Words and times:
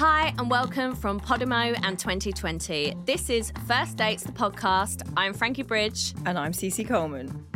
Hi, 0.00 0.32
and 0.38 0.50
welcome 0.50 0.96
from 0.96 1.20
Podimo 1.20 1.78
and 1.82 1.98
2020. 1.98 2.94
This 3.04 3.28
is 3.28 3.52
First 3.68 3.98
Dates, 3.98 4.22
the 4.22 4.32
podcast. 4.32 5.06
I'm 5.14 5.34
Frankie 5.34 5.62
Bridge. 5.62 6.14
And 6.24 6.38
I'm 6.38 6.52
Cici 6.52 6.88
Coleman. 6.88 7.46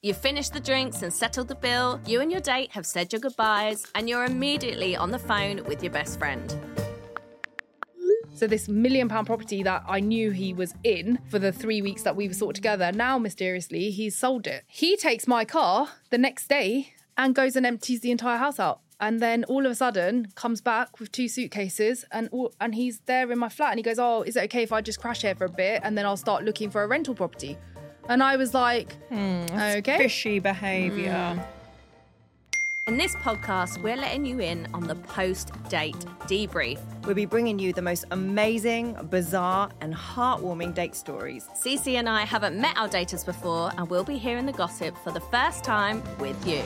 You've 0.00 0.16
finished 0.16 0.52
the 0.52 0.60
drinks 0.60 1.02
and 1.02 1.12
settled 1.12 1.48
the 1.48 1.56
bill, 1.56 2.00
you 2.06 2.20
and 2.20 2.30
your 2.30 2.42
date 2.42 2.70
have 2.70 2.86
said 2.86 3.12
your 3.12 3.18
goodbyes, 3.18 3.88
and 3.96 4.08
you're 4.08 4.24
immediately 4.24 4.94
on 4.94 5.10
the 5.10 5.18
phone 5.18 5.64
with 5.64 5.82
your 5.82 5.90
best 5.92 6.16
friend. 6.20 6.56
So 8.36 8.46
this 8.46 8.68
million 8.68 9.08
pound 9.08 9.26
property 9.26 9.64
that 9.64 9.82
I 9.88 9.98
knew 9.98 10.30
he 10.30 10.54
was 10.54 10.72
in 10.84 11.18
for 11.28 11.40
the 11.40 11.50
three 11.50 11.82
weeks 11.82 12.02
that 12.02 12.14
we 12.14 12.28
were 12.28 12.34
sort 12.34 12.50
of 12.50 12.62
together, 12.62 12.92
now 12.92 13.18
mysteriously 13.18 13.90
he's 13.90 14.16
sold 14.16 14.46
it. 14.46 14.62
He 14.68 14.96
takes 14.96 15.26
my 15.26 15.44
car 15.44 15.88
the 16.10 16.18
next 16.18 16.46
day 16.46 16.94
and 17.18 17.34
goes 17.34 17.56
and 17.56 17.66
empties 17.66 17.98
the 17.98 18.12
entire 18.12 18.38
house 18.38 18.60
out. 18.60 18.80
And 19.00 19.20
then 19.20 19.44
all 19.44 19.64
of 19.64 19.72
a 19.72 19.74
sudden 19.74 20.28
comes 20.34 20.60
back 20.60 21.00
with 21.00 21.10
two 21.10 21.26
suitcases 21.26 22.04
and 22.12 22.28
all, 22.32 22.52
and 22.60 22.74
he's 22.74 23.00
there 23.06 23.32
in 23.32 23.38
my 23.38 23.48
flat 23.48 23.70
and 23.70 23.78
he 23.78 23.82
goes, 23.82 23.98
"Oh, 23.98 24.22
is 24.22 24.36
it 24.36 24.44
okay 24.44 24.62
if 24.62 24.72
I 24.72 24.82
just 24.82 25.00
crash 25.00 25.22
here 25.22 25.34
for 25.34 25.46
a 25.46 25.48
bit 25.48 25.80
and 25.82 25.96
then 25.96 26.04
I'll 26.04 26.18
start 26.18 26.44
looking 26.44 26.70
for 26.70 26.82
a 26.82 26.86
rental 26.86 27.14
property?" 27.14 27.56
And 28.08 28.22
I 28.22 28.36
was 28.36 28.52
like, 28.52 28.92
hmm, 29.08 29.46
"Okay." 29.52 29.96
Fishy 29.96 30.38
behaviour. 30.38 31.34
Hmm. 31.34 31.60
In 32.86 32.96
this 32.96 33.14
podcast, 33.16 33.80
we're 33.82 33.96
letting 33.96 34.26
you 34.26 34.40
in 34.40 34.66
on 34.74 34.86
the 34.86 34.96
post 34.96 35.52
date 35.68 35.94
debrief. 36.22 36.80
We'll 37.06 37.14
be 37.14 37.24
bringing 37.24 37.58
you 37.58 37.72
the 37.72 37.82
most 37.82 38.04
amazing, 38.10 38.94
bizarre, 39.10 39.70
and 39.80 39.94
heartwarming 39.94 40.74
date 40.74 40.96
stories. 40.96 41.46
Cici 41.54 41.94
and 41.94 42.08
I 42.08 42.24
haven't 42.24 42.60
met 42.60 42.76
our 42.76 42.88
daters 42.88 43.24
before, 43.24 43.70
and 43.78 43.88
we'll 43.88 44.02
be 44.02 44.18
hearing 44.18 44.44
the 44.44 44.52
gossip 44.52 44.96
for 45.04 45.12
the 45.12 45.20
first 45.20 45.62
time 45.62 46.02
with 46.18 46.44
you. 46.46 46.62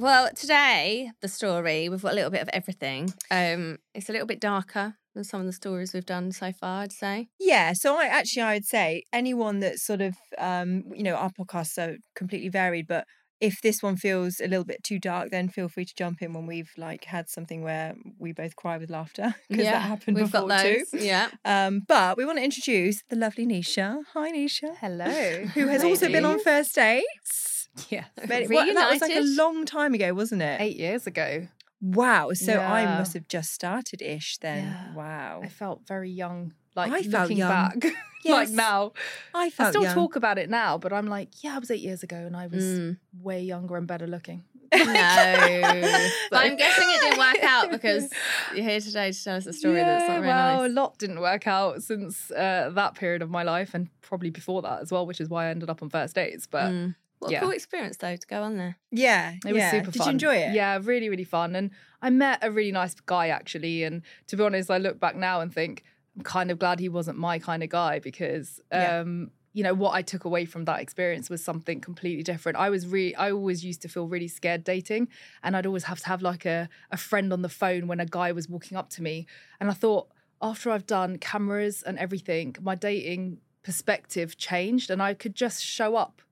Well, 0.00 0.30
today, 0.32 1.10
the 1.22 1.26
story, 1.26 1.88
we've 1.88 2.02
got 2.02 2.12
a 2.12 2.14
little 2.14 2.30
bit 2.30 2.40
of 2.40 2.48
everything. 2.52 3.12
Um, 3.32 3.78
it's 3.94 4.08
a 4.08 4.12
little 4.12 4.28
bit 4.28 4.38
darker 4.40 4.94
than 5.12 5.24
some 5.24 5.40
of 5.40 5.46
the 5.46 5.52
stories 5.52 5.92
we've 5.92 6.06
done 6.06 6.30
so 6.30 6.52
far, 6.52 6.82
I'd 6.82 6.92
say. 6.92 7.28
Yeah, 7.40 7.72
so 7.72 7.96
I 7.96 8.04
actually 8.04 8.42
I 8.42 8.54
would 8.54 8.64
say 8.64 9.02
anyone 9.12 9.58
that 9.58 9.80
sort 9.80 10.00
of 10.00 10.14
um, 10.38 10.84
you 10.94 11.02
know, 11.02 11.16
our 11.16 11.30
podcasts 11.30 11.78
are 11.78 11.96
completely 12.14 12.48
varied, 12.48 12.86
but 12.86 13.06
if 13.40 13.60
this 13.60 13.82
one 13.82 13.96
feels 13.96 14.38
a 14.40 14.46
little 14.46 14.64
bit 14.64 14.84
too 14.84 15.00
dark, 15.00 15.30
then 15.30 15.48
feel 15.48 15.68
free 15.68 15.84
to 15.84 15.94
jump 15.96 16.22
in 16.22 16.32
when 16.32 16.46
we've 16.46 16.70
like 16.76 17.04
had 17.04 17.28
something 17.28 17.62
where 17.62 17.94
we 18.20 18.32
both 18.32 18.54
cry 18.54 18.78
with 18.78 18.90
laughter 18.90 19.34
because 19.48 19.64
that 19.64 19.82
happened 19.82 20.16
we've 20.16 20.30
before 20.30 20.46
got 20.46 20.62
too. 20.62 20.84
Yeah. 20.92 21.28
Um, 21.44 21.82
but 21.88 22.16
we 22.16 22.24
want 22.24 22.38
to 22.38 22.44
introduce 22.44 23.02
the 23.10 23.16
lovely 23.16 23.46
Nisha. 23.46 24.02
Hi, 24.14 24.30
Nisha. 24.30 24.76
Hello. 24.76 25.44
Who 25.54 25.66
has 25.66 25.82
also 25.82 26.06
been 26.06 26.24
on 26.24 26.38
first 26.38 26.74
dates. 26.76 27.57
Yeah. 27.90 28.04
But 28.16 28.48
what- 28.48 28.74
that 28.74 28.90
was 28.92 29.00
like 29.00 29.16
a 29.16 29.20
long 29.22 29.64
time 29.66 29.94
ago, 29.94 30.12
wasn't 30.14 30.42
it? 30.42 30.60
8 30.60 30.76
years 30.76 31.06
ago. 31.06 31.48
Wow. 31.80 32.32
So 32.34 32.58
I 32.58 32.84
must 32.98 33.14
have 33.14 33.28
just 33.28 33.52
started 33.52 34.02
ish 34.02 34.38
then. 34.38 34.64
Yeah. 34.64 34.94
Wow. 34.94 35.40
I 35.44 35.48
felt 35.48 35.86
very 35.86 36.10
young. 36.10 36.52
Like 36.74 36.92
I 36.92 37.02
felt 37.02 37.22
looking 37.24 37.38
young. 37.38 37.50
back, 37.50 37.84
like 38.24 38.50
now, 38.50 38.92
I 39.34 39.50
felt 39.50 39.68
I 39.68 39.70
still 39.70 39.82
young. 39.82 39.94
talk 39.94 40.16
about 40.16 40.38
it 40.38 40.48
now, 40.50 40.78
but 40.78 40.92
I'm 40.92 41.06
like, 41.06 41.42
yeah, 41.42 41.56
I 41.56 41.58
was 41.58 41.70
eight 41.70 41.80
years 41.80 42.02
ago 42.04 42.16
and 42.16 42.36
I 42.36 42.46
was 42.46 42.62
Mm. 42.64 42.98
way 43.20 43.42
younger 43.42 43.76
and 43.76 43.86
better 43.86 44.06
looking. 44.06 44.44
No. 44.72 44.84
but 46.30 46.44
I'm 46.44 46.56
guessing 46.56 46.88
it 46.90 47.00
didn't 47.00 47.18
work 47.18 47.42
out 47.42 47.70
because 47.70 48.10
you're 48.54 48.64
here 48.64 48.80
today 48.80 49.12
to 49.12 49.24
tell 49.24 49.36
us 49.36 49.46
a 49.46 49.52
story 49.52 49.76
that's 49.76 50.02
not 50.08 50.16
very 50.16 50.26
well, 50.28 50.58
nice. 50.62 50.70
a 50.70 50.74
lot 50.74 50.98
didn't 50.98 51.20
work 51.20 51.46
out 51.46 51.82
since 51.82 52.30
uh, 52.30 52.70
that 52.74 52.94
period 52.94 53.22
of 53.22 53.30
my 53.30 53.42
life, 53.42 53.72
and 53.74 53.88
probably 54.02 54.30
before 54.30 54.62
that 54.62 54.80
as 54.82 54.92
well, 54.92 55.06
which 55.06 55.20
is 55.20 55.28
why 55.28 55.46
I 55.46 55.48
ended 55.50 55.70
up 55.70 55.82
on 55.82 55.88
first 55.90 56.14
dates. 56.14 56.46
But 56.46 56.72
Mm. 56.72 56.94
What 57.18 57.30
a 57.30 57.32
yeah. 57.32 57.40
cool 57.40 57.50
experience 57.50 57.96
though 57.96 58.16
to 58.16 58.26
go 58.26 58.42
on 58.42 58.56
there. 58.56 58.78
Yeah. 58.90 59.34
it 59.44 59.52
was 59.52 59.64
super 59.64 59.90
Did 59.90 59.98
fun. 59.98 60.06
Did 60.06 60.06
you 60.06 60.10
enjoy 60.10 60.36
it? 60.36 60.54
Yeah, 60.54 60.78
really, 60.82 61.08
really 61.08 61.24
fun. 61.24 61.56
And 61.56 61.70
I 62.00 62.10
met 62.10 62.38
a 62.42 62.50
really 62.50 62.72
nice 62.72 62.94
guy 62.94 63.28
actually. 63.28 63.82
And 63.84 64.02
to 64.28 64.36
be 64.36 64.44
honest, 64.44 64.70
I 64.70 64.78
look 64.78 65.00
back 65.00 65.16
now 65.16 65.40
and 65.40 65.52
think 65.52 65.84
I'm 66.16 66.22
kind 66.22 66.50
of 66.50 66.58
glad 66.58 66.80
he 66.80 66.88
wasn't 66.88 67.18
my 67.18 67.38
kind 67.38 67.62
of 67.62 67.68
guy 67.68 67.98
because. 67.98 68.60
Yeah. 68.72 69.00
Um, 69.00 69.30
you 69.54 69.64
know 69.64 69.74
what 69.74 69.92
I 69.94 70.02
took 70.02 70.24
away 70.24 70.44
from 70.44 70.66
that 70.66 70.80
experience 70.80 71.28
was 71.28 71.42
something 71.42 71.80
completely 71.80 72.22
different. 72.22 72.58
I 72.58 72.70
was 72.70 72.86
really, 72.86 73.16
I 73.16 73.32
always 73.32 73.64
used 73.64 73.82
to 73.82 73.88
feel 73.88 74.06
really 74.06 74.28
scared 74.28 74.62
dating, 74.62 75.08
and 75.42 75.56
I'd 75.56 75.66
always 75.66 75.84
have 75.84 75.98
to 76.00 76.06
have 76.06 76.22
like 76.22 76.44
a 76.44 76.68
a 76.92 76.96
friend 76.96 77.32
on 77.32 77.42
the 77.42 77.48
phone 77.48 77.88
when 77.88 77.98
a 77.98 78.06
guy 78.06 78.30
was 78.30 78.48
walking 78.48 78.76
up 78.76 78.88
to 78.90 79.02
me. 79.02 79.26
And 79.58 79.68
I 79.68 79.72
thought 79.72 80.08
after 80.40 80.70
I've 80.70 80.86
done 80.86 81.16
cameras 81.18 81.82
and 81.82 81.98
everything, 81.98 82.54
my 82.60 82.76
dating 82.76 83.38
perspective 83.62 84.36
changed, 84.36 84.90
and 84.90 85.02
I 85.02 85.14
could 85.14 85.34
just 85.34 85.64
show 85.64 85.96
up, 85.96 86.22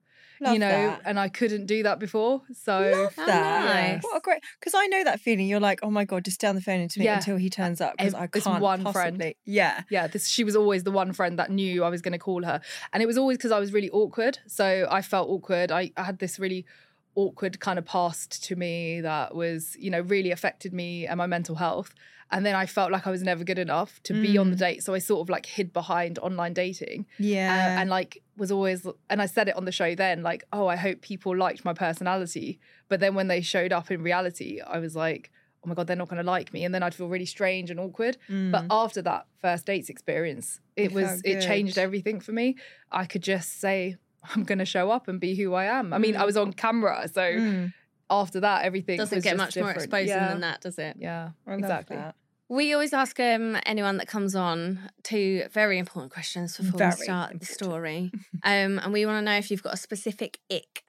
Love 0.40 0.52
you 0.54 0.58
know, 0.58 0.68
that. 0.68 1.02
and 1.04 1.18
I 1.18 1.28
couldn't 1.28 1.66
do 1.66 1.82
that 1.84 1.98
before. 1.98 2.42
So 2.54 2.78
Love 2.78 3.14
Oh, 3.18 3.26
that. 3.26 3.64
nice. 3.64 4.02
What 4.02 4.16
a 4.16 4.20
great 4.20 4.40
because 4.60 4.74
I 4.74 4.86
know 4.86 5.02
that 5.04 5.20
feeling. 5.20 5.46
You're 5.46 5.60
like, 5.60 5.80
oh 5.82 5.90
my 5.90 6.04
god, 6.04 6.24
just 6.24 6.36
stay 6.36 6.46
on 6.48 6.54
the 6.54 6.60
phone 6.60 6.86
to 6.88 6.98
me 6.98 7.04
Yeah. 7.06 7.16
until 7.16 7.36
he 7.36 7.46
uh, 7.48 7.50
turns 7.50 7.80
up 7.80 7.94
because 7.96 8.14
I 8.14 8.26
this 8.32 8.44
can't 8.44 8.62
one 8.62 8.92
friend. 8.92 9.34
Yeah. 9.44 9.82
yeah, 9.90 10.06
this 10.06 10.28
she 10.28 10.44
was 10.44 10.54
always 10.56 10.84
the 10.84 10.90
one 10.90 11.12
friend 11.12 11.38
that 11.38 11.50
knew 11.50 11.84
I 11.84 11.88
was 11.88 12.02
going 12.02 12.12
to 12.12 12.18
call 12.18 12.42
her, 12.44 12.60
and 12.92 13.02
it 13.02 13.06
was 13.06 13.16
always 13.18 13.38
because 13.38 13.52
I 13.52 13.58
was 13.58 13.72
really 13.72 13.90
awkward. 13.90 14.38
So 14.46 14.86
I 14.90 15.02
felt 15.02 15.28
awkward. 15.28 15.72
I, 15.72 15.90
I 15.96 16.04
had 16.04 16.18
this 16.18 16.38
really 16.38 16.66
awkward 17.14 17.58
kind 17.60 17.78
of 17.78 17.84
past 17.86 18.44
to 18.44 18.56
me 18.56 19.00
that 19.00 19.34
was, 19.34 19.74
you 19.78 19.90
know, 19.90 20.00
really 20.00 20.30
affected 20.30 20.72
me 20.74 21.06
and 21.06 21.16
my 21.18 21.26
mental 21.26 21.54
health. 21.54 21.94
And 22.30 22.44
then 22.44 22.56
I 22.56 22.66
felt 22.66 22.90
like 22.90 23.06
I 23.06 23.10
was 23.10 23.22
never 23.22 23.44
good 23.44 23.58
enough 23.58 24.02
to 24.04 24.12
be 24.12 24.36
on 24.36 24.50
the 24.50 24.56
date, 24.56 24.82
so 24.82 24.94
I 24.94 24.98
sort 24.98 25.20
of 25.24 25.28
like 25.28 25.46
hid 25.46 25.72
behind 25.72 26.18
online 26.18 26.54
dating, 26.54 27.06
uh, 27.20 27.22
Yeah. 27.22 27.80
and 27.80 27.88
like 27.88 28.20
was 28.36 28.50
always. 28.50 28.84
And 29.08 29.22
I 29.22 29.26
said 29.26 29.46
it 29.48 29.56
on 29.56 29.64
the 29.64 29.72
show 29.72 29.94
then, 29.94 30.22
like, 30.22 30.42
oh, 30.52 30.66
I 30.66 30.76
hope 30.76 31.02
people 31.02 31.36
liked 31.36 31.64
my 31.64 31.72
personality. 31.72 32.58
But 32.88 32.98
then 33.00 33.14
when 33.14 33.28
they 33.28 33.40
showed 33.40 33.72
up 33.72 33.90
in 33.90 34.02
reality, 34.02 34.60
I 34.60 34.78
was 34.78 34.94
like. 34.96 35.30
Oh 35.64 35.68
my 35.68 35.74
god, 35.74 35.88
they're 35.88 35.96
not 35.96 36.06
going 36.08 36.22
to 36.24 36.30
like 36.30 36.52
me, 36.52 36.62
and 36.64 36.72
then 36.72 36.84
I'd 36.84 36.94
feel 36.94 37.08
really 37.08 37.26
strange 37.26 37.72
and 37.72 37.80
awkward. 37.80 38.18
But 38.28 38.66
after 38.70 39.02
that 39.02 39.26
first 39.40 39.66
dates 39.66 39.88
experience, 39.88 40.60
it 40.76 40.82
Mm. 40.82 40.84
It 40.84 40.92
was 40.92 41.20
it 41.24 41.40
changed 41.40 41.76
everything 41.76 42.20
for 42.20 42.30
me. 42.30 42.54
I 42.92 43.04
could 43.04 43.22
just 43.22 43.58
say 43.60 43.96
I'm 44.32 44.44
going 44.44 44.60
to 44.60 44.64
show 44.64 44.92
up 44.92 45.08
and 45.08 45.18
be 45.18 45.34
who 45.34 45.54
I 45.54 45.64
am. 45.64 45.92
I 45.92 45.98
mean, 45.98 46.14
I 46.14 46.24
was 46.24 46.36
on 46.36 46.52
camera, 46.52 47.08
so 47.12 47.20
Mm. 47.20 47.72
After 48.10 48.40
that, 48.40 48.64
everything 48.64 48.98
Doesn't 48.98 49.16
was 49.16 49.24
get 49.24 49.36
just 49.36 49.38
much 49.38 49.56
more 49.56 49.70
exposing 49.72 50.08
yeah. 50.08 50.28
than 50.28 50.40
that, 50.40 50.60
does 50.60 50.78
it? 50.78 50.96
Yeah, 50.98 51.30
I 51.46 51.50
love 51.50 51.58
exactly. 51.60 51.96
that. 51.96 52.14
We 52.48 52.72
always 52.72 52.92
ask 52.92 53.18
um, 53.18 53.58
anyone 53.66 53.96
that 53.96 54.06
comes 54.06 54.36
on 54.36 54.78
two 55.02 55.44
very 55.50 55.78
important 55.78 56.12
questions 56.12 56.56
before 56.56 56.78
Very 56.78 56.92
we 56.96 57.04
start 57.04 57.40
the 57.40 57.46
story. 57.46 58.12
um, 58.44 58.78
and 58.78 58.92
we 58.92 59.04
want 59.04 59.18
to 59.18 59.22
know 59.22 59.36
if 59.36 59.50
you've 59.50 59.64
got 59.64 59.74
a 59.74 59.78
specific 59.78 60.38
ick. 60.50 60.84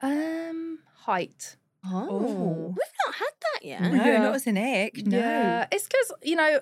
Um, 0.00 0.78
height. 0.94 1.56
Oh. 1.84 2.68
we've 2.68 2.92
not 3.06 3.14
had 3.14 3.30
that 3.52 3.64
yet. 3.64 3.82
No, 3.82 4.04
Yeah. 4.04 4.22
not 4.22 4.34
as 4.34 4.46
an 4.46 4.56
ick. 4.56 5.06
No. 5.06 5.18
Yeah, 5.18 5.66
it's 5.70 5.86
because 5.86 6.12
you 6.22 6.36
know. 6.36 6.60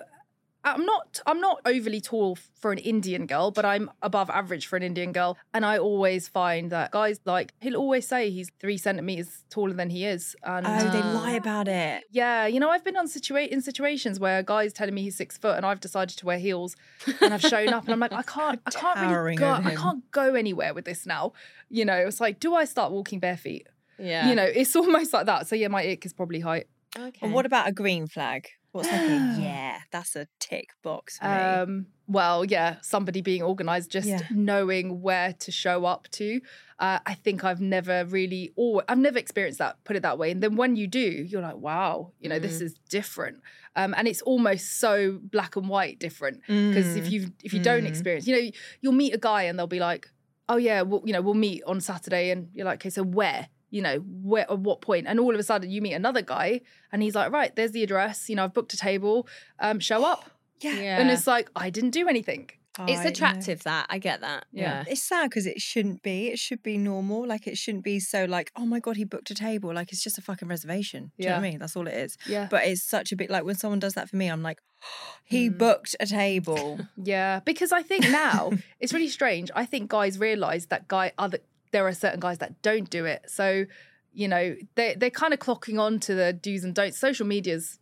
I'm 0.63 0.85
not 0.85 1.21
I'm 1.25 1.39
not 1.41 1.59
overly 1.65 1.99
tall 2.01 2.37
for 2.53 2.71
an 2.71 2.77
Indian 2.77 3.25
girl, 3.25 3.49
but 3.51 3.65
I'm 3.65 3.89
above 4.01 4.29
average 4.29 4.67
for 4.67 4.75
an 4.77 4.83
Indian 4.83 5.11
girl. 5.11 5.37
And 5.53 5.65
I 5.65 5.77
always 5.79 6.27
find 6.27 6.71
that 6.71 6.91
guys 6.91 7.19
like 7.25 7.53
he'll 7.61 7.75
always 7.77 8.07
say 8.07 8.29
he's 8.29 8.51
three 8.59 8.77
centimeters 8.77 9.43
taller 9.49 9.73
than 9.73 9.89
he 9.89 10.05
is. 10.05 10.35
And 10.43 10.67
Oh, 10.67 10.91
they 10.91 10.99
Ah. 11.01 11.11
lie 11.13 11.31
about 11.31 11.67
it. 11.67 12.03
Yeah, 12.11 12.45
you 12.45 12.59
know, 12.59 12.69
I've 12.69 12.83
been 12.83 12.95
on 12.97 13.07
situa- 13.07 13.47
in 13.47 13.61
situations 13.61 14.19
where 14.19 14.37
a 14.39 14.43
guy's 14.43 14.71
telling 14.73 14.93
me 14.93 15.01
he's 15.01 15.17
six 15.17 15.37
foot, 15.37 15.57
and 15.57 15.65
I've 15.65 15.79
decided 15.79 16.17
to 16.19 16.25
wear 16.27 16.37
heels, 16.37 16.75
and 17.21 17.33
I've 17.33 17.41
shown 17.41 17.69
up, 17.69 17.85
and 17.85 17.93
I'm 17.93 17.99
like, 17.99 18.13
I 18.13 18.21
can't, 18.21 18.61
I 18.65 18.71
can't 18.83 18.99
really 19.11 19.35
go, 19.35 19.49
I 19.51 19.75
can't 19.75 20.09
go 20.11 20.35
anywhere 20.35 20.73
with 20.75 20.85
this 20.85 21.05
now. 21.07 21.33
You 21.69 21.85
know, 21.85 21.95
it's 21.97 22.21
like, 22.21 22.39
do 22.39 22.53
I 22.53 22.65
start 22.65 22.91
walking 22.91 23.19
bare 23.19 23.37
feet? 23.37 23.67
Yeah. 23.97 24.29
You 24.29 24.35
know, 24.35 24.43
it's 24.43 24.75
almost 24.81 25.11
like 25.13 25.25
that. 25.25 25.47
So 25.47 25.55
yeah, 25.55 25.69
my 25.69 25.83
ick 25.87 26.05
is 26.05 26.13
probably 26.13 26.39
height. 26.41 26.67
okay. 26.97 27.17
And 27.21 27.33
what 27.33 27.45
about 27.47 27.67
a 27.67 27.71
green 27.71 28.05
flag? 28.07 28.47
What's 28.71 28.91
like 28.91 29.01
yeah, 29.37 29.79
that's 29.91 30.15
a 30.15 30.27
tick 30.39 30.69
box 30.81 31.17
for 31.17 31.25
me. 31.25 31.31
Um, 31.31 31.85
well, 32.07 32.43
yeah, 32.43 32.77
somebody 32.81 33.21
being 33.21 33.41
organized, 33.41 33.89
just 33.91 34.07
Yeah. 34.07 34.21
knowing 34.31 35.01
where 35.01 35.33
to 35.33 35.51
show 35.51 35.85
up 35.85 36.07
to. 36.11 36.41
Uh, 36.79 36.99
I 37.05 37.13
think 37.13 37.43
I've 37.43 37.61
never 37.61 38.03
really, 38.05 38.51
or 38.55 38.83
I've 38.89 38.97
never 38.97 39.17
experienced 39.19 39.59
that. 39.59 39.81
Put 39.83 39.95
it 39.95 40.01
that 40.03 40.17
way. 40.17 40.31
And 40.31 40.41
then 40.41 40.55
when 40.55 40.75
you 40.75 40.87
do, 40.87 40.99
you're 40.99 41.41
like, 41.41 41.57
wow, 41.57 42.11
you 42.19 42.27
know, 42.27 42.39
this 42.39 42.59
is 42.59 42.73
different. 42.89 43.37
Um, 43.75 43.93
and 43.97 44.07
it's 44.07 44.21
almost 44.23 44.79
so 44.79 45.19
black 45.21 45.55
and 45.55 45.69
white 45.69 45.99
different 45.99 46.41
because 46.69 46.95
if 46.95 47.05
Mm. 47.05 47.11
you 47.11 47.31
if 47.43 47.53
you 47.53 47.59
don't 47.61 47.83
Mm. 47.83 47.87
experience, 47.87 48.25
you 48.27 48.35
know, 48.35 48.51
you'll 48.81 48.93
meet 48.93 49.13
a 49.13 49.17
guy 49.17 49.43
and 49.43 49.57
they'll 49.57 49.67
be 49.67 49.79
like, 49.79 50.09
oh 50.49 50.57
yeah, 50.57 50.81
well, 50.81 51.01
you 51.05 51.13
know, 51.13 51.21
we'll 51.21 51.33
meet 51.33 51.63
on 51.65 51.79
Saturday, 51.79 52.29
and 52.31 52.49
you're 52.53 52.65
like, 52.65 52.79
okay, 52.81 52.89
so 52.89 53.03
where? 53.03 53.47
You 53.71 53.81
know, 53.81 53.97
where 53.99 54.43
at 54.51 54.59
what 54.59 54.81
point? 54.81 55.07
And 55.07 55.19
all 55.19 55.33
of 55.33 55.39
a 55.39 55.43
sudden, 55.43 55.71
you 55.71 55.81
meet 55.81 55.93
another 55.93 56.21
guy, 56.21 56.61
and 56.91 57.01
he's 57.01 57.15
like, 57.15 57.31
right, 57.31 57.55
there's 57.55 57.71
the 57.71 57.81
address. 57.83 58.29
You 58.29 58.35
know, 58.35 58.43
I've 58.43 58.53
booked 58.53 58.73
a 58.73 58.77
table. 58.77 59.27
Um, 59.59 59.79
show 59.79 60.05
up. 60.05 60.29
yeah. 60.59 60.75
Yeah. 60.81 60.99
And 60.99 61.09
it's 61.09 61.25
like, 61.27 61.49
I 61.55 61.69
didn't 61.71 61.91
do 61.91 62.07
anything. 62.07 62.49
it's 62.87 63.01
I 63.01 63.05
attractive 63.05 63.63
that 63.63 63.85
I 63.89 63.97
get 63.97 64.21
that. 64.21 64.45
Yeah. 64.53 64.61
Yeah. 64.63 64.83
It's 64.87 65.03
sad 65.03 65.29
because 65.29 65.45
it 65.45 65.59
shouldn't 65.59 66.03
be. 66.03 66.27
It 66.29 66.39
should 66.39 66.63
be 66.63 66.77
normal. 66.77 67.27
Like 67.27 67.45
it 67.47 67.57
shouldn't 67.57 67.83
be 67.83 67.99
so 67.99 68.23
like, 68.25 68.49
oh 68.55 68.65
my 68.65 68.79
god, 68.79 68.95
he 68.95 69.03
booked 69.03 69.29
a 69.31 69.35
table. 69.35 69.73
Like 69.73 69.91
it's 69.91 70.01
just 70.03 70.17
a 70.17 70.21
fucking 70.21 70.47
reservation. 70.47 71.11
Do 71.17 71.23
you 71.23 71.29
know 71.29 71.35
what 71.35 71.45
I 71.45 71.49
mean? 71.49 71.59
That's 71.59 71.75
all 71.75 71.85
it 71.87 71.93
is. 71.93 72.17
Yeah. 72.27 72.47
But 72.49 72.65
it's 72.65 72.81
such 72.83 73.11
a 73.11 73.15
big 73.17 73.29
like 73.29 73.43
when 73.43 73.55
someone 73.55 73.79
does 73.79 73.93
that 73.95 74.09
for 74.09 74.15
me, 74.15 74.27
I'm 74.27 74.41
like, 74.43 74.59
he 75.25 75.49
Mm. 75.49 75.57
booked 75.57 75.95
a 75.99 76.05
table. 76.05 76.79
Yeah, 77.03 77.39
because 77.45 77.71
I 77.73 77.81
think 77.81 78.03
now 78.09 78.51
it's 78.79 78.93
really 78.93 79.09
strange. 79.09 79.51
I 79.55 79.65
think 79.65 79.89
guys 79.89 80.17
realize 80.19 80.67
that 80.67 80.87
guy 80.87 81.11
other 81.17 81.39
there 81.71 81.85
are 81.87 81.93
certain 81.93 82.19
guys 82.19 82.39
that 82.39 82.61
don't 82.61 82.89
do 82.89 83.05
it. 83.05 83.23
So, 83.27 83.65
you 84.13 84.27
know, 84.27 84.55
they 84.75 84.95
they're 84.95 85.09
kind 85.09 85.33
of 85.33 85.39
clocking 85.39 85.79
on 85.79 85.99
to 86.01 86.15
the 86.15 86.33
do's 86.33 86.63
and 86.63 86.73
don'ts. 86.75 86.97
Social 86.97 87.25
media's 87.25 87.79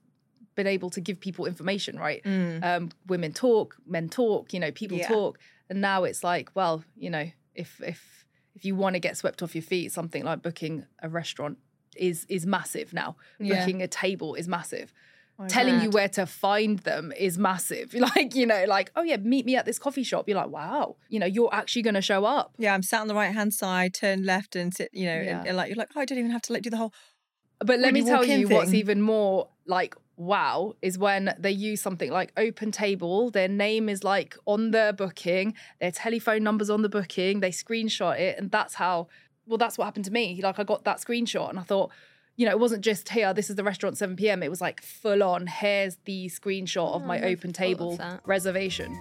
been 0.55 0.67
able 0.67 0.89
to 0.91 1.01
give 1.01 1.19
people 1.19 1.45
information, 1.45 1.97
right? 1.97 2.23
Mm. 2.23 2.63
Um, 2.63 2.91
women 3.07 3.31
talk, 3.33 3.77
men 3.87 4.09
talk, 4.09 4.53
you 4.53 4.59
know, 4.59 4.71
people 4.71 4.97
Yeah. 4.97 5.07
talk, 5.07 5.39
and 5.69 5.79
now 5.81 6.03
it's 6.03 6.23
like, 6.23 6.49
well, 6.55 6.83
you 6.95 7.09
know, 7.09 7.31
if 7.55 7.81
if 7.81 8.25
if 8.55 8.65
you 8.65 8.75
want 8.75 8.95
to 8.95 8.99
get 8.99 9.15
swept 9.17 9.41
off 9.41 9.55
your 9.55 9.61
feet, 9.61 9.91
something 9.91 10.23
like 10.23 10.41
booking 10.41 10.85
a 11.01 11.09
restaurant 11.09 11.57
is 11.95 12.25
is 12.29 12.45
massive 12.45 12.93
now. 12.93 13.15
Yeah. 13.39 13.59
Booking 13.59 13.81
a 13.81 13.87
table 13.87 14.35
is 14.35 14.47
massive. 14.47 14.93
Telling 15.47 15.81
you 15.81 15.89
where 15.89 16.09
to 16.09 16.25
find 16.25 16.79
them 16.79 17.13
is 17.17 17.37
massive. 17.37 17.93
Like, 17.99 18.33
you 18.35 18.45
know, 18.45 18.65
like, 18.67 18.91
oh 18.95 19.03
yeah, 19.03 19.17
meet 19.17 19.45
me 19.45 19.55
at 19.55 19.65
this 19.65 19.77
coffee 19.79 20.03
shop. 20.03 20.27
You're 20.27 20.37
like, 20.37 20.49
wow, 20.49 20.95
you 21.09 21.19
know, 21.19 21.25
you're 21.25 21.53
actually 21.53 21.83
going 21.83 21.93
to 21.93 22.01
show 22.01 22.25
up. 22.25 22.53
Yeah, 22.57 22.73
I'm 22.73 22.81
sat 22.81 23.01
on 23.01 23.07
the 23.07 23.15
right 23.15 23.33
hand 23.33 23.53
side, 23.53 23.93
turn 23.93 24.25
left, 24.25 24.55
and 24.55 24.73
sit. 24.73 24.89
You 24.93 25.05
know, 25.05 25.21
Yeah. 25.21 25.43
and, 25.45 25.55
like 25.57 25.69
you're 25.69 25.77
like, 25.77 25.89
oh, 25.95 26.01
I 26.01 26.05
don't 26.05 26.17
even 26.17 26.31
have 26.31 26.41
to 26.43 26.53
like 26.53 26.63
do 26.63 26.69
the 26.69 26.77
whole. 26.77 26.93
But 27.59 27.79
let 27.79 27.93
me 27.93 27.99
you 27.99 28.05
tell 28.05 28.25
you 28.25 28.47
what's 28.47 28.73
even 28.73 29.01
more 29.01 29.49
like 29.65 29.95
wow 30.15 30.73
is 30.81 30.97
when 30.97 31.33
they 31.39 31.51
use 31.51 31.81
something 31.81 32.11
like 32.11 32.33
open 32.35 32.71
table 32.71 33.29
their 33.31 33.47
name 33.47 33.87
is 33.87 34.03
like 34.03 34.35
on 34.45 34.71
the 34.71 34.93
booking 34.97 35.53
their 35.79 35.91
telephone 35.91 36.43
numbers 36.43 36.69
on 36.69 36.81
the 36.81 36.89
booking 36.89 37.39
they 37.39 37.51
screenshot 37.51 38.19
it 38.19 38.37
and 38.37 38.51
that's 38.51 38.73
how 38.73 39.07
well 39.45 39.57
that's 39.57 39.77
what 39.77 39.85
happened 39.85 40.03
to 40.03 40.11
me 40.11 40.41
like 40.43 40.59
i 40.59 40.63
got 40.63 40.83
that 40.83 40.97
screenshot 40.97 41.49
and 41.49 41.57
i 41.57 41.61
thought 41.61 41.89
you 42.39 42.45
know 42.45 42.51
it 42.51 42.59
wasn't 42.59 42.81
just 42.81 43.09
here 43.09 43.33
this 43.33 43.49
is 43.49 43.57
the 43.57 43.63
restaurant 43.65 43.97
7 43.97 44.15
p.m 44.15 44.41
it 44.41 44.49
was 44.49 44.61
like 44.61 44.81
full 44.81 45.21
on 45.23 45.45
here's 45.45 45.97
the 46.05 46.27
screenshot 46.27 46.95
of 46.95 47.01
Oh, 47.03 47.05
my 47.05 47.15
I 47.17 47.19
never 47.19 47.31
open 47.33 47.51
table 47.51 47.99
reservation 48.25 48.97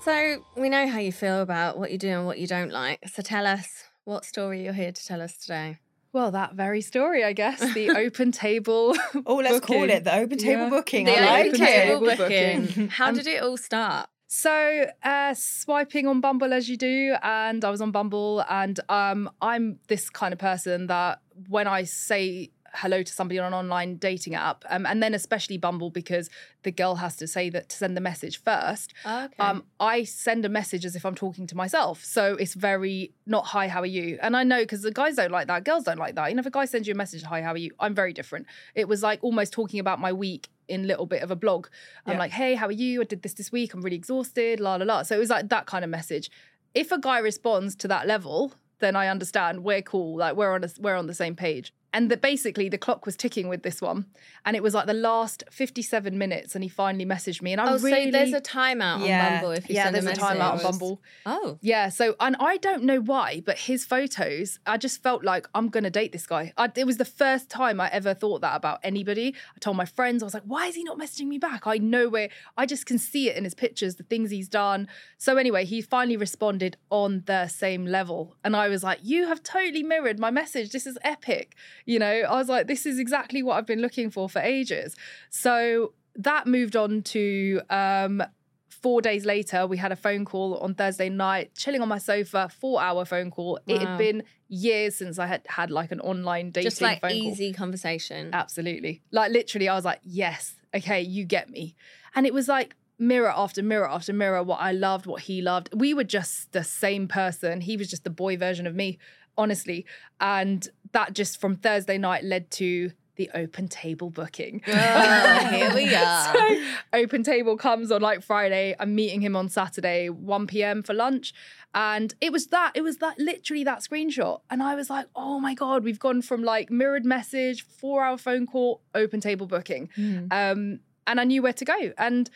So 0.00 0.42
we 0.56 0.68
know 0.70 0.88
how 0.88 0.98
you 1.00 1.12
feel 1.12 1.42
about 1.42 1.78
what 1.78 1.90
you 1.90 1.98
do 1.98 2.08
and 2.08 2.24
what 2.26 2.38
you 2.38 2.46
don't 2.46 2.70
like. 2.72 3.00
So 3.12 3.20
tell 3.22 3.46
us 3.46 3.84
what 4.04 4.24
story 4.24 4.64
you're 4.64 4.72
here 4.72 4.92
to 4.92 5.06
tell 5.06 5.20
us 5.20 5.36
today. 5.36 5.76
well 6.14 6.30
that 6.30 6.54
very 6.54 6.80
story 6.80 7.22
i 7.22 7.34
guess 7.34 7.60
the 7.74 7.90
open 8.04 8.32
table 8.32 8.96
Oh, 9.26 9.34
let's 9.36 9.60
call 9.60 9.90
it 9.90 10.04
the 10.04 10.14
open 10.14 10.38
table 10.38 10.62
Yeah. 10.64 10.70
booking. 10.70 11.04
The 11.04 11.12
I 11.12 11.40
open 11.40 11.48
open 11.48 11.62
it. 11.62 11.66
table 11.66 12.00
table 12.06 12.16
booking. 12.16 12.66
booking. 12.66 12.88
How 12.88 13.08
Um, 13.08 13.14
did 13.14 13.26
it 13.26 13.42
all 13.42 13.58
start? 13.58 14.08
So, 14.30 14.84
uh, 15.02 15.32
swiping 15.32 16.06
on 16.06 16.20
Bumble 16.20 16.52
as 16.52 16.68
you 16.68 16.76
do, 16.76 17.16
and 17.22 17.64
I 17.64 17.70
was 17.70 17.80
on 17.80 17.92
Bumble, 17.92 18.44
and 18.50 18.78
um, 18.90 19.30
I'm 19.40 19.78
this 19.88 20.10
kind 20.10 20.34
of 20.34 20.38
person 20.38 20.86
that 20.88 21.22
when 21.48 21.66
I 21.66 21.84
say 21.84 22.50
hello 22.74 23.02
to 23.02 23.10
somebody 23.10 23.38
on 23.38 23.46
an 23.46 23.54
online 23.54 23.96
dating 23.96 24.34
app, 24.34 24.66
um, 24.68 24.84
and 24.84 25.02
then 25.02 25.14
especially 25.14 25.56
Bumble 25.56 25.88
because 25.88 26.28
the 26.62 26.70
girl 26.70 26.96
has 26.96 27.16
to 27.16 27.26
say 27.26 27.48
that 27.48 27.70
to 27.70 27.76
send 27.76 27.96
the 27.96 28.02
message 28.02 28.42
first. 28.42 28.92
Okay. 29.06 29.32
Um, 29.38 29.64
I 29.80 30.04
send 30.04 30.44
a 30.44 30.50
message 30.50 30.84
as 30.84 30.94
if 30.94 31.06
I'm 31.06 31.14
talking 31.14 31.46
to 31.46 31.56
myself. 31.56 32.04
So 32.04 32.34
it's 32.34 32.52
very 32.52 33.12
not 33.26 33.46
hi, 33.46 33.68
how 33.68 33.80
are 33.80 33.86
you? 33.86 34.18
And 34.20 34.36
I 34.36 34.44
know 34.44 34.60
because 34.60 34.82
the 34.82 34.92
guys 34.92 35.16
don't 35.16 35.30
like 35.30 35.46
that, 35.46 35.64
girls 35.64 35.84
don't 35.84 35.98
like 35.98 36.16
that. 36.16 36.28
You 36.28 36.36
know, 36.36 36.40
if 36.40 36.46
a 36.46 36.50
guy 36.50 36.66
sends 36.66 36.86
you 36.86 36.92
a 36.92 36.96
message, 36.96 37.22
hi, 37.22 37.40
how 37.40 37.52
are 37.52 37.56
you? 37.56 37.70
I'm 37.80 37.94
very 37.94 38.12
different. 38.12 38.46
It 38.74 38.88
was 38.88 39.02
like 39.02 39.20
almost 39.22 39.54
talking 39.54 39.80
about 39.80 40.00
my 40.00 40.12
week 40.12 40.48
in 40.68 40.86
little 40.86 41.06
bit 41.06 41.22
of 41.22 41.30
a 41.30 41.36
blog. 41.36 41.68
I'm 42.06 42.14
Yeah. 42.14 42.18
like, 42.18 42.30
hey, 42.32 42.54
how 42.54 42.66
are 42.66 42.72
you? 42.72 43.00
I 43.00 43.04
did 43.04 43.22
this 43.22 43.34
this 43.34 43.50
week. 43.50 43.74
I'm 43.74 43.82
really 43.82 43.96
exhausted, 43.96 44.60
la 44.60 44.76
la 44.76 44.84
la. 44.84 45.02
So 45.02 45.16
it 45.16 45.18
was 45.18 45.30
like 45.30 45.48
that 45.48 45.66
kind 45.66 45.84
of 45.84 45.90
message. 45.90 46.30
If 46.74 46.92
a 46.92 46.98
guy 46.98 47.18
responds 47.18 47.74
to 47.76 47.88
that 47.88 48.06
level, 48.06 48.52
then 48.80 48.94
I 48.94 49.08
understand 49.08 49.64
we're 49.64 49.82
cool. 49.82 50.16
Like 50.18 50.36
we're 50.36 50.52
on 50.52 50.62
a, 50.64 50.70
we're 50.78 50.96
on 50.96 51.06
the 51.06 51.14
same 51.14 51.34
page. 51.34 51.72
And 51.90 52.10
that 52.10 52.20
basically 52.20 52.68
the 52.68 52.76
clock 52.76 53.06
was 53.06 53.16
ticking 53.16 53.48
with 53.48 53.62
this 53.62 53.80
one, 53.80 54.04
and 54.44 54.54
it 54.54 54.62
was 54.62 54.74
like 54.74 54.86
the 54.86 54.92
last 54.92 55.42
57 55.50 56.18
minutes, 56.18 56.54
and 56.54 56.62
he 56.62 56.68
finally 56.68 57.06
messaged 57.06 57.40
me, 57.40 57.52
and 57.52 57.60
I 57.62 57.72
oh, 57.72 57.78
really 57.78 58.06
so 58.06 58.10
there's 58.10 58.34
a 58.34 58.42
timeout 58.42 59.06
Yeah. 59.06 59.24
on 59.26 59.32
Bumble 59.40 59.50
if 59.52 59.68
you 59.70 59.74
yeah, 59.74 59.84
send 59.84 59.94
there's 59.94 60.04
a 60.04 60.08
message. 60.08 60.22
timeout 60.22 60.52
on 60.52 60.62
Bumble. 60.62 61.00
Oh, 61.24 61.58
Yeah, 61.62 61.88
so 61.88 62.14
and 62.20 62.36
I 62.38 62.58
don't 62.58 62.84
know 62.84 63.00
why, 63.00 63.42
but 63.44 63.58
his 63.60 63.86
photos, 63.86 64.58
I 64.66 64.76
just 64.76 65.02
felt 65.02 65.24
like 65.24 65.48
I'm 65.54 65.68
gonna 65.70 65.88
date 65.88 66.12
this 66.12 66.26
guy. 66.26 66.52
I, 66.58 66.70
it 66.76 66.84
was 66.84 66.98
the 66.98 67.06
first 67.06 67.48
time 67.48 67.80
I 67.80 67.88
ever 67.88 68.12
thought 68.12 68.42
that 68.42 68.54
about 68.54 68.80
anybody. 68.82 69.34
I 69.56 69.58
told 69.58 69.78
my 69.78 69.86
friends, 69.86 70.22
I 70.22 70.26
was 70.26 70.34
like, 70.34 70.42
why 70.44 70.66
is 70.66 70.74
he 70.74 70.84
not 70.84 70.98
messaging 70.98 71.28
me 71.28 71.38
back? 71.38 71.66
I 71.66 71.78
know 71.78 72.10
where 72.10 72.28
I 72.56 72.66
just 72.66 72.84
can 72.84 72.98
see 72.98 73.30
it 73.30 73.36
in 73.36 73.44
his 73.44 73.54
pictures, 73.54 73.96
the 73.96 74.02
things 74.02 74.30
he's 74.30 74.48
done. 74.48 74.88
So 75.16 75.38
anyway, 75.38 75.64
he 75.64 75.80
finally 75.80 76.18
responded 76.18 76.76
on 76.90 77.22
the 77.24 77.48
same 77.48 77.86
level, 77.86 78.36
and 78.44 78.54
I 78.54 78.68
was 78.68 78.84
like, 78.84 78.98
you 79.02 79.26
have 79.26 79.42
totally 79.42 79.82
mirrored 79.82 80.18
my 80.18 80.30
message. 80.30 80.70
This 80.70 80.86
is 80.86 80.98
epic. 81.02 81.56
You 81.88 81.98
know, 81.98 82.06
I 82.06 82.36
was 82.36 82.48
like, 82.48 82.66
this 82.66 82.84
is 82.86 82.98
exactly 82.98 83.42
what 83.42 83.56
I've 83.56 83.66
been 83.66 83.80
looking 83.80 84.10
for 84.10 84.28
for 84.28 84.40
ages. 84.40 84.94
So 85.30 85.94
that 86.16 86.46
moved 86.46 86.76
on 86.76 87.02
to 87.02 87.60
um 87.70 88.22
four 88.68 89.00
days 89.00 89.24
later, 89.24 89.66
we 89.66 89.76
had 89.76 89.90
a 89.90 89.96
phone 89.96 90.24
call 90.24 90.58
on 90.58 90.74
Thursday 90.74 91.08
night, 91.08 91.54
chilling 91.56 91.80
on 91.80 91.88
my 91.88 91.98
sofa, 91.98 92.48
four 92.60 92.80
hour 92.80 93.04
phone 93.04 93.30
call. 93.30 93.58
It 93.66 93.80
had 93.80 93.98
been 93.98 94.22
years 94.48 94.96
since 94.96 95.18
I 95.18 95.26
had 95.26 95.42
had 95.48 95.70
like 95.70 95.90
an 95.90 96.00
online 96.00 96.50
dating 96.50 96.70
just 96.70 96.80
like 96.82 97.00
phone 97.00 97.10
call. 97.10 97.32
easy 97.32 97.52
conversation. 97.52 98.30
Absolutely. 98.32 99.02
Like 99.10 99.32
literally, 99.32 99.68
I 99.68 99.74
was 99.74 99.84
like, 99.84 100.00
yes, 100.04 100.54
okay, 100.74 101.00
you 101.00 101.24
get 101.24 101.48
me. 101.50 101.74
And 102.14 102.26
it 102.26 102.34
was 102.34 102.48
like 102.48 102.76
mirror 102.98 103.32
after 103.34 103.62
mirror 103.62 103.88
after 103.88 104.12
mirror, 104.12 104.42
what 104.42 104.60
I 104.60 104.72
loved, 104.72 105.06
what 105.06 105.22
he 105.22 105.40
loved. 105.40 105.70
We 105.74 105.94
were 105.94 106.04
just 106.04 106.52
the 106.52 106.64
same 106.64 107.08
person. 107.08 107.60
He 107.60 107.76
was 107.76 107.88
just 107.88 108.04
the 108.04 108.10
boy 108.10 108.36
version 108.36 108.66
of 108.66 108.74
me, 108.74 108.98
honestly. 109.36 109.86
And 110.20 110.68
that 110.92 111.12
just 111.12 111.40
from 111.40 111.56
Thursday 111.56 111.98
night 111.98 112.24
led 112.24 112.50
to 112.52 112.92
the 113.16 113.28
open 113.34 113.68
table 113.68 114.10
booking. 114.10 114.62
Oh, 114.68 115.48
here 115.50 115.74
we 115.74 115.92
are. 115.94 116.32
so 116.34 116.62
open 116.92 117.22
table 117.22 117.56
comes 117.56 117.90
on 117.90 118.00
like 118.00 118.22
Friday. 118.22 118.74
I'm 118.78 118.94
meeting 118.94 119.20
him 119.20 119.34
on 119.36 119.48
Saturday, 119.48 120.08
1 120.08 120.46
p.m. 120.46 120.82
for 120.82 120.94
lunch. 120.94 121.34
And 121.74 122.14
it 122.20 122.32
was 122.32 122.46
that, 122.48 122.72
it 122.74 122.82
was 122.82 122.98
that 122.98 123.18
literally 123.18 123.64
that 123.64 123.80
screenshot. 123.80 124.40
And 124.50 124.62
I 124.62 124.74
was 124.74 124.88
like, 124.88 125.06
oh 125.16 125.40
my 125.40 125.54
God, 125.54 125.84
we've 125.84 125.98
gone 125.98 126.22
from 126.22 126.42
like 126.44 126.70
mirrored 126.70 127.04
message, 127.04 127.62
four 127.66 128.02
hour 128.04 128.16
phone 128.16 128.46
call, 128.46 128.82
open 128.94 129.20
table 129.20 129.46
booking. 129.46 129.90
Mm. 129.96 130.32
Um, 130.32 130.80
and 131.06 131.20
I 131.20 131.24
knew 131.24 131.42
where 131.42 131.52
to 131.52 131.64
go. 131.64 131.92
And 131.98 132.30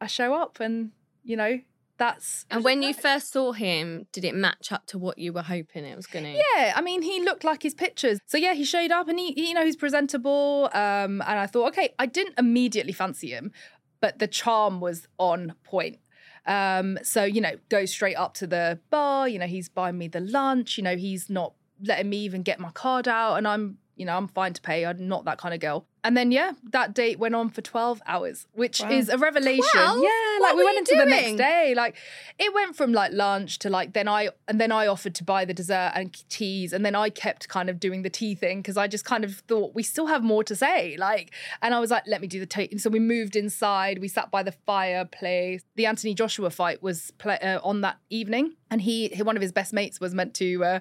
I 0.00 0.06
show 0.06 0.34
up 0.34 0.60
and, 0.60 0.90
you 1.24 1.36
know, 1.36 1.60
that's 1.98 2.46
and 2.50 2.64
when 2.64 2.82
you 2.82 2.94
first 2.94 3.32
saw 3.32 3.52
him, 3.52 4.06
did 4.12 4.24
it 4.24 4.34
match 4.34 4.72
up 4.72 4.86
to 4.86 4.98
what 4.98 5.18
you 5.18 5.32
were 5.32 5.42
hoping 5.42 5.84
it 5.84 5.94
was 5.96 6.06
going 6.06 6.24
to? 6.24 6.32
Yeah, 6.56 6.72
I 6.74 6.80
mean, 6.80 7.02
he 7.02 7.22
looked 7.22 7.44
like 7.44 7.62
his 7.62 7.74
pictures. 7.74 8.18
So 8.26 8.38
yeah, 8.38 8.54
he 8.54 8.64
showed 8.64 8.90
up 8.90 9.08
and 9.08 9.18
he, 9.18 9.32
he- 9.32 9.48
you 9.48 9.54
know, 9.54 9.64
he's 9.64 9.76
presentable. 9.76 10.68
Um, 10.72 11.20
and 11.22 11.38
I 11.38 11.46
thought, 11.46 11.68
okay, 11.68 11.94
I 11.98 12.06
didn't 12.06 12.38
immediately 12.38 12.92
fancy 12.92 13.30
him, 13.30 13.52
but 14.00 14.18
the 14.18 14.26
charm 14.26 14.80
was 14.80 15.06
on 15.18 15.54
point. 15.64 15.98
Um, 16.46 16.98
so 17.02 17.22
you 17.24 17.40
know, 17.40 17.52
go 17.68 17.84
straight 17.84 18.16
up 18.16 18.34
to 18.34 18.46
the 18.46 18.80
bar. 18.90 19.28
You 19.28 19.38
know, 19.38 19.46
he's 19.46 19.68
buying 19.68 19.98
me 19.98 20.08
the 20.08 20.20
lunch. 20.20 20.76
You 20.78 20.82
know, 20.84 20.96
he's 20.96 21.30
not 21.30 21.54
letting 21.84 22.08
me 22.10 22.18
even 22.18 22.42
get 22.42 22.58
my 22.58 22.70
card 22.72 23.06
out, 23.06 23.36
and 23.36 23.46
I'm, 23.46 23.78
you 23.96 24.06
know, 24.06 24.16
I'm 24.16 24.28
fine 24.28 24.52
to 24.54 24.60
pay. 24.62 24.84
I'm 24.86 25.06
not 25.08 25.24
that 25.26 25.38
kind 25.38 25.54
of 25.54 25.60
girl. 25.60 25.86
And 26.04 26.16
then 26.16 26.32
yeah, 26.32 26.52
that 26.72 26.94
date 26.94 27.18
went 27.20 27.34
on 27.36 27.48
for 27.48 27.60
twelve 27.62 28.02
hours, 28.06 28.46
which 28.52 28.80
Wow. 28.80 28.90
is 28.90 29.08
a 29.08 29.16
revelation. 29.18 29.62
12? 29.72 29.98
Yeah, 30.02 30.38
What 30.38 30.42
like 30.42 30.56
we 30.56 30.64
went 30.64 30.78
into 30.78 30.96
the 30.96 31.04
next 31.06 31.36
day. 31.36 31.74
Like 31.76 31.94
it 32.40 32.52
went 32.52 32.74
from 32.76 32.92
like 32.92 33.12
lunch 33.12 33.58
to 33.60 33.70
like 33.70 33.92
then 33.92 34.08
I 34.08 34.30
and 34.48 34.60
then 34.60 34.72
I 34.72 34.88
offered 34.88 35.14
to 35.16 35.24
buy 35.24 35.44
the 35.44 35.54
dessert 35.54 35.92
and 35.94 36.12
teas, 36.28 36.72
and 36.72 36.84
then 36.84 36.96
I 36.96 37.08
kept 37.08 37.48
kind 37.48 37.70
of 37.70 37.78
doing 37.78 38.02
the 38.02 38.10
tea 38.10 38.34
thing 38.34 38.58
because 38.58 38.76
I 38.76 38.88
just 38.88 39.04
kind 39.04 39.24
of 39.24 39.36
thought 39.46 39.74
we 39.76 39.84
still 39.84 40.06
have 40.06 40.24
more 40.24 40.42
to 40.44 40.56
say. 40.56 40.96
Like, 40.96 41.32
and 41.62 41.72
I 41.72 41.78
was 41.78 41.90
like, 41.92 42.02
let 42.08 42.20
me 42.20 42.26
do 42.26 42.40
the 42.40 42.46
tea. 42.46 42.68
And 42.72 42.80
so 42.80 42.90
we 42.90 42.98
moved 42.98 43.36
inside. 43.36 43.98
We 44.00 44.08
sat 44.08 44.30
by 44.30 44.42
the 44.42 44.52
fireplace. 44.66 45.62
The 45.76 45.86
Anthony 45.86 46.14
Joshua 46.14 46.50
fight 46.50 46.82
was 46.82 47.12
play, 47.12 47.38
uh, 47.38 47.60
on 47.62 47.80
that 47.82 47.98
evening, 48.10 48.54
and 48.70 48.80
he, 48.82 49.08
he 49.08 49.22
one 49.22 49.36
of 49.36 49.42
his 49.42 49.52
best 49.52 49.72
mates 49.72 50.00
was 50.00 50.14
meant 50.14 50.34
to. 50.34 50.64
Uh, 50.64 50.80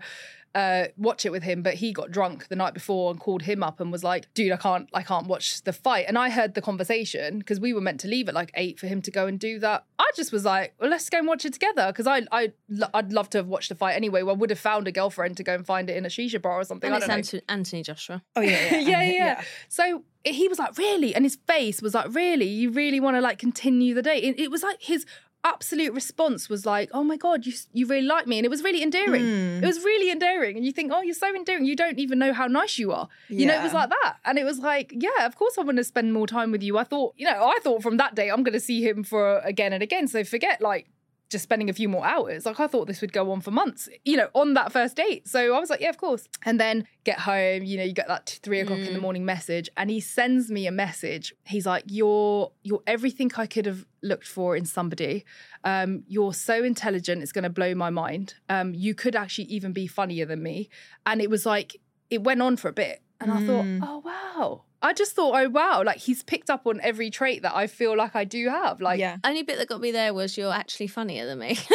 uh, 0.54 0.86
watch 0.98 1.26
it 1.26 1.32
with 1.32 1.44
him, 1.44 1.62
but 1.64 1.76
he 1.76 1.94
got 1.94 2.12
drunk 2.12 2.48
the 2.50 2.56
night 2.56 2.74
before 2.74 3.10
and 3.12 3.20
called 3.20 3.44
him 3.44 3.64
up 3.64 3.80
and 3.80 3.92
was 3.92 4.04
like, 4.04 4.32
"Dude, 4.34 4.52
I 4.52 4.58
can't, 4.58 4.90
I 4.94 5.02
can't 5.04 5.28
watch 5.28 5.64
the 5.64 5.74
fight." 5.74 6.06
And 6.08 6.18
I 6.18 6.30
heard 6.30 6.54
the 6.56 6.62
conversation 6.62 7.40
because 7.40 7.60
we 7.60 7.74
were 7.74 7.82
meant 7.82 8.00
to 8.02 8.08
leave 8.08 8.28
at 8.28 8.36
like 8.36 8.52
eight 8.56 8.80
for 8.80 8.88
him 8.88 9.02
to 9.04 9.12
go 9.12 9.28
and 9.28 9.40
do 9.40 9.60
that. 9.60 9.86
I 9.98 10.10
just 10.16 10.32
was 10.32 10.44
like, 10.46 10.74
"Well, 10.80 10.90
let's 10.90 11.10
go 11.10 11.20
and 11.20 11.28
watch 11.28 11.46
it 11.46 11.54
together," 11.54 11.88
because 11.88 12.08
I, 12.08 12.24
I, 12.32 12.52
I'd 12.94 13.14
love 13.14 13.30
to 13.32 13.38
have 13.38 13.48
watched 13.48 13.70
the 13.70 13.76
fight 13.76 13.94
anyway. 13.96 14.24
Well, 14.24 14.36
I 14.36 14.38
would 14.38 14.50
have 14.50 14.60
found 14.60 14.88
a 14.88 14.92
girlfriend 14.92 15.38
to 15.38 15.44
go 15.44 15.54
and 15.54 15.66
find 15.66 15.90
it 15.90 15.96
in 15.96 16.06
a 16.06 16.10
shisha 16.10 16.42
bar 16.42 16.60
or 16.60 16.64
something. 16.66 16.88
And 16.88 16.96
I 16.96 16.98
it's 16.98 17.08
don't 17.08 17.14
know. 17.16 17.18
Anthony, 17.18 17.42
Anthony 17.48 17.84
Joshua. 17.84 18.22
Oh 18.36 18.42
yeah, 18.42 18.50
yeah, 18.76 18.80
yeah, 18.90 19.00
and- 19.02 19.14
yeah, 19.14 19.44
So 19.70 20.04
he 20.24 20.48
was 20.48 20.60
like, 20.60 20.78
really? 20.78 21.16
And 21.16 21.26
his 21.26 21.38
face 21.48 21.82
was 21.82 21.94
like, 21.96 22.14
really? 22.14 22.48
You 22.48 22.72
really 22.72 23.00
want 23.00 23.16
to 23.18 23.22
like 23.22 23.40
continue 23.40 23.94
the 23.96 24.02
date? 24.04 24.24
It, 24.24 24.40
it 24.40 24.52
was 24.52 24.62
like 24.64 24.82
his 24.82 25.06
absolute 25.44 25.94
response 25.94 26.50
was 26.50 26.66
like, 26.66 26.90
oh 26.94 27.04
my 27.04 27.18
God, 27.18 27.46
you, 27.46 27.54
you 27.74 27.88
really 27.88 28.06
like 28.06 28.28
me. 28.28 28.38
And 28.38 28.46
it 28.46 28.50
was 28.50 28.64
really 28.64 28.84
endearing. 28.84 29.22
Mm. 29.22 29.64
It 29.64 29.66
was 29.66 29.80
really 29.84 30.12
endearing. 30.12 30.56
And 30.58 30.66
you 30.66 30.72
think, 30.72 30.92
oh, 30.94 31.02
you're 31.02 31.14
so 31.16 31.34
endearing. 31.34 31.66
You 31.66 31.76
don't 31.76 32.00
even 32.00 32.20
know 32.20 32.34
how 32.34 32.48
nice 32.48 32.78
you 32.78 32.92
are. 32.92 33.08
You 33.30 33.46
know, 33.46 33.60
it 33.60 33.64
was 33.64 33.74
like 33.74 33.90
that. 33.90 34.18
And 34.26 34.38
it 34.38 34.44
was 34.44 34.60
like, 34.60 34.94
yeah, 34.96 35.26
of 35.26 35.36
course 35.36 35.58
I 35.58 35.64
want 35.64 35.78
to 35.78 35.84
spend 35.84 36.14
more 36.14 36.28
time 36.28 36.52
with 36.52 36.62
you. 36.64 36.78
I 36.78 36.84
thought, 36.84 37.14
you 37.18 37.26
know, 37.26 37.46
I 37.46 37.60
thought 37.62 37.82
from 37.82 37.98
that 37.98 38.16
day 38.16 38.30
I'm 38.30 38.44
going 38.44 38.54
to 38.54 38.60
see 38.60 38.88
him 38.88 39.04
for 39.04 39.40
again 39.40 39.74
and 39.74 39.82
again. 39.82 40.08
So 40.08 40.24
forget 40.24 40.62
like, 40.62 40.88
just 41.32 41.44
spending 41.44 41.70
a 41.70 41.74
few 41.74 41.90
more 41.90 42.06
hours. 42.06 42.46
Like 42.46 42.60
I 42.60 42.68
thought 42.68 42.86
this 42.88 43.02
would 43.02 43.14
go 43.14 43.32
on 43.32 43.42
for 43.42 43.50
months, 43.52 43.90
you 44.06 44.18
know, 44.18 44.30
on 44.36 44.54
that 44.54 44.72
first 44.72 44.96
date. 44.96 45.28
So 45.28 45.56
I 45.56 45.60
was 45.60 45.70
like, 45.72 45.82
yeah, 45.82 45.90
of 45.90 45.98
course. 45.98 46.28
And 46.46 46.60
then 46.60 46.86
get 47.06 47.20
home, 47.22 47.64
you 47.64 47.78
know, 47.78 47.84
you 47.84 47.94
get 47.94 48.08
that 48.10 48.40
three 48.44 48.60
o'clock 48.60 48.80
in 48.80 48.94
the 48.94 49.00
Mm. 49.00 49.02
morning 49.08 49.26
message, 49.26 49.68
and 49.78 49.90
he 49.90 50.00
sends 50.00 50.52
me 50.52 50.68
a 50.68 50.72
message. 50.72 51.34
He's 51.46 51.66
like, 51.66 51.86
"You're 51.88 52.52
you're 52.62 52.84
everything 52.86 53.32
I 53.38 53.48
could 53.48 53.66
have 53.66 53.86
looked 54.04 54.28
for 54.28 54.56
in 54.56 54.66
somebody. 54.66 55.26
Um, 55.64 56.04
you're 56.08 56.34
so 56.34 56.64
intelligent, 56.64 57.24
it's 57.24 57.32
going 57.32 57.44
to 57.44 57.50
blow 57.50 57.74
my 57.76 57.90
mind. 57.90 58.36
Um, 58.50 58.74
you 58.76 58.94
could 58.94 59.16
actually 59.16 59.46
even 59.46 59.72
be 59.74 59.88
funnier 59.88 60.26
than 60.26 60.44
me." 60.44 60.70
And 61.06 61.22
it 61.22 61.30
was 61.30 61.46
like 61.46 61.78
it 62.10 62.24
went 62.24 62.42
on 62.42 62.58
for 62.58 62.68
a 62.68 62.74
bit. 62.74 63.02
And 63.22 63.32
I 63.32 63.46
thought, 63.46 63.66
Mm. 63.66 63.80
oh, 63.84 64.00
wow. 64.04 64.64
I 64.82 64.94
just 64.94 65.14
thought, 65.14 65.36
oh, 65.40 65.50
wow. 65.50 65.84
Like 65.86 65.98
he's 65.98 66.24
picked 66.24 66.50
up 66.50 66.66
on 66.66 66.80
every 66.82 67.10
trait 67.12 67.44
that 67.44 67.56
I 67.56 67.68
feel 67.68 67.96
like 67.96 68.16
I 68.16 68.24
do 68.24 68.50
have. 68.50 68.82
Like, 68.82 69.00
yeah. 69.00 69.18
Only 69.24 69.44
bit 69.44 69.58
that 69.60 69.68
got 69.68 69.80
me 69.82 69.92
there 69.92 70.14
was 70.14 70.38
you're 70.38 70.52
actually 70.52 70.88
funnier 70.88 71.26
than 71.26 71.40
me. 71.40 71.58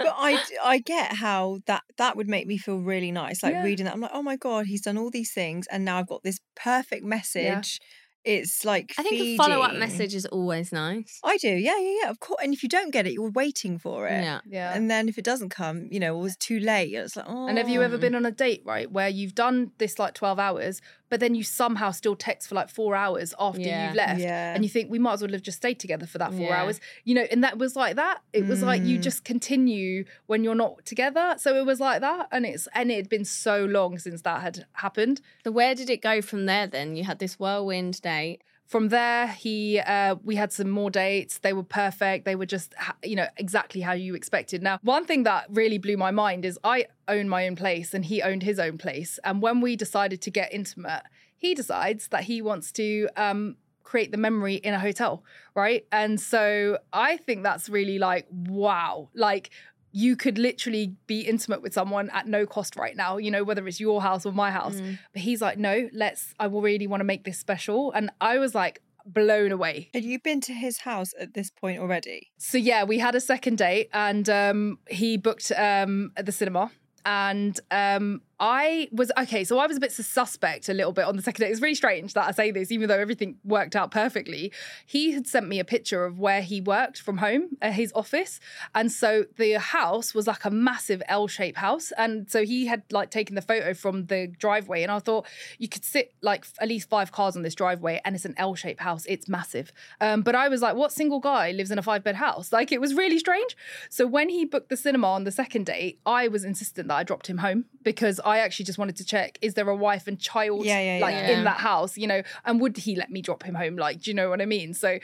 But 0.00 0.14
I, 0.16 0.38
I 0.64 0.78
get 0.78 1.12
how 1.14 1.58
that 1.66 1.82
that 1.96 2.16
would 2.16 2.28
make 2.28 2.46
me 2.46 2.56
feel 2.56 2.78
really 2.78 3.10
nice. 3.10 3.42
Like 3.42 3.52
Yeah. 3.54 3.64
reading 3.64 3.84
that, 3.86 3.94
I'm 3.94 4.00
like, 4.00 4.12
oh 4.14 4.22
my 4.22 4.36
god, 4.36 4.66
he's 4.66 4.82
done 4.82 4.96
all 4.96 5.10
these 5.10 5.32
things, 5.32 5.66
and 5.68 5.84
now 5.84 5.98
I've 5.98 6.06
got 6.06 6.22
this 6.22 6.38
perfect 6.54 7.04
message. 7.04 7.80
It's 8.24 8.64
like 8.64 8.92
I 8.98 9.02
think 9.02 9.20
a 9.20 9.36
follow 9.36 9.60
up 9.62 9.74
message 9.76 10.14
is 10.14 10.26
always 10.26 10.72
nice. 10.72 11.18
I 11.24 11.36
do, 11.38 11.48
yeah, 11.48 11.78
yeah, 11.78 11.94
yeah. 12.02 12.10
Of 12.10 12.20
course. 12.20 12.40
And 12.42 12.52
if 12.52 12.62
you 12.62 12.68
don't 12.68 12.90
get 12.92 13.06
it, 13.06 13.12
you're 13.12 13.30
waiting 13.30 13.78
for 13.78 14.06
it. 14.06 14.22
Yeah. 14.22 14.40
yeah. 14.46 14.74
And 14.74 14.90
then 14.90 15.08
if 15.08 15.16
it 15.18 15.24
doesn't 15.24 15.48
come, 15.50 15.88
you 15.90 15.98
know, 16.00 16.18
it 16.18 16.22
was 16.22 16.36
too 16.36 16.60
late. 16.60 16.92
It's 16.92 17.16
like, 17.16 17.26
oh. 17.28 17.48
And 17.48 17.56
have 17.58 17.68
you 17.68 17.82
ever 17.82 17.96
Mm. 17.96 18.00
been 18.00 18.14
on 18.16 18.26
a 18.26 18.30
date, 18.32 18.62
right, 18.66 18.90
where 18.90 19.08
you've 19.08 19.34
done 19.34 19.70
this 19.78 19.98
like 19.98 20.14
12 20.14 20.38
hours, 20.38 20.80
but 21.10 21.20
then 21.20 21.34
you 21.34 21.42
somehow 21.42 21.90
still 21.90 22.16
text 22.16 22.48
for 22.48 22.54
like 22.54 22.68
four 22.68 22.94
hours 22.94 23.34
after 23.38 23.60
Yeah. 23.60 23.86
you've 23.86 23.96
left? 23.96 24.20
Yeah. 24.20 24.54
And 24.54 24.64
you 24.64 24.68
think 24.70 24.90
we 24.90 24.98
might 24.98 25.14
as 25.14 25.22
well 25.22 25.32
have 25.32 25.42
just 25.42 25.58
stayed 25.58 25.78
together 25.80 26.06
for 26.06 26.18
that 26.18 26.32
four 26.32 26.46
Yeah. 26.48 26.62
hours, 26.62 26.80
you 27.04 27.14
know? 27.14 27.26
And 27.30 27.42
that 27.44 27.58
was 27.58 27.76
like 27.76 27.96
that. 27.96 28.20
It 28.32 28.46
was 28.46 28.62
like 28.62 28.82
you 28.82 28.98
Mm. 28.98 29.02
just 29.02 29.24
continue 29.24 30.04
when 30.26 30.44
you're 30.44 30.54
not 30.54 30.84
together. 30.84 31.34
So 31.38 31.56
it 31.56 31.64
was 31.66 31.80
like 31.80 32.00
that, 32.00 32.28
and 32.32 32.44
it's 32.46 32.68
and 32.74 32.90
it 32.90 32.96
had 32.96 33.08
been 33.08 33.24
so 33.24 33.64
long 33.64 33.98
since 33.98 34.22
that 34.22 34.42
had 34.42 34.66
happened. 34.74 35.20
So 35.44 35.50
where 35.50 35.74
did 35.74 35.90
it 35.90 36.02
go 36.02 36.20
from 36.22 36.46
there 36.46 36.66
then? 36.66 36.96
You 36.96 37.04
had 37.04 37.18
this 37.18 37.38
whirlwind 37.38 38.00
date. 38.02 38.42
From 38.68 38.90
there, 38.90 39.28
he 39.28 39.80
uh, 39.80 40.16
we 40.22 40.36
had 40.36 40.52
some 40.52 40.68
more 40.68 40.90
dates. 40.90 41.38
They 41.38 41.54
were 41.54 41.62
perfect. 41.62 42.26
They 42.26 42.36
were 42.36 42.44
just 42.44 42.74
you 43.02 43.16
know 43.16 43.26
exactly 43.38 43.80
how 43.80 43.94
you 43.94 44.14
expected. 44.14 44.62
Now, 44.62 44.78
one 44.82 45.06
thing 45.06 45.22
that 45.22 45.46
really 45.48 45.78
blew 45.78 45.96
my 45.96 46.10
mind 46.10 46.44
is 46.44 46.58
I 46.62 46.86
own 47.08 47.30
my 47.30 47.46
own 47.46 47.56
place 47.56 47.94
and 47.94 48.04
he 48.04 48.20
owned 48.20 48.42
his 48.42 48.58
own 48.58 48.76
place. 48.76 49.18
And 49.24 49.40
when 49.40 49.62
we 49.62 49.74
decided 49.74 50.20
to 50.20 50.30
get 50.30 50.52
intimate, 50.52 51.02
he 51.38 51.54
decides 51.54 52.08
that 52.08 52.24
he 52.24 52.42
wants 52.42 52.70
to 52.72 53.08
um, 53.16 53.56
create 53.84 54.12
the 54.12 54.18
memory 54.18 54.56
in 54.56 54.74
a 54.74 54.78
hotel, 54.78 55.24
right? 55.54 55.86
And 55.90 56.20
so 56.20 56.76
I 56.92 57.16
think 57.16 57.44
that's 57.44 57.70
really 57.70 57.98
like 57.98 58.26
wow, 58.30 59.08
like. 59.14 59.50
You 59.92 60.16
could 60.16 60.38
literally 60.38 60.94
be 61.06 61.20
intimate 61.22 61.62
with 61.62 61.74
someone 61.74 62.10
at 62.10 62.26
no 62.26 62.46
cost 62.46 62.76
right 62.76 62.96
now, 62.96 63.16
you 63.16 63.30
know, 63.30 63.44
whether 63.44 63.66
it's 63.66 63.80
your 63.80 64.02
house 64.02 64.26
or 64.26 64.32
my 64.32 64.50
house. 64.50 64.76
Mm. 64.76 64.98
But 65.12 65.22
he's 65.22 65.40
like, 65.40 65.58
no, 65.58 65.88
let's, 65.92 66.34
I 66.38 66.46
really 66.46 66.86
want 66.86 67.00
to 67.00 67.04
make 67.04 67.24
this 67.24 67.38
special. 67.38 67.92
And 67.92 68.10
I 68.20 68.38
was 68.38 68.54
like, 68.54 68.82
blown 69.06 69.52
away. 69.52 69.88
Had 69.94 70.04
you 70.04 70.18
been 70.20 70.40
to 70.42 70.52
his 70.52 70.78
house 70.78 71.14
at 71.18 71.34
this 71.34 71.50
point 71.50 71.80
already? 71.80 72.30
So 72.38 72.58
yeah, 72.58 72.84
we 72.84 72.98
had 72.98 73.14
a 73.14 73.20
second 73.20 73.58
date 73.58 73.88
and 73.92 74.28
um 74.28 74.78
he 74.88 75.16
booked 75.16 75.50
um 75.56 76.12
at 76.16 76.26
the 76.26 76.32
cinema. 76.32 76.70
And 77.04 77.58
um 77.70 78.20
I 78.40 78.88
was 78.92 79.10
okay, 79.18 79.44
so 79.44 79.58
I 79.58 79.66
was 79.66 79.76
a 79.76 79.80
bit 79.80 79.92
suspect 79.92 80.68
a 80.68 80.74
little 80.74 80.92
bit 80.92 81.04
on 81.04 81.16
the 81.16 81.22
second 81.22 81.44
day. 81.44 81.50
It's 81.50 81.60
really 81.60 81.74
strange 81.74 82.14
that 82.14 82.26
I 82.28 82.30
say 82.30 82.50
this, 82.50 82.70
even 82.70 82.88
though 82.88 82.98
everything 82.98 83.36
worked 83.44 83.74
out 83.74 83.90
perfectly. 83.90 84.52
He 84.86 85.12
had 85.12 85.26
sent 85.26 85.48
me 85.48 85.58
a 85.58 85.64
picture 85.64 86.04
of 86.04 86.18
where 86.18 86.42
he 86.42 86.60
worked 86.60 87.00
from 87.00 87.18
home, 87.18 87.56
uh, 87.60 87.72
his 87.72 87.92
office, 87.94 88.38
and 88.74 88.92
so 88.92 89.24
the 89.36 89.54
house 89.54 90.14
was 90.14 90.26
like 90.26 90.44
a 90.44 90.50
massive 90.50 91.02
L-shaped 91.08 91.58
house. 91.58 91.92
And 91.98 92.30
so 92.30 92.44
he 92.44 92.66
had 92.66 92.82
like 92.92 93.10
taken 93.10 93.34
the 93.34 93.42
photo 93.42 93.74
from 93.74 94.06
the 94.06 94.28
driveway, 94.28 94.82
and 94.82 94.92
I 94.92 95.00
thought 95.00 95.26
you 95.58 95.68
could 95.68 95.84
sit 95.84 96.14
like 96.22 96.46
at 96.60 96.68
least 96.68 96.88
five 96.88 97.10
cars 97.10 97.36
on 97.36 97.42
this 97.42 97.54
driveway, 97.54 98.00
and 98.04 98.14
it's 98.14 98.24
an 98.24 98.34
L-shaped 98.36 98.80
house. 98.80 99.04
It's 99.06 99.28
massive. 99.28 99.72
Um, 100.00 100.22
but 100.22 100.34
I 100.34 100.48
was 100.48 100.62
like, 100.62 100.76
what 100.76 100.92
single 100.92 101.20
guy 101.20 101.50
lives 101.50 101.70
in 101.70 101.78
a 101.78 101.82
five-bed 101.82 102.16
house? 102.16 102.52
Like 102.52 102.70
it 102.70 102.80
was 102.80 102.94
really 102.94 103.18
strange. 103.18 103.56
So 103.90 104.06
when 104.06 104.28
he 104.28 104.44
booked 104.44 104.68
the 104.68 104.76
cinema 104.76 105.08
on 105.08 105.24
the 105.24 105.32
second 105.32 105.66
date, 105.66 106.00
I 106.06 106.28
was 106.28 106.44
insistent 106.44 106.88
that 106.88 106.94
I 106.94 107.02
dropped 107.02 107.26
him 107.26 107.38
home 107.38 107.64
because 107.82 108.20
I 108.28 108.38
actually 108.38 108.66
just 108.66 108.78
wanted 108.78 108.96
to 108.96 109.04
check: 109.04 109.38
is 109.42 109.54
there 109.54 109.68
a 109.68 109.74
wife 109.76 110.06
and 110.06 110.18
child 110.18 110.64
Yeah, 110.64 110.80
yeah, 110.80 111.04
like 111.04 111.14
yeah. 111.14 111.30
in 111.30 111.44
that 111.44 111.58
house? 111.58 111.96
You 111.96 112.06
know, 112.06 112.22
and 112.44 112.60
would 112.60 112.76
he 112.76 112.94
let 112.94 113.10
me 113.10 113.20
drop 113.22 113.42
him 113.42 113.54
home? 113.54 113.76
Like, 113.76 114.02
do 114.02 114.10
you 114.10 114.14
know 114.14 114.28
what 114.30 114.40
I 114.40 114.46
mean? 114.46 114.74
So 114.74 114.98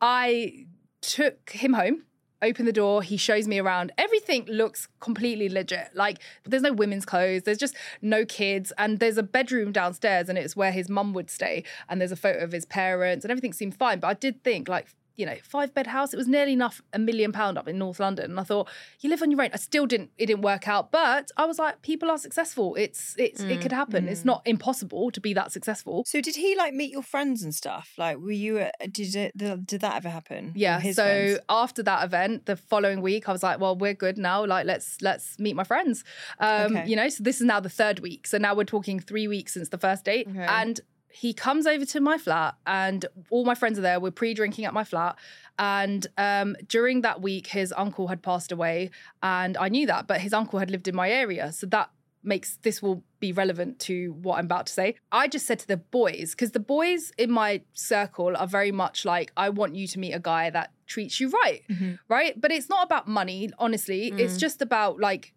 I 0.00 0.66
took 1.00 1.50
him 1.50 1.74
home. 1.74 2.04
Open 2.42 2.64
the 2.64 2.72
door. 2.72 3.02
He 3.02 3.18
shows 3.18 3.46
me 3.46 3.58
around. 3.58 3.92
Everything 3.98 4.46
looks 4.46 4.88
completely 5.00 5.50
legit. 5.50 5.90
Like 5.94 6.20
there's 6.44 6.62
no 6.62 6.72
women's 6.72 7.04
clothes. 7.04 7.42
There's 7.42 7.58
just 7.58 7.76
no 8.00 8.24
kids. 8.24 8.72
And 8.78 8.98
there's 8.98 9.18
a 9.18 9.22
bedroom 9.22 9.72
downstairs, 9.72 10.30
and 10.30 10.38
it's 10.38 10.56
where 10.56 10.72
his 10.72 10.88
mum 10.88 11.12
would 11.12 11.28
stay. 11.28 11.64
And 11.88 12.00
there's 12.00 12.12
a 12.12 12.16
photo 12.16 12.42
of 12.42 12.52
his 12.52 12.64
parents, 12.64 13.26
and 13.26 13.30
everything 13.30 13.52
seemed 13.52 13.76
fine. 13.76 14.00
But 14.00 14.08
I 14.08 14.14
did 14.14 14.42
think, 14.42 14.70
like, 14.70 14.86
you 15.20 15.26
know, 15.26 15.36
five 15.42 15.74
bed 15.74 15.86
house. 15.86 16.14
It 16.14 16.16
was 16.16 16.26
nearly 16.26 16.54
enough 16.54 16.80
a 16.94 16.98
million 16.98 17.30
pound 17.30 17.58
up 17.58 17.68
in 17.68 17.78
North 17.78 18.00
London. 18.00 18.30
And 18.30 18.40
I 18.40 18.42
thought, 18.42 18.68
you 19.00 19.10
live 19.10 19.20
on 19.22 19.30
your 19.30 19.42
own. 19.42 19.50
I 19.52 19.58
still 19.58 19.86
didn't. 19.86 20.10
It 20.16 20.26
didn't 20.26 20.42
work 20.42 20.66
out. 20.66 20.90
But 20.90 21.30
I 21.36 21.44
was 21.44 21.58
like, 21.58 21.82
people 21.82 22.10
are 22.10 22.16
successful. 22.16 22.74
It's 22.76 23.14
it's 23.18 23.42
it 23.42 23.58
mm, 23.58 23.62
could 23.62 23.72
happen. 23.72 24.08
It's 24.08 24.22
mm. 24.22 24.26
not 24.26 24.42
impossible 24.46 25.10
to 25.10 25.20
be 25.20 25.34
that 25.34 25.52
successful. 25.52 26.04
So 26.06 26.22
did 26.22 26.36
he 26.36 26.56
like 26.56 26.72
meet 26.72 26.90
your 26.90 27.02
friends 27.02 27.42
and 27.42 27.54
stuff? 27.54 27.92
Like, 27.98 28.18
were 28.18 28.32
you? 28.32 28.58
At, 28.58 28.92
did 28.92 29.14
it? 29.14 29.36
Did 29.36 29.80
that 29.82 29.96
ever 29.96 30.08
happen? 30.08 30.52
Yeah. 30.56 30.80
His 30.80 30.96
so 30.96 31.04
friends? 31.04 31.40
after 31.50 31.82
that 31.82 32.02
event, 32.04 32.46
the 32.46 32.56
following 32.56 33.02
week, 33.02 33.28
I 33.28 33.32
was 33.32 33.42
like, 33.42 33.60
well, 33.60 33.76
we're 33.76 33.94
good 33.94 34.16
now. 34.16 34.46
Like, 34.46 34.64
let's 34.64 35.02
let's 35.02 35.38
meet 35.38 35.54
my 35.54 35.64
friends. 35.64 36.02
Um, 36.38 36.70
Okay. 36.70 36.88
You 36.88 36.96
know, 36.96 37.08
so 37.08 37.22
this 37.22 37.40
is 37.40 37.46
now 37.46 37.60
the 37.60 37.68
third 37.68 38.00
week. 38.00 38.26
So 38.26 38.38
now 38.38 38.54
we're 38.54 38.64
talking 38.64 39.00
three 39.00 39.28
weeks 39.28 39.54
since 39.54 39.68
the 39.70 39.78
first 39.78 40.04
date. 40.04 40.28
Okay. 40.28 40.46
And 40.48 40.80
he 41.12 41.32
comes 41.34 41.66
over 41.66 41.84
to 41.84 42.00
my 42.00 42.18
flat 42.18 42.54
and 42.66 43.04
all 43.30 43.44
my 43.44 43.54
friends 43.54 43.78
are 43.78 43.82
there. 43.82 43.98
We're 44.00 44.10
pre-drinking 44.10 44.64
at 44.64 44.72
my 44.74 44.84
flat. 44.84 45.16
And 45.58 46.06
um, 46.16 46.56
during 46.68 47.00
that 47.02 47.20
week, 47.20 47.48
his 47.48 47.72
uncle 47.76 48.08
had 48.08 48.22
passed 48.22 48.52
away. 48.52 48.90
And 49.22 49.56
I 49.56 49.68
knew 49.68 49.86
that, 49.86 50.06
but 50.06 50.20
his 50.20 50.32
uncle 50.32 50.58
had 50.58 50.70
lived 50.70 50.88
in 50.88 50.94
my 50.94 51.10
area. 51.10 51.52
So 51.52 51.66
that 51.66 51.90
makes 52.22 52.58
this 52.58 52.82
will 52.82 53.02
be 53.18 53.32
relevant 53.32 53.78
to 53.80 54.12
what 54.22 54.38
I'm 54.38 54.44
about 54.44 54.66
to 54.66 54.72
say. 54.72 54.94
I 55.10 55.26
just 55.26 55.46
said 55.46 55.58
to 55.60 55.66
the 55.66 55.78
boys, 55.78 56.30
because 56.32 56.52
the 56.52 56.60
boys 56.60 57.12
in 57.18 57.30
my 57.30 57.62
circle 57.72 58.36
are 58.36 58.46
very 58.46 58.72
much 58.72 59.04
like, 59.04 59.32
I 59.36 59.48
want 59.48 59.74
you 59.74 59.86
to 59.88 59.98
meet 59.98 60.12
a 60.12 60.18
guy 60.20 60.50
that 60.50 60.72
treats 60.86 61.18
you 61.18 61.30
right, 61.30 61.62
Mhm. 61.70 61.98
right? 62.08 62.38
But 62.40 62.52
it's 62.52 62.68
not 62.68 62.84
about 62.84 63.08
money, 63.08 63.50
honestly. 63.58 64.12
It's 64.16 64.36
just 64.36 64.60
about 64.60 65.00
like 65.00 65.32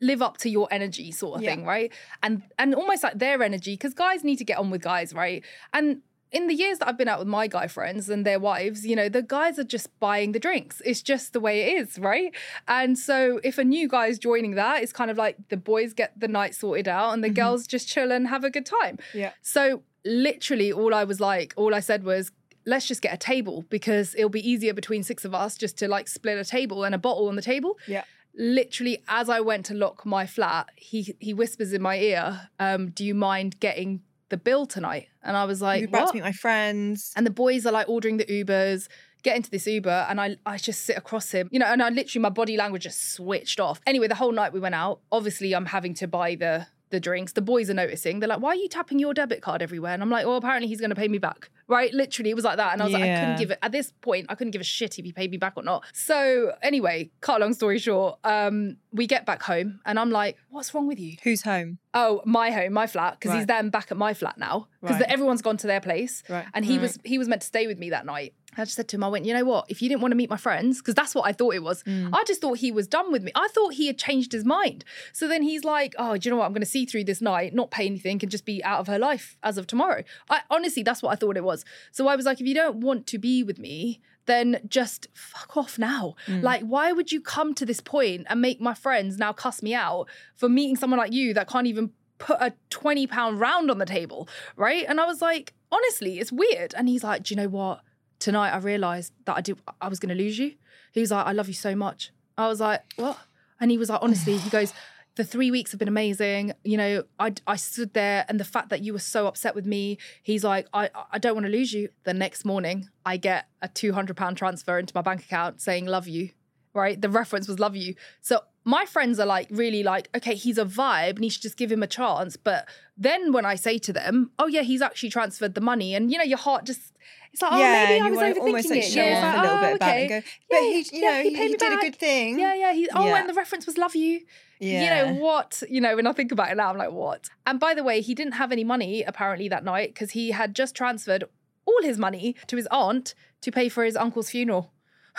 live 0.00 0.20
up 0.22 0.36
to 0.38 0.48
your 0.50 0.68
energy 0.70 1.10
sort 1.12 1.36
of 1.38 1.42
Yeah. 1.42 1.54
thing, 1.54 1.64
right? 1.64 1.92
And 2.22 2.42
and 2.58 2.74
almost 2.74 3.02
like 3.02 3.18
their 3.18 3.42
energy, 3.42 3.74
because 3.74 3.94
guys 3.94 4.24
need 4.24 4.36
to 4.36 4.44
get 4.44 4.58
on 4.58 4.70
with 4.70 4.82
guys, 4.82 5.12
right? 5.14 5.42
And 5.72 6.02
in 6.32 6.48
the 6.48 6.54
years 6.54 6.78
that 6.80 6.88
I've 6.88 6.98
been 6.98 7.06
out 7.06 7.20
with 7.20 7.28
my 7.28 7.46
guy 7.46 7.68
friends 7.68 8.10
and 8.10 8.26
their 8.26 8.40
wives, 8.40 8.84
you 8.84 8.96
know, 8.96 9.08
the 9.08 9.22
guys 9.22 9.56
are 9.56 9.62
just 9.64 9.88
buying 10.00 10.32
the 10.32 10.40
drinks. 10.40 10.82
It's 10.84 11.00
just 11.00 11.32
the 11.32 11.38
way 11.38 11.60
it 11.62 11.78
is, 11.82 11.96
right? 11.96 12.34
And 12.66 12.98
so 12.98 13.38
if 13.44 13.56
a 13.56 13.62
new 13.62 13.86
guy 13.88 14.08
is 14.08 14.18
joining 14.18 14.56
that, 14.56 14.82
it's 14.82 14.92
kind 14.92 15.12
of 15.12 15.16
like 15.16 15.36
the 15.48 15.56
boys 15.56 15.92
get 15.92 16.18
the 16.18 16.26
night 16.26 16.56
sorted 16.56 16.88
out 16.88 17.12
and 17.12 17.22
the 17.22 17.30
Mhm. 17.30 17.36
girls 17.36 17.68
just 17.68 17.86
chill 17.86 18.10
and 18.10 18.26
have 18.26 18.42
a 18.42 18.50
good 18.50 18.66
time. 18.66 18.98
Yeah. 19.12 19.30
So 19.42 19.84
literally 20.04 20.72
all 20.72 20.92
I 20.92 21.04
was 21.04 21.20
like, 21.20 21.54
all 21.56 21.72
I 21.74 21.80
said 21.80 22.02
was, 22.02 22.32
let's 22.66 22.88
just 22.88 23.00
get 23.02 23.14
a 23.14 23.18
table 23.18 23.64
because 23.68 24.14
it'll 24.16 24.28
be 24.30 24.48
easier 24.50 24.72
between 24.74 25.02
six 25.04 25.24
of 25.24 25.34
us 25.34 25.56
just 25.56 25.76
to 25.78 25.86
like 25.86 26.08
split 26.08 26.36
a 26.38 26.44
table 26.44 26.82
and 26.82 26.94
a 26.94 26.98
bottle 26.98 27.28
on 27.28 27.36
the 27.36 27.42
table. 27.42 27.78
Yeah. 27.86 28.04
Literally, 28.36 29.02
as 29.08 29.28
I 29.28 29.40
went 29.40 29.66
to 29.66 29.74
lock 29.74 30.04
my 30.04 30.26
flat, 30.26 30.70
he 30.76 31.14
he 31.20 31.32
whispers 31.32 31.72
in 31.72 31.82
my 31.82 31.98
ear, 31.98 32.48
um, 32.58 32.90
"Do 32.90 33.04
you 33.04 33.14
mind 33.14 33.60
getting 33.60 34.02
the 34.28 34.36
bill 34.36 34.66
tonight?" 34.66 35.08
And 35.22 35.36
I 35.36 35.44
was 35.44 35.62
like, 35.62 35.80
You're 35.80 35.88
about 35.88 36.08
to 36.08 36.14
meet 36.14 36.22
my 36.22 36.32
friends. 36.32 37.12
And 37.16 37.26
the 37.26 37.30
boys 37.30 37.64
are 37.64 37.72
like 37.72 37.88
ordering 37.88 38.18
the 38.18 38.26
Ubers, 38.26 38.88
get 39.22 39.36
into 39.36 39.50
this 39.50 39.66
Uber, 39.66 40.06
and 40.08 40.20
I 40.20 40.36
I 40.46 40.58
just 40.58 40.84
sit 40.84 40.96
across 40.96 41.30
him, 41.32 41.48
you 41.50 41.58
know, 41.58 41.66
and 41.66 41.82
I 41.82 41.88
literally 41.88 42.22
my 42.22 42.28
body 42.28 42.56
language 42.56 42.82
just 42.82 43.12
switched 43.14 43.58
off. 43.58 43.80
Anyway, 43.86 44.08
the 44.08 44.14
whole 44.14 44.32
night 44.32 44.52
we 44.52 44.60
went 44.60 44.74
out. 44.74 45.00
Obviously, 45.10 45.54
I'm 45.54 45.66
having 45.66 45.94
to 45.94 46.06
buy 46.06 46.34
the 46.34 46.66
the 46.90 47.00
drinks. 47.00 47.32
The 47.32 47.42
boys 47.42 47.68
are 47.70 47.74
noticing. 47.74 48.20
They're 48.20 48.28
like, 48.28 48.40
"Why 48.40 48.50
are 48.50 48.54
you 48.56 48.68
tapping 48.68 48.98
your 48.98 49.14
debit 49.14 49.40
card 49.42 49.62
everywhere?" 49.62 49.94
And 49.94 50.02
I'm 50.02 50.10
like, 50.10 50.26
"Well, 50.26 50.36
apparently 50.36 50.68
he's 50.68 50.80
going 50.80 50.90
to 50.90 50.96
pay 50.96 51.08
me 51.08 51.18
back." 51.18 51.50
Right? 51.66 51.92
Literally, 51.94 52.30
it 52.30 52.34
was 52.34 52.44
like 52.44 52.58
that. 52.58 52.74
And 52.74 52.82
I 52.82 52.84
was 52.84 52.92
like, 52.92 53.02
I 53.02 53.18
couldn't 53.20 53.38
give 53.38 53.50
it 53.50 53.58
at 53.62 53.72
this 53.72 53.90
point. 54.02 54.26
I 54.28 54.34
couldn't 54.34 54.50
give 54.50 54.60
a 54.60 54.64
shit 54.64 54.98
if 54.98 55.04
he 55.06 55.12
paid 55.12 55.30
me 55.30 55.38
back 55.38 55.54
or 55.56 55.62
not. 55.62 55.82
So 55.94 56.52
anyway, 56.60 57.10
cut 57.22 57.40
a 57.40 57.44
long 57.44 57.54
story 57.54 57.78
short, 57.78 58.18
um, 58.22 58.76
we 58.92 59.06
get 59.06 59.24
back 59.24 59.42
home, 59.42 59.80
and 59.86 59.98
I'm 59.98 60.10
like, 60.10 60.36
"What's 60.50 60.74
wrong 60.74 60.86
with 60.86 61.00
you?" 61.00 61.16
Who's 61.22 61.42
home? 61.42 61.78
Oh, 61.94 62.20
my 62.26 62.50
home, 62.50 62.72
my 62.74 62.86
flat, 62.86 63.18
because 63.18 63.34
he's 63.34 63.46
then 63.46 63.70
back 63.70 63.90
at 63.90 63.96
my 63.96 64.14
flat 64.14 64.36
now 64.36 64.66
because 64.82 65.00
Right. 65.00 65.08
everyone's 65.10 65.42
gone 65.42 65.56
to 65.58 65.66
their 65.66 65.80
place, 65.80 66.22
Right. 66.28 66.44
and 66.52 66.64
he 66.64 66.72
Right. 66.72 66.82
was 66.82 66.98
he 67.04 67.18
was 67.18 67.28
meant 67.28 67.40
to 67.42 67.46
stay 67.46 67.66
with 67.66 67.78
me 67.78 67.90
that 67.90 68.04
night. 68.04 68.34
I 68.56 68.64
just 68.64 68.76
said 68.76 68.88
to 68.88 68.96
him, 68.96 69.04
I 69.04 69.08
went, 69.08 69.24
you 69.24 69.34
know 69.34 69.44
what? 69.44 69.66
If 69.68 69.82
you 69.82 69.88
didn't 69.88 70.02
want 70.02 70.12
to 70.12 70.16
meet 70.16 70.30
my 70.30 70.36
friends, 70.36 70.78
because 70.78 70.94
that's 70.94 71.14
what 71.14 71.26
I 71.26 71.32
thought 71.32 71.54
it 71.54 71.62
was. 71.62 71.82
Mm. 71.84 72.10
I 72.12 72.24
just 72.24 72.40
thought 72.40 72.58
he 72.58 72.72
was 72.72 72.86
done 72.86 73.12
with 73.12 73.22
me. 73.22 73.32
I 73.34 73.48
thought 73.48 73.74
he 73.74 73.86
had 73.86 73.98
changed 73.98 74.32
his 74.32 74.44
mind. 74.44 74.84
So 75.12 75.28
then 75.28 75.42
he's 75.42 75.64
like, 75.64 75.94
oh, 75.98 76.16
do 76.16 76.28
you 76.28 76.30
know 76.30 76.38
what? 76.38 76.46
I'm 76.46 76.52
going 76.52 76.62
to 76.62 76.66
see 76.66 76.86
through 76.86 77.04
this 77.04 77.20
night, 77.20 77.54
not 77.54 77.70
pay 77.70 77.86
anything, 77.86 78.18
and 78.22 78.30
just 78.30 78.44
be 78.44 78.62
out 78.64 78.80
of 78.80 78.86
her 78.86 78.98
life 78.98 79.36
as 79.42 79.58
of 79.58 79.66
tomorrow. 79.66 80.02
I 80.30 80.40
honestly, 80.50 80.82
that's 80.82 81.02
what 81.02 81.10
I 81.10 81.16
thought 81.16 81.36
it 81.36 81.44
was. 81.44 81.64
So 81.92 82.08
I 82.08 82.16
was 82.16 82.26
like, 82.26 82.40
if 82.40 82.46
you 82.46 82.54
don't 82.54 82.76
want 82.76 83.06
to 83.08 83.18
be 83.18 83.42
with 83.42 83.58
me, 83.58 84.00
then 84.26 84.60
just 84.68 85.08
fuck 85.14 85.56
off 85.56 85.78
now. 85.78 86.14
Mm. 86.26 86.42
Like, 86.42 86.62
why 86.62 86.92
would 86.92 87.12
you 87.12 87.20
come 87.20 87.54
to 87.54 87.66
this 87.66 87.80
point 87.80 88.26
and 88.28 88.40
make 88.40 88.60
my 88.60 88.74
friends 88.74 89.18
now 89.18 89.32
cuss 89.32 89.62
me 89.62 89.74
out 89.74 90.08
for 90.34 90.48
meeting 90.48 90.76
someone 90.76 90.98
like 90.98 91.12
you 91.12 91.34
that 91.34 91.48
can't 91.48 91.66
even 91.66 91.90
put 92.18 92.40
a 92.40 92.54
20 92.70 93.06
pound 93.06 93.40
round 93.40 93.70
on 93.70 93.78
the 93.78 93.86
table? 93.86 94.28
Right. 94.56 94.84
And 94.88 95.00
I 95.00 95.04
was 95.06 95.20
like, 95.20 95.52
honestly, 95.70 96.18
it's 96.18 96.32
weird. 96.32 96.74
And 96.74 96.88
he's 96.88 97.04
like, 97.04 97.24
do 97.24 97.34
you 97.34 97.40
know 97.40 97.48
what? 97.48 97.80
Tonight 98.18 98.50
I 98.50 98.58
realized 98.58 99.12
that 99.24 99.36
I 99.36 99.40
did, 99.40 99.58
I 99.80 99.88
was 99.88 99.98
to 99.98 100.14
lose 100.14 100.38
you. 100.38 100.54
He 100.92 101.00
was 101.00 101.10
like, 101.10 101.26
I 101.26 101.32
love 101.32 101.48
you 101.48 101.54
so 101.54 101.74
much. 101.74 102.12
I 102.36 102.48
was 102.48 102.60
like, 102.60 102.82
what? 102.96 103.18
And 103.60 103.70
he 103.70 103.78
was 103.78 103.88
like, 103.88 104.00
honestly, 104.02 104.36
he 104.36 104.50
goes, 104.50 104.72
the 105.16 105.24
three 105.24 105.50
weeks 105.50 105.70
have 105.72 105.78
been 105.78 105.88
amazing. 105.88 106.52
You 106.64 106.76
know, 106.76 107.04
I, 107.18 107.34
I 107.46 107.56
stood 107.56 107.94
there 107.94 108.24
and 108.28 108.40
the 108.40 108.44
fact 108.44 108.70
that 108.70 108.82
you 108.82 108.92
were 108.92 108.98
so 108.98 109.26
upset 109.26 109.54
with 109.54 109.66
me, 109.66 109.98
he's 110.22 110.42
like, 110.42 110.66
I, 110.72 110.90
I 111.12 111.18
don't 111.18 111.34
want 111.34 111.46
to 111.46 111.52
lose 111.52 111.72
you. 111.72 111.88
The 112.04 112.14
next 112.14 112.44
morning, 112.44 112.88
I 113.04 113.16
get 113.16 113.46
a 113.62 113.68
£200 113.68 114.36
transfer 114.36 114.78
into 114.78 114.92
my 114.94 115.02
bank 115.02 115.24
account 115.24 115.60
saying, 115.60 115.86
love 115.86 116.08
you, 116.08 116.30
right? 116.72 117.00
The 117.00 117.08
reference 117.08 117.46
was 117.46 117.60
love 117.60 117.76
you. 117.76 117.94
So 118.20 118.40
my 118.64 118.86
friends 118.86 119.20
are 119.20 119.26
like, 119.26 119.48
really 119.50 119.82
like, 119.82 120.08
okay, 120.16 120.34
he's 120.34 120.58
a 120.58 120.64
vibe 120.64 121.16
and 121.16 121.24
you 121.24 121.30
should 121.30 121.42
just 121.42 121.56
give 121.56 121.70
him 121.70 121.82
a 121.82 121.86
chance. 121.86 122.36
But 122.36 122.66
then 122.96 123.32
when 123.32 123.44
I 123.44 123.56
say 123.56 123.78
to 123.78 123.92
them, 123.92 124.30
oh, 124.38 124.46
yeah, 124.46 124.62
he's 124.62 124.80
actually 124.80 125.10
transferred 125.10 125.54
the 125.54 125.60
money, 125.60 125.94
and 125.94 126.10
you 126.10 126.18
know, 126.18 126.24
your 126.24 126.38
heart 126.38 126.64
just, 126.64 126.92
it's 127.32 127.42
like, 127.42 127.52
oh, 127.52 127.58
yeah, 127.58 127.86
maybe 127.88 128.00
I 128.00 128.10
was 128.10 128.18
overthinking 128.18 128.40
almost 128.40 128.70
like 128.70 128.78
it. 128.78 128.84
show 128.84 129.02
yeah, 129.02 129.26
off 129.26 129.38
a 129.38 129.42
little 129.42 129.56
oh, 129.56 129.60
bit 129.60 129.76
about 129.76 129.88
it 129.88 129.92
okay. 129.92 130.02
and 130.02 130.24
go, 130.24 130.30
but 130.50 130.56
Yeah, 130.56 130.60
he, 130.60 130.78
you 130.78 130.84
yeah, 130.92 131.10
know, 131.10 131.22
he 131.22 131.30
he, 131.30 131.48
he 131.48 131.56
did 131.56 131.72
a 131.72 131.76
good 131.76 131.96
thing. 131.96 132.38
Yeah, 132.38 132.54
yeah. 132.54 132.72
He, 132.72 132.88
oh, 132.94 133.06
Yeah. 133.06 133.16
and 133.20 133.28
the 133.28 133.34
reference 133.34 133.66
was 133.66 133.76
love 133.76 133.94
you. 133.94 134.20
Yeah. 134.60 134.82
You 134.82 135.14
know 135.14 135.20
what? 135.20 135.62
You 135.68 135.80
know, 135.80 135.96
when 135.96 136.06
I 136.06 136.12
think 136.12 136.32
about 136.32 136.50
it 136.50 136.56
now, 136.56 136.70
I'm 136.70 136.78
like, 136.78 136.92
what? 136.92 137.28
And 137.46 137.60
by 137.60 137.74
the 137.74 137.82
way, 137.84 138.00
he 138.00 138.14
didn't 138.14 138.34
have 138.34 138.52
any 138.52 138.64
money 138.64 139.02
apparently 139.02 139.48
that 139.48 139.64
night 139.64 139.92
because 139.92 140.12
he 140.12 140.30
had 140.30 140.54
just 140.54 140.74
transferred 140.74 141.24
all 141.66 141.82
his 141.82 141.98
money 141.98 142.36
to 142.46 142.56
his 142.56 142.68
aunt 142.70 143.14
to 143.42 143.50
pay 143.50 143.68
for 143.68 143.84
his 143.84 143.96
uncle's 143.96 144.30
funeral. 144.30 144.72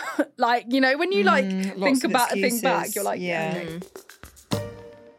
like, 0.36 0.66
you 0.68 0.80
know, 0.80 0.96
when 0.96 1.12
you 1.12 1.24
like 1.24 1.44
Mm, 1.44 1.78
lots 1.78 2.00
think 2.00 2.04
of 2.04 2.10
about 2.10 2.30
think 2.30 2.62
back, 2.62 2.94
you're 2.94 3.04
like, 3.04 3.20
yeah. 3.20 3.60
Yeah. 3.60 3.78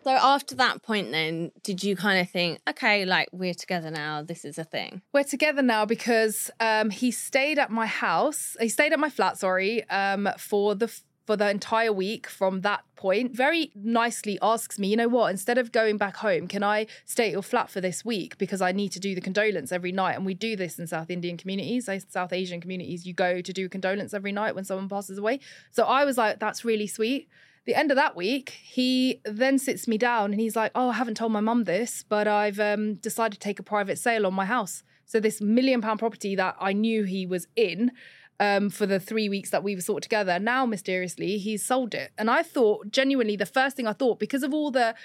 So 0.04 0.12
after 0.14 0.56
that 0.56 0.84
point, 0.84 1.12
then 1.12 1.52
did 1.64 1.84
you 1.84 1.98
kind 1.98 2.22
of 2.22 2.30
think, 2.30 2.60
okay, 2.70 3.04
like 3.04 3.28
we're 3.34 3.54
together 3.54 3.92
now, 3.92 4.24
this 4.24 4.46
is 4.46 4.58
a 4.58 4.64
thing? 4.64 5.02
We're 5.14 5.26
together 5.26 5.62
now 5.62 5.86
because 5.86 6.50
um, 6.62 6.92
he 6.92 7.12
stayed 7.12 7.60
at 7.60 7.72
my 7.72 7.88
house. 7.88 8.56
He 8.58 8.70
stayed 8.70 8.94
at 8.94 9.00
my 9.02 9.10
flat, 9.10 9.38
sorry, 9.38 9.84
um, 9.90 10.30
for 10.38 10.76
the 10.76 10.88
for 11.26 11.36
the 11.36 11.50
entire 11.50 11.92
week 11.92 12.26
from 12.28 12.62
that 12.62 12.86
point. 12.98 13.36
Very 13.36 13.72
nicely 13.76 14.38
asks 14.42 14.78
me, 14.78 14.90
you 14.90 14.98
know 14.98 15.08
what? 15.08 15.30
Instead 15.30 15.58
of 15.58 15.72
going 15.72 15.98
back 15.98 16.18
home, 16.18 16.48
can 16.48 16.64
I 16.64 16.88
stay 17.06 17.28
at 17.28 17.32
your 17.32 17.42
flat 17.42 17.70
for 17.70 17.80
this 17.80 18.04
week 18.04 18.38
because 18.38 18.62
I 18.62 18.72
need 18.72 18.92
to 18.94 19.00
do 19.00 19.16
the 19.16 19.22
condolence 19.22 19.72
every 19.72 19.92
night? 19.92 20.16
And 20.16 20.26
we 20.26 20.34
do 20.34 20.56
this 20.56 20.78
in 20.78 20.88
South 20.88 21.10
Indian 21.10 21.38
communities, 21.38 21.88
like 21.88 22.04
South 22.10 22.34
Asian 22.34 22.60
communities. 22.60 23.06
You 23.06 23.14
go 23.14 23.42
to 23.42 23.54
do 23.54 23.70
condolence 23.70 24.14
every 24.14 24.32
night 24.32 24.56
when 24.56 24.66
someone 24.66 24.90
passes 24.90 25.18
away. 25.18 25.40
So 25.72 25.86
I 25.86 26.04
was 26.04 26.18
like, 26.18 26.40
that's 26.40 26.66
really 26.66 26.88
sweet. 26.88 27.30
The 27.66 27.76
end 27.76 27.92
of 27.92 27.98
that 27.98 28.16
week, 28.16 28.52
he 28.64 29.20
then 29.26 29.60
sits 29.60 29.88
me 29.88 29.98
down 29.98 30.32
and 30.32 30.40
he's 30.40 30.56
like, 30.56 30.72
"Oh, 30.74 30.90
I 30.90 30.94
haven't 30.94 31.16
told 31.16 31.34
my 31.34 31.42
mum 31.42 31.66
this, 31.66 32.02
but 32.08 32.26
I've 32.26 32.62
um, 32.62 32.94
decided 32.96 33.34
to 33.34 33.40
take 33.40 33.60
a 33.60 33.64
private 33.64 34.00
sale 34.00 34.26
on 34.26 34.34
my 34.34 34.46
house." 34.46 34.84
So 35.06 35.20
this 35.20 35.42
million 35.42 35.82
pound 35.82 36.00
property 36.00 36.34
that 36.36 36.56
I 36.62 36.72
knew 36.72 37.04
he 37.04 37.26
was 37.26 37.48
in 37.58 37.92
um, 38.40 38.70
for 38.70 38.86
the 38.86 39.00
three 39.00 39.30
weeks 39.30 39.50
that 39.50 39.64
we 39.64 39.76
were 39.76 39.82
sort 39.82 40.04
together, 40.04 40.40
now 40.40 40.66
mysteriously 40.66 41.38
he's 41.38 41.64
sold 41.64 41.94
it. 41.94 42.12
And 42.18 42.30
I 42.30 42.44
thought, 42.44 42.92
genuinely, 42.92 43.36
the 43.36 43.46
first 43.46 43.76
thing 43.76 43.88
I 43.88 43.94
thought, 43.94 44.20
because 44.20 44.44
of 44.44 44.54
all 44.54 44.72
the 44.72 44.96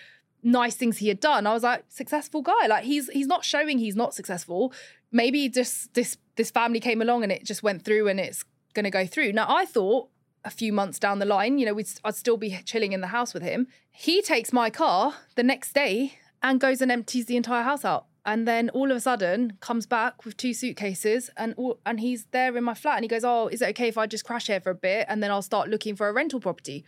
nice 0.42 0.74
things 0.74 0.98
he 0.98 1.08
had 1.08 1.20
done, 1.20 1.46
I 1.46 1.52
was 1.52 1.62
like, 1.62 1.84
successful 1.88 2.42
guy. 2.42 2.66
Like 2.66 2.84
he's 2.84 3.08
he's 3.10 3.26
not 3.26 3.44
showing 3.44 3.78
he's 3.78 3.96
not 3.96 4.14
successful. 4.14 4.72
Maybe 5.10 5.48
just 5.48 5.94
this 5.94 6.18
this 6.36 6.50
family 6.50 6.80
came 6.80 7.00
along 7.00 7.22
and 7.22 7.32
it 7.32 7.44
just 7.44 7.62
went 7.62 7.84
through 7.84 8.08
and 8.08 8.20
it's 8.20 8.44
to 8.74 8.90
go 8.90 9.06
through. 9.06 9.32
Now 9.32 9.46
I 9.48 9.64
thought 9.64 10.08
a 10.44 10.50
few 10.50 10.72
months 10.72 10.98
down 10.98 11.18
the 11.18 11.26
line, 11.26 11.58
you 11.58 11.66
know, 11.66 11.74
we'd, 11.74 11.88
I'd 12.04 12.16
still 12.16 12.36
be 12.36 12.58
chilling 12.64 12.92
in 12.92 13.00
the 13.00 13.08
house 13.08 13.32
with 13.32 13.42
him. 13.42 13.68
He 13.90 14.22
takes 14.22 14.52
my 14.52 14.70
car 14.70 15.14
the 15.36 15.42
next 15.42 15.72
day 15.72 16.18
and 16.42 16.58
goes 16.58 16.80
and 16.80 16.90
empties 16.90 17.26
the 17.26 17.36
entire 17.36 17.62
house 17.62 17.84
out. 17.84 18.06
And 18.24 18.46
then 18.46 18.70
all 18.70 18.90
of 18.90 18.96
a 18.96 19.00
sudden 19.00 19.54
comes 19.60 19.84
back 19.84 20.24
with 20.24 20.36
two 20.36 20.54
suitcases 20.54 21.28
and 21.36 21.54
all, 21.56 21.78
and 21.84 21.98
he's 21.98 22.26
there 22.30 22.56
in 22.56 22.62
my 22.64 22.74
flat 22.74 22.96
and 22.96 23.04
he 23.04 23.08
goes, 23.08 23.24
"Oh, 23.24 23.48
is 23.48 23.60
it 23.62 23.68
okay 23.70 23.88
if 23.88 23.98
I 23.98 24.06
just 24.06 24.24
crash 24.24 24.46
here 24.46 24.60
for 24.60 24.70
a 24.70 24.74
bit 24.76 25.06
and 25.08 25.22
then 25.22 25.30
I'll 25.32 25.42
start 25.42 25.68
looking 25.68 25.96
for 25.96 26.08
a 26.08 26.12
rental 26.12 26.38
property?" 26.38 26.84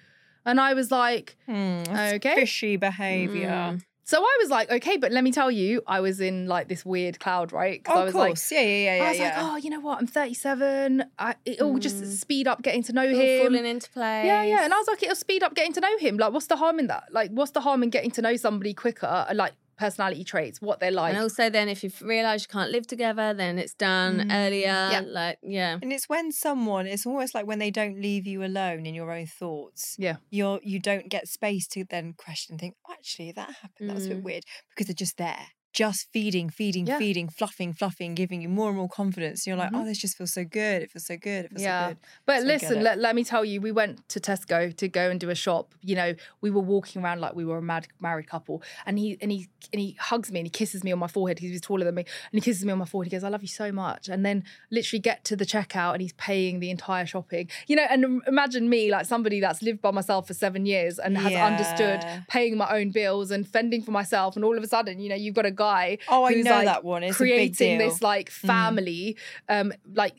And 0.46 0.60
I 0.60 0.74
was 0.74 0.90
like, 0.92 1.36
Hmm, 1.46 1.82
that's 1.84 2.14
Okay. 2.14 2.34
Fishy 2.36 2.76
behaviour. 2.76 3.48
Mm. 3.48 3.82
so 4.04 4.18
I 4.22 4.36
was 4.42 4.50
like, 4.50 4.70
"Okay, 4.70 4.96
but 4.98 5.10
let 5.10 5.24
me 5.24 5.32
tell 5.32 5.50
you, 5.50 5.82
I 5.86 5.98
was 6.00 6.20
in 6.20 6.46
like 6.46 6.68
this 6.68 6.84
weird 6.84 7.18
cloud, 7.18 7.50
right?" 7.52 7.80
Oh, 7.88 7.94
I 7.94 7.98
of 8.00 8.04
was 8.06 8.14
like, 8.14 8.28
course. 8.28 8.52
yeah, 8.52 8.60
yeah, 8.60 8.66
yeah, 8.66 8.96
yeah. 8.98 9.02
I 9.04 9.08
was 9.08 9.18
yeah. 9.18 9.24
like, 9.42 9.52
"Oh, 9.52 9.56
you 9.56 9.70
know 9.70 9.80
what? 9.80 9.98
I'm 9.98 10.06
37. 10.06 11.04
I, 11.18 11.34
it'll 11.47 11.78
just 11.78 11.97
Mm. 12.02 12.06
speed 12.12 12.47
up 12.47 12.62
getting 12.62 12.82
to 12.84 12.92
know 12.92 13.08
him." 13.08 13.42
falling 13.47 13.66
into 13.66 13.90
place. 13.90 14.26
Yeah, 14.26 14.42
yeah. 14.44 14.64
And 14.64 14.73
I 14.73 14.76
was 14.76 14.86
like, 14.86 15.02
it'll 15.02 15.16
speed 15.16 15.42
up 15.42 15.54
getting 15.54 15.73
to 15.73 15.80
know 15.80 15.97
him. 15.99 16.16
Like, 16.18 16.32
what's 16.32 16.47
the 16.47 16.56
harm 16.56 16.78
in 16.78 16.86
that? 16.88 17.04
Like, 17.10 17.30
what's 17.32 17.52
the 17.52 17.60
harm 17.62 17.82
in 17.82 17.90
getting 17.90 18.10
to 18.12 18.23
know 18.23 18.36
somebody 18.36 18.75
quicker? 18.75 19.26
Like, 19.34 19.54
personality 19.76 20.25
traits, 20.25 20.60
what 20.60 20.80
they're 20.80 20.91
like. 20.91 21.15
and 21.15 21.23
also 21.23 21.50
then 21.50 21.69
if 21.69 21.82
you 21.84 21.91
realise 22.02 22.43
you 22.43 22.49
can't 22.49 22.71
live 22.71 22.87
together, 22.87 23.34
then 23.34 23.58
it's 23.58 23.75
done 23.75 24.19
Mm. 24.21 24.32
earlier. 24.32 24.67
Yeah. 24.67 25.02
Like, 25.06 25.39
yeah. 25.43 25.78
And 25.82 25.93
it's 25.93 26.08
when 26.08 26.32
someone, 26.32 26.87
it's 26.87 27.06
almost 27.06 27.34
like 27.34 27.47
when 27.47 27.58
they 27.58 27.71
don't 27.71 28.00
leave 28.00 28.26
you 28.26 28.45
alone 28.45 28.87
in 28.87 28.95
your 28.95 29.10
own 29.13 29.26
thoughts. 29.26 29.97
Yeah. 29.99 30.17
You're 30.30 30.60
you 30.63 30.78
don't 30.78 31.08
get 31.08 31.28
space 31.28 31.67
to 31.69 31.84
then 31.84 32.15
question 32.17 32.54
and 32.54 32.60
think, 32.60 32.75
oh, 32.89 32.93
actually, 32.93 33.32
that 33.32 33.50
happened. 33.63 33.91
That 33.91 33.95
was 33.95 34.06
a 34.06 34.10
bit 34.10 34.19
Mm. 34.21 34.25
weird. 34.25 34.45
Because 34.71 34.87
they're 34.87 34.95
just 34.95 35.17
there. 35.17 35.47
Just 35.75 36.06
feeding, 36.13 36.49
feeding, 36.50 36.87
Yeah. 36.87 36.99
feeding, 36.99 37.28
fluffing, 37.28 37.73
fluffing, 37.73 38.15
giving 38.15 38.41
you 38.41 38.49
more 38.49 38.69
and 38.69 38.76
more 38.78 38.89
confidence. 38.89 39.45
You're 39.45 39.56
like, 39.56 39.73
Mhm. 39.73 39.82
oh, 39.82 39.84
this 39.84 39.99
just 39.99 40.17
feels 40.17 40.32
so 40.32 40.45
good. 40.45 40.82
It 40.82 40.93
feels 40.93 41.04
so 41.06 41.17
good. 41.17 41.47
It 41.47 41.50
feels 41.50 41.63
Yeah. 41.63 41.89
so 41.89 41.89
good. 41.89 41.99
But 42.26 42.41
So 42.43 42.47
listen, 42.47 42.82
let, 42.84 42.99
let 42.99 43.17
me 43.17 43.25
tell 43.25 43.45
you, 43.45 43.60
we 43.60 43.73
went 43.73 44.08
to 44.10 44.21
Tesco 44.21 44.75
to 44.76 44.89
go 44.89 45.10
and 45.10 45.19
do 45.19 45.30
a 45.30 45.34
shop. 45.34 45.75
You 45.82 45.97
know, 45.97 46.15
we 46.41 46.50
were 46.50 46.63
walking 46.63 47.02
around 47.02 47.21
like 47.21 47.34
we 47.34 47.45
were 47.45 47.58
a 47.58 47.63
mad 47.63 47.89
married 48.00 48.28
couple. 48.28 48.63
And 48.87 49.00
he 49.00 49.19
and 49.21 49.32
he 49.32 49.49
and 49.73 49.80
he 49.80 49.97
hugs 49.99 50.30
me 50.30 50.39
and 50.41 50.47
he 50.47 50.50
kisses 50.50 50.84
me 50.84 50.93
on 50.93 51.00
my 51.00 51.08
forehead. 51.08 51.39
Because 51.39 51.50
he's 51.50 51.60
taller 51.60 51.84
than 51.84 51.97
me. 51.97 52.02
And 52.30 52.34
he 52.39 52.41
kisses 52.41 52.65
me 52.65 52.71
on 52.71 52.78
my 52.78 52.84
forehead. 52.84 53.10
He 53.13 53.17
goes, 53.17 53.25
I 53.25 53.28
love 53.28 53.43
you 53.43 53.49
so 53.49 53.73
much. 53.73 54.08
And 54.08 54.25
then 54.25 54.45
literally 54.71 55.00
get 55.00 55.25
to 55.25 55.34
the 55.34 55.45
checkout 55.45 55.95
and 55.95 56.02
he's 56.02 56.13
paying 56.13 56.60
the 56.60 56.71
entire 56.71 57.04
shopping. 57.04 57.50
You 57.67 57.75
know, 57.75 57.87
and 57.91 58.23
imagine 58.28 58.69
me, 58.69 58.93
like 58.93 59.06
somebody 59.06 59.41
that's 59.41 59.60
lived 59.60 59.82
by 59.82 59.91
myself 59.91 60.28
for 60.28 60.34
seven 60.34 60.67
years 60.67 61.00
and 61.00 61.19
has 61.19 61.34
understood 61.34 62.04
paying 62.28 62.56
my 62.56 62.71
own 62.78 62.93
bills 62.93 63.32
and 63.32 63.49
fending 63.49 63.82
for 63.82 63.91
myself. 63.91 64.37
And 64.37 64.45
all 64.45 64.56
of 64.56 64.63
a 64.63 64.69
sudden, 64.69 65.00
you 65.00 65.08
know, 65.08 65.17
you've 65.17 65.34
got 65.34 65.47
a 65.47 65.50
guy 65.64 65.98
Oh, 66.14 66.22
I 66.24 66.32
know 66.46 66.50
like 66.58 66.66
that 66.72 66.84
one. 66.84 67.02
It's 67.02 67.20
a 67.20 67.24
big 67.24 67.56
creating 67.56 67.78
this 67.84 67.96
like 68.12 68.28
Mm. 68.30 68.46
family, 68.54 69.16
um, 69.48 69.68
like 70.02 70.14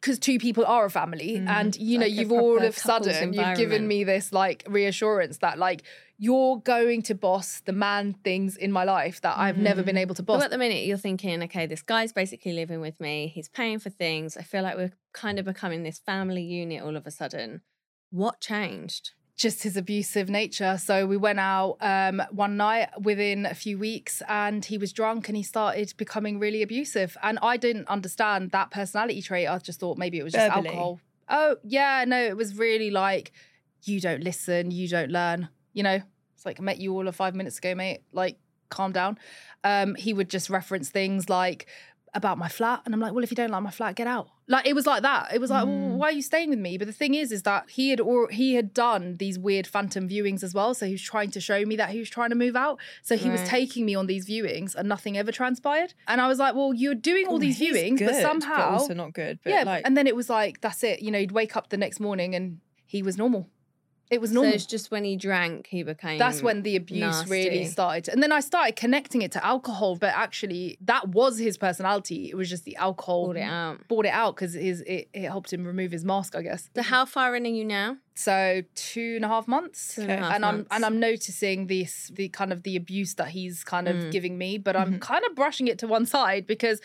because 0.00 0.18
two 0.18 0.38
people 0.46 0.64
are 0.74 0.84
a 0.86 0.90
family, 0.90 1.32
Mm. 1.38 1.48
and 1.58 1.70
you 1.76 1.98
know, 1.98 2.06
Like 2.06 2.14
you've 2.18 2.32
all 2.32 2.56
of 2.56 2.62
a 2.62 2.72
sudden 2.72 3.34
you've 3.38 3.56
given 3.62 3.82
me 3.92 3.98
this 4.12 4.26
like 4.42 4.60
reassurance 4.78 5.36
that 5.44 5.58
like 5.58 5.80
you're 6.26 6.56
going 6.74 7.00
to 7.10 7.14
boss 7.26 7.48
the 7.68 7.72
man 7.86 8.04
things 8.28 8.56
in 8.64 8.70
my 8.78 8.84
life 8.84 9.16
that 9.24 9.34
I've 9.44 9.56
never 9.68 9.82
been 9.82 9.96
Mm. 9.96 10.04
able 10.06 10.14
to 10.16 10.22
boss. 10.22 10.42
at 10.44 10.50
the 10.50 10.58
minute, 10.66 10.82
you're 10.88 11.04
thinking, 11.08 11.42
okay, 11.46 11.64
this 11.66 11.82
guy's 11.92 12.12
basically 12.12 12.52
living 12.62 12.80
with 12.86 12.98
me. 13.00 13.14
He's 13.36 13.48
paying 13.60 13.78
for 13.84 13.90
things. 14.04 14.36
I 14.36 14.42
feel 14.52 14.62
like 14.62 14.76
we're 14.76 14.92
kind 15.24 15.38
of 15.38 15.44
becoming 15.52 15.82
this 15.82 15.98
family 16.10 16.42
unit 16.62 16.82
all 16.86 16.96
of 17.00 17.06
a 17.06 17.10
sudden. 17.20 17.62
What 18.10 18.40
changed? 18.40 19.04
Just 19.40 19.62
his 19.62 19.74
abusive 19.74 20.28
nature. 20.28 20.76
So 20.76 21.06
we 21.06 21.16
went 21.16 21.40
out 21.40 21.78
um, 21.80 22.22
one 22.30 22.58
night 22.58 22.90
within 23.00 23.46
a 23.46 23.54
few 23.54 23.78
weeks 23.78 24.22
and 24.28 24.62
he 24.62 24.76
was 24.76 24.92
drunk 24.92 25.28
and 25.28 25.36
he 25.36 25.42
started 25.42 25.94
becoming 25.96 26.38
really 26.38 26.60
abusive. 26.60 27.16
And 27.22 27.38
I 27.40 27.56
didn't 27.56 27.88
understand 27.88 28.50
that 28.50 28.70
personality 28.70 29.22
trait. 29.22 29.48
I 29.48 29.56
just 29.56 29.80
thought 29.80 29.96
maybe 29.96 30.18
it 30.18 30.24
was 30.24 30.34
just 30.34 30.46
Verbally? 30.46 30.68
alcohol. 30.68 31.00
Oh, 31.30 31.56
yeah, 31.64 32.04
no, 32.06 32.22
it 32.22 32.36
was 32.36 32.58
really 32.58 32.90
like, 32.90 33.32
you 33.84 33.98
don't 33.98 34.22
listen, 34.22 34.72
you 34.72 34.86
don't 34.88 35.10
learn. 35.10 35.48
You 35.72 35.84
know, 35.84 36.02
it's 36.34 36.44
like, 36.44 36.60
I 36.60 36.62
met 36.62 36.76
you 36.76 36.92
all 36.92 37.08
of 37.08 37.16
five 37.16 37.34
minutes 37.34 37.56
ago, 37.56 37.74
mate. 37.74 38.02
Like, 38.12 38.36
calm 38.68 38.92
down. 38.92 39.16
Um, 39.64 39.94
he 39.94 40.12
would 40.12 40.28
just 40.28 40.50
reference 40.50 40.90
things 40.90 41.30
like, 41.30 41.66
about 42.12 42.38
my 42.38 42.48
flat 42.48 42.82
and 42.84 42.94
I'm 42.94 43.00
like, 43.00 43.12
well, 43.12 43.22
if 43.22 43.30
you 43.30 43.36
don't 43.36 43.50
like 43.50 43.62
my 43.62 43.70
flat, 43.70 43.94
get 43.94 44.06
out. 44.06 44.28
Like 44.50 44.66
it 44.66 44.74
was 44.74 44.84
like 44.86 45.02
that. 45.02 45.32
It 45.32 45.40
was 45.40 45.50
like, 45.50 45.64
well, 45.64 45.74
Mm. 45.74 45.94
why 45.96 46.08
are 46.08 46.12
you 46.12 46.22
staying 46.22 46.50
with 46.50 46.58
me? 46.58 46.76
But 46.76 46.86
the 46.88 46.92
thing 46.92 47.14
is, 47.14 47.30
is 47.32 47.42
that 47.44 47.70
he 47.70 47.90
had 47.90 48.00
or 48.00 48.28
he 48.28 48.54
had 48.54 48.74
done 48.74 49.16
these 49.18 49.38
weird 49.38 49.66
phantom 49.66 50.08
viewings 50.08 50.42
as 50.42 50.52
well. 50.52 50.74
So 50.74 50.86
he 50.86 50.92
was 50.92 51.02
trying 51.02 51.30
to 51.30 51.40
show 51.40 51.64
me 51.64 51.76
that 51.76 51.90
he 51.90 51.98
was 52.00 52.10
trying 52.10 52.30
to 52.30 52.34
move 52.36 52.56
out. 52.56 52.78
So 53.02 53.16
he 53.16 53.30
was 53.30 53.40
taking 53.48 53.86
me 53.86 53.94
on 53.94 54.06
these 54.06 54.26
viewings 54.26 54.74
and 54.74 54.88
nothing 54.88 55.16
ever 55.16 55.30
transpired. 55.32 55.94
And 56.08 56.20
I 56.20 56.26
was 56.28 56.38
like, 56.38 56.54
well, 56.56 56.74
you're 56.74 56.96
doing 56.96 57.26
all 57.28 57.36
Oh, 57.36 57.38
these 57.38 57.58
he's 57.58 57.74
viewings, 57.76 58.00
but 58.00 58.12
good, 58.12 58.22
somehow, 58.22 58.70
also 58.72 58.92
not 58.94 59.12
good. 59.12 59.38
But 59.44 59.50
yeah. 59.50 59.62
like, 59.62 59.86
and 59.86 59.96
then 59.96 60.06
it 60.08 60.16
was 60.16 60.28
like, 60.28 60.60
that's 60.60 60.82
it. 60.82 61.00
You 61.00 61.10
know, 61.12 61.18
you'd 61.18 61.32
wake 61.32 61.56
up 61.56 61.68
the 61.68 61.76
next 61.76 62.00
morning 62.00 62.34
and 62.34 62.58
he 62.86 63.02
was 63.04 63.16
normal. 63.16 63.48
It 64.10 64.20
was 64.20 64.32
So 64.32 64.42
it's 64.42 64.66
just 64.66 64.90
when 64.90 65.04
he 65.04 65.14
drank, 65.16 65.68
he 65.68 65.84
became. 65.84 66.18
That's 66.18 66.42
when 66.42 66.62
the 66.62 66.74
abuse 66.74 67.28
really 67.28 67.64
started. 67.64 68.08
And 68.08 68.20
then 68.20 68.32
I 68.32 68.40
started 68.40 68.74
connecting 68.74 69.22
it 69.22 69.30
to 69.32 69.46
alcohol, 69.46 69.94
but 69.96 70.12
actually 70.14 70.78
that 70.80 71.08
was 71.08 71.38
his 71.38 71.56
personality. 71.56 72.28
It 72.28 72.34
was 72.36 72.50
just 72.50 72.64
the 72.64 72.74
alcohol 72.76 73.26
pulled 73.26 73.36
it 73.36 73.42
out. 73.42 73.86
brought 73.86 74.06
it 74.06 74.12
out 74.12 74.34
because 74.34 74.54
his 74.54 74.80
it, 74.82 75.08
it 75.14 75.28
helped 75.28 75.52
him 75.52 75.64
remove 75.64 75.92
his 75.92 76.04
mask, 76.04 76.34
I 76.34 76.42
guess. 76.42 76.68
So 76.74 76.82
how 76.82 77.06
far 77.06 77.36
in 77.36 77.46
are 77.46 77.48
you 77.48 77.64
now? 77.64 77.98
So 78.16 78.62
two 78.74 79.14
and 79.16 79.24
a 79.24 79.28
half 79.28 79.46
months. 79.46 79.94
Two 79.94 80.02
and 80.02 80.10
a 80.10 80.16
half 80.16 80.34
and 80.34 80.44
I'm 80.44 80.66
and 80.72 80.84
I'm 80.84 80.98
noticing 80.98 81.68
this 81.68 82.10
the 82.12 82.28
kind 82.30 82.52
of 82.52 82.64
the 82.64 82.74
abuse 82.74 83.14
that 83.14 83.28
he's 83.28 83.62
kind 83.62 83.86
of 83.86 83.96
Mm. 83.98 84.10
giving 84.10 84.36
me, 84.38 84.58
but 84.58 84.74
I'm 84.76 84.94
Mhm. 84.94 85.00
kind 85.00 85.24
of 85.24 85.36
brushing 85.36 85.68
it 85.68 85.78
to 85.78 85.86
one 85.86 86.04
side 86.04 86.46
because 86.48 86.80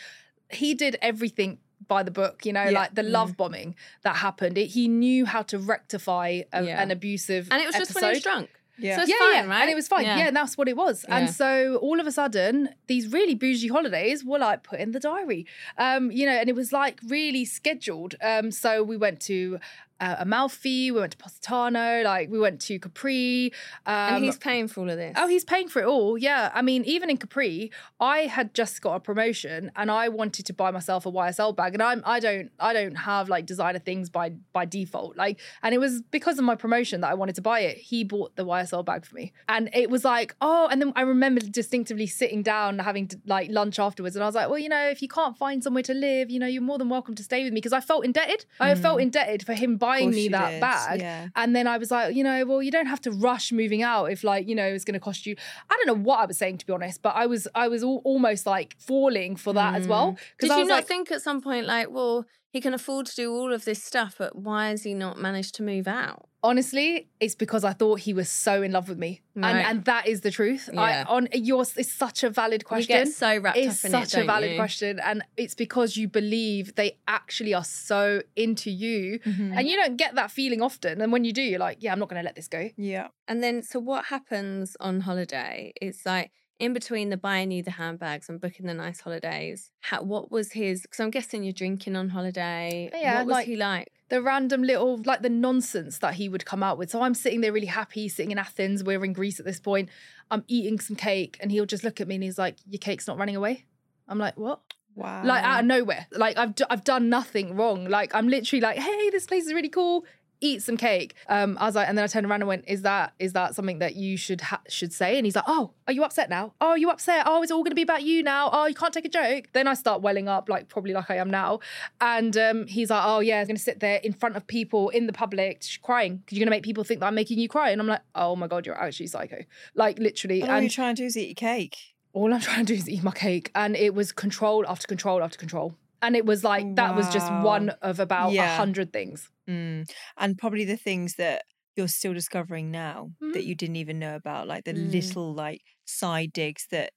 he 0.52 0.76
did 0.76 0.96
everything 1.02 1.58
by 1.88 2.04
the 2.04 2.12
book, 2.12 2.46
you 2.46 2.54
know, 2.54 2.64
Yeah. 2.64 2.72
like 2.82 2.96
the 2.96 3.04
love 3.04 3.38
bombing 3.38 3.76
that 4.04 4.16
happened. 4.18 4.58
It, 4.58 4.68
he 4.68 4.88
knew 4.88 5.26
how 5.26 5.42
to 5.44 5.58
rectify 5.60 6.42
a, 6.54 6.64
Yeah. 6.64 6.82
an 6.82 6.92
abusive 6.92 7.48
And 7.52 7.62
it 7.62 7.68
was 7.68 7.76
just 7.76 7.94
when 7.96 8.04
he 8.06 8.10
was 8.12 8.24
drunk. 8.24 8.50
yeah. 8.78 8.96
So 8.96 9.02
it's 9.04 9.10
yeah, 9.12 9.16
fine, 9.20 9.34
yeah. 9.36 9.46
right? 9.54 9.62
And 9.62 9.70
it 9.70 9.76
was 9.76 9.88
fine. 9.88 10.04
Yeah. 10.06 10.18
Yeah, 10.18 10.28
and 10.28 10.36
that's 10.36 10.58
what 10.58 10.68
it 10.68 10.76
was. 10.76 11.06
Yeah. 11.08 11.18
And 11.18 11.30
so 11.30 11.78
all 11.78 12.00
of 12.00 12.08
a 12.08 12.12
sudden, 12.12 12.70
these 12.88 13.12
really 13.12 13.36
bougie 13.36 13.68
holidays 13.68 14.24
were 14.26 14.40
like 14.40 14.64
put 14.64 14.80
in 14.80 14.92
the 14.92 15.00
diary. 15.00 15.46
Um, 15.78 16.12
you 16.12 16.26
know, 16.26 16.32
and 16.34 16.50
it 16.50 16.56
was 16.56 16.72
like 16.74 17.00
really 17.08 17.46
scheduled. 17.46 18.16
Um, 18.22 18.52
so 18.52 18.84
we 18.84 18.98
went 18.98 19.20
to 19.22 19.60
uh, 20.00 20.16
Amalfi, 20.20 20.92
we 20.92 21.00
went 21.00 21.12
to 21.14 21.18
Positano, 21.18 22.02
like 22.04 22.30
we 22.30 22.40
went 22.40 22.60
to 22.62 22.80
Capri. 22.80 23.54
Um, 23.86 24.16
and 24.16 24.26
he's 24.26 24.38
paying 24.38 24.68
for 24.68 24.82
all 24.82 24.90
of 24.90 24.98
this. 24.98 25.14
Oh, 25.18 25.28
he's 25.28 25.46
paying 25.46 25.70
for 25.70 25.82
it 25.82 25.86
all. 25.86 26.18
Yeah. 26.18 26.52
I 26.54 26.62
mean, 26.62 26.84
even 26.86 27.10
in 27.10 27.18
Capri, 27.18 27.72
I 28.00 28.20
had 28.22 28.54
just 28.54 28.82
got 28.82 28.96
a 28.96 29.00
promotion 29.00 29.72
and 29.76 29.90
I 29.90 30.10
wanted 30.10 30.46
to 30.48 30.54
buy 30.54 30.72
myself 30.72 31.06
a 31.06 31.12
YSL 31.12 31.56
bag. 31.56 31.74
And 31.74 31.82
I'm 31.82 32.02
I 32.06 32.20
don't 32.20 32.52
I 32.60 32.74
don't 32.74 32.96
have 32.96 33.30
like 33.30 33.46
designer 33.46 33.80
things 33.80 34.10
by 34.10 34.32
by 34.52 34.66
default. 34.66 35.16
Like, 35.16 35.40
and 35.64 35.74
it 35.74 35.78
was 35.78 36.02
because 36.02 36.38
of 36.40 36.46
my 36.46 36.56
promotion 36.56 37.02
that 37.02 37.12
I 37.12 37.14
wanted 37.14 37.36
to 37.36 37.42
buy 37.42 37.62
it. 37.62 37.78
He 37.78 38.04
bought 38.04 38.36
the 38.36 38.46
YSL 38.46 38.84
bag 38.84 39.06
for 39.06 39.16
me. 39.16 39.32
And 39.48 39.70
it 39.74 39.90
was 39.90 40.04
like, 40.04 40.36
oh, 40.42 40.68
and 40.70 40.82
then 40.82 40.92
I 40.96 41.02
remember 41.02 41.40
distinctively 41.42 42.08
sitting 42.08 42.44
down 42.44 42.80
having 42.80 43.08
to, 43.08 43.20
like 43.26 43.50
lunch 43.50 43.80
afterwards. 43.80 44.16
And 44.16 44.24
I 44.24 44.26
was 44.26 44.36
like, 44.36 44.50
well, 44.50 44.60
you 44.60 44.70
know, 44.70 44.90
if 44.90 45.02
you 45.02 45.08
can't 45.08 45.38
find 45.38 45.64
somewhere 45.64 45.84
to 45.84 45.94
live, 45.94 46.30
you 46.30 46.40
know, 46.40 46.48
you're 46.48 46.62
more 46.62 46.78
than 46.78 46.90
welcome 46.90 47.16
to 47.16 47.24
stay 47.24 47.44
with 47.44 47.54
me 47.54 47.62
because 47.62 47.74
I 47.74 47.80
felt 47.80 48.04
indebted. 48.04 48.46
I 48.60 48.76
felt 48.76 49.00
indebted 49.00 49.46
for 49.46 49.54
him 49.54 49.78
buying 49.86 50.12
me 50.12 50.28
that 50.30 50.52
did, 50.52 50.62
bag. 50.62 51.00
yeah. 51.00 51.28
And 51.36 51.56
then 51.56 51.68
I 51.68 51.78
was 51.78 51.92
like, 51.92 52.16
you 52.16 52.24
know, 52.24 52.46
well, 52.46 52.62
you 52.62 52.72
don't 52.72 52.88
have 52.88 53.02
to 53.02 53.12
rush 53.12 53.52
moving 53.52 53.82
out 53.82 54.06
if 54.12 54.24
like, 54.24 54.48
you 54.48 54.56
know, 54.56 54.66
it's 54.66 54.86
going 54.86 54.94
to 54.94 55.00
cost 55.00 55.26
you. 55.26 55.36
I 55.70 55.76
don't 55.78 55.88
know 55.88 56.04
what 56.04 56.20
I 56.20 56.26
was 56.26 56.38
saying 56.38 56.60
to 56.60 56.66
be 56.66 56.74
honest, 56.74 57.02
but 57.02 57.16
I 57.16 57.26
was 57.26 57.48
I 57.56 57.68
was 57.68 57.84
al- 57.84 58.02
almost 58.04 58.46
like 58.46 58.76
falling 58.80 59.36
for 59.36 59.54
that 59.54 59.76
as 59.76 59.88
well 59.88 60.14
mm. 60.14 60.18
Did 60.40 60.52
I 60.52 60.60
you 60.60 60.66
not 60.66 60.76
like, 60.76 60.88
think 60.88 61.12
at 61.12 61.22
some 61.22 61.42
point, 61.42 61.66
like, 61.66 61.90
well, 61.90 62.26
he 62.50 62.62
can 62.62 62.74
afford 62.74 63.06
to 63.08 63.16
do 63.16 63.34
all 63.34 63.54
of 63.54 63.66
this 63.66 63.84
stuff, 63.84 64.16
but 64.18 64.36
why 64.36 64.70
has 64.70 64.84
he 64.84 64.94
not 64.94 65.18
managed 65.18 65.56
to 65.56 65.64
move 65.64 65.88
out? 65.88 66.28
Honestly, 66.46 67.08
it's 67.20 67.36
because 67.36 67.64
I 67.64 67.74
thought 67.74 68.00
he 68.02 68.14
was 68.14 68.30
so 68.30 68.62
in 68.62 68.72
love 68.72 68.88
with 68.90 68.98
me, 68.98 69.22
and 69.36 69.44
Right. 69.44 69.66
and 69.70 69.86
that 69.86 70.08
is 70.08 70.22
the 70.22 70.32
truth. 70.32 70.70
I, 70.76 70.90
Yeah. 70.92 71.06
on 71.08 71.28
yours, 71.34 71.74
it's 71.78 71.92
such 71.92 72.24
a 72.24 72.30
valid 72.30 72.62
You 72.62 72.66
question. 72.66 72.98
get 73.06 73.08
so 73.10 73.38
wrapped 73.38 73.58
it's 73.58 73.80
up 73.84 73.86
in 73.86 73.92
such 73.92 74.04
it, 74.10 74.14
a 74.14 74.18
don't 74.18 74.28
valid 74.28 74.52
you? 74.52 74.58
question, 74.58 75.00
and 75.00 75.24
it's 75.38 75.56
because 75.56 75.98
you 75.98 76.08
believe 76.08 76.76
they 76.76 76.98
actually 77.08 77.54
are 77.54 77.64
so 77.64 78.22
into 78.36 78.70
you, 78.72 79.20
Mm-hmm. 79.20 79.58
and 79.58 79.68
you 79.68 79.76
don't 79.76 79.98
get 79.98 80.16
that 80.16 80.32
feeling 80.32 80.62
often. 80.62 81.02
And 81.02 81.12
when 81.12 81.24
you 81.26 81.34
do, 81.34 81.42
you're 81.42 81.60
like, 81.60 81.78
yeah, 81.82 81.92
I'm 81.92 82.00
not 82.00 82.10
going 82.10 82.22
to 82.22 82.26
let 82.26 82.36
this 82.36 82.48
go. 82.48 82.70
Yeah. 82.78 83.08
And 83.28 83.44
then, 83.44 83.62
so 83.64 83.80
what 83.80 84.06
happens 84.06 84.78
on 84.80 85.02
holiday? 85.02 85.74
It's 85.82 86.06
like 86.06 86.32
in 86.58 86.72
between 86.74 87.10
the 87.10 87.18
buying 87.18 87.52
you 87.52 87.62
the 87.62 87.72
handbags 87.72 88.30
and 88.30 88.40
booking 88.40 88.66
the 88.66 88.74
nice 88.74 89.02
holidays. 89.02 89.72
How, 89.82 90.02
what 90.04 90.32
was 90.32 90.54
his? 90.54 90.84
Because 90.84 91.02
I'm 91.02 91.10
guessing 91.12 91.44
you're 91.44 91.52
drinking 91.52 91.96
on 91.98 92.08
holiday. 92.10 92.90
Yeah, 92.94 93.18
what 93.18 93.26
was 93.28 93.34
like- 93.34 93.48
he 93.48 93.56
like? 93.58 93.90
The 94.10 94.22
random 94.22 94.62
little 94.62 95.02
like 95.06 95.22
the 95.22 95.30
nonsense 95.30 96.00
that 96.00 96.16
he 96.16 96.30
would 96.30 96.46
come 96.46 96.62
out 96.62 96.78
with. 96.78 96.92
So 96.92 97.02
I'm 97.02 97.14
sitting 97.14 97.42
there 97.42 97.52
really 97.52 97.68
happy, 97.68 98.08
sitting 98.08 98.32
in 98.32 98.38
Athens. 98.38 98.84
We're 98.84 99.04
in 99.04 99.14
Greece 99.14 99.40
at 99.40 99.46
this 99.46 99.60
point. 99.60 99.90
I'm 100.32 100.44
eating 100.48 100.80
some 100.80 100.96
cake, 100.96 101.38
and 101.42 101.52
he'll 101.52 101.66
just 101.66 101.84
look 101.84 102.02
at 102.02 102.08
me 102.08 102.16
and 102.16 102.24
he's 102.24 102.38
like, 102.38 102.58
"Your 102.68 102.80
cake's 102.80 103.08
not 103.08 103.18
running 103.18 103.36
away." 103.36 103.66
I'm 104.08 104.20
like, 104.20 104.38
"What?" 104.38 104.62
Wow. 104.96 105.24
Like 105.26 105.44
out 105.44 105.60
of 105.62 105.66
nowhere. 105.66 106.08
Like 106.12 106.38
I've 106.38 106.56
d- 106.56 106.66
I've 106.70 106.84
done 106.84 107.10
nothing 107.10 107.56
wrong. 107.56 107.86
Like 107.86 108.16
I'm 108.16 108.28
literally 108.28 108.62
like, 108.62 108.78
"Hey, 108.78 109.10
this 109.10 109.26
place 109.26 109.46
is 109.46 109.54
really 109.54 109.70
cool." 109.70 110.06
Eat 110.42 110.62
some 110.62 110.78
cake. 110.78 111.16
Um, 111.28 111.58
I 111.60 111.66
was 111.66 111.76
like, 111.76 111.88
and 111.88 111.98
then 111.98 112.04
I 112.04 112.08
turned 112.08 112.26
around 112.26 112.42
and 112.42 112.48
went, 112.48 112.66
"Is 112.68 112.82
that 112.84 113.14
is 113.20 113.34
that 113.34 113.56
something 113.56 113.80
that 113.80 113.96
you 113.96 114.18
should 114.18 114.42
ha- 114.42 114.62
should 114.68 114.94
say?" 114.94 115.18
And 115.18 115.26
he's 115.26 115.36
like, 115.36 115.46
"Oh, 115.48 115.72
are 115.88 115.94
you 115.94 116.04
upset 116.04 116.30
now? 116.30 116.54
Oh, 116.62 116.70
are 116.70 116.78
you 116.78 116.90
upset? 116.90 117.24
Oh, 117.26 117.42
it's 117.42 117.52
all 117.52 117.64
going 117.64 117.72
to 117.72 117.76
be 117.76 117.82
about 117.82 118.04
you 118.04 118.22
now. 118.22 118.50
Oh, 118.52 118.66
you 118.66 118.76
can't 118.76 118.94
take 118.94 119.06
a 119.06 119.10
joke." 119.10 119.46
Then 119.54 119.68
I 119.68 119.74
start 119.74 120.02
welling 120.02 120.28
up, 120.28 120.50
like 120.50 120.68
probably 120.68 120.94
like 120.94 121.10
I 121.10 121.16
am 121.18 121.30
now. 121.30 121.60
And 122.02 122.36
um, 122.38 122.68
he's 122.68 122.90
like, 122.90 123.04
"Oh 123.06 123.20
yeah, 123.20 123.40
I'm 123.40 123.48
going 123.48 123.56
to 123.56 123.62
sit 123.64 123.80
there 123.80 123.98
in 124.04 124.14
front 124.14 124.36
of 124.36 124.46
people 124.46 124.90
in 124.90 125.08
the 125.08 125.14
public 125.14 125.64
crying 125.82 126.18
because 126.18 126.38
you're 126.38 126.44
going 126.44 126.52
to 126.52 126.58
make 126.58 126.64
people 126.64 126.84
think 126.84 127.00
that 127.00 127.08
I'm 127.08 127.16
making 127.16 127.40
you 127.40 127.48
cry." 127.48 127.70
And 127.70 127.82
I'm 127.82 127.88
like, 127.88 128.02
"Oh 128.14 128.36
my 128.36 128.48
god, 128.48 128.66
you're 128.66 128.80
actually 128.82 129.08
psycho." 129.08 129.44
Like 129.74 130.00
literally. 130.00 130.42
And 130.42 130.50
all 130.50 130.58
and 130.58 130.64
you're 130.64 130.70
trying 130.70 130.96
to 130.96 131.02
do 131.02 131.06
is 131.06 131.18
eat 131.18 131.28
your 131.28 131.36
cake. 131.36 131.78
all 132.14 132.34
I'm 132.34 132.40
trying 132.40 132.66
to 132.66 132.74
do 132.74 132.78
is 132.78 132.90
eat 132.90 133.04
my 133.04 133.12
cake. 133.12 133.52
And 133.56 133.76
it 133.76 133.94
was 133.94 134.12
control 134.12 134.66
after 134.68 134.88
control 134.88 135.22
after 135.24 135.38
control. 135.38 135.76
And 136.06 136.16
it 136.16 136.26
was 136.26 136.44
like, 136.44 136.76
that 136.76 136.96
was 136.96 137.10
just 137.12 137.32
one 137.32 137.70
of 137.82 138.00
about 138.00 138.30
a 138.30 138.34
Yeah. 138.34 138.58
hundred 138.58 138.94
things. 138.94 139.30
Mm. 139.50 139.90
And 140.18 140.38
probably 140.38 140.64
the 140.66 140.78
things 140.78 141.16
that 141.16 141.46
you're 141.76 141.88
still 141.88 142.14
discovering 142.14 142.70
now 142.70 143.10
that 143.20 143.44
Mhm. 143.44 143.46
you 143.48 143.56
didn't 143.56 143.76
even 143.78 143.98
know 144.00 144.16
about, 144.16 144.48
like 144.48 144.64
the 144.66 144.74
Mm. 144.74 144.92
little 144.92 145.34
like 145.34 145.62
side 145.86 146.32
digs 146.32 146.68
that 146.70 146.92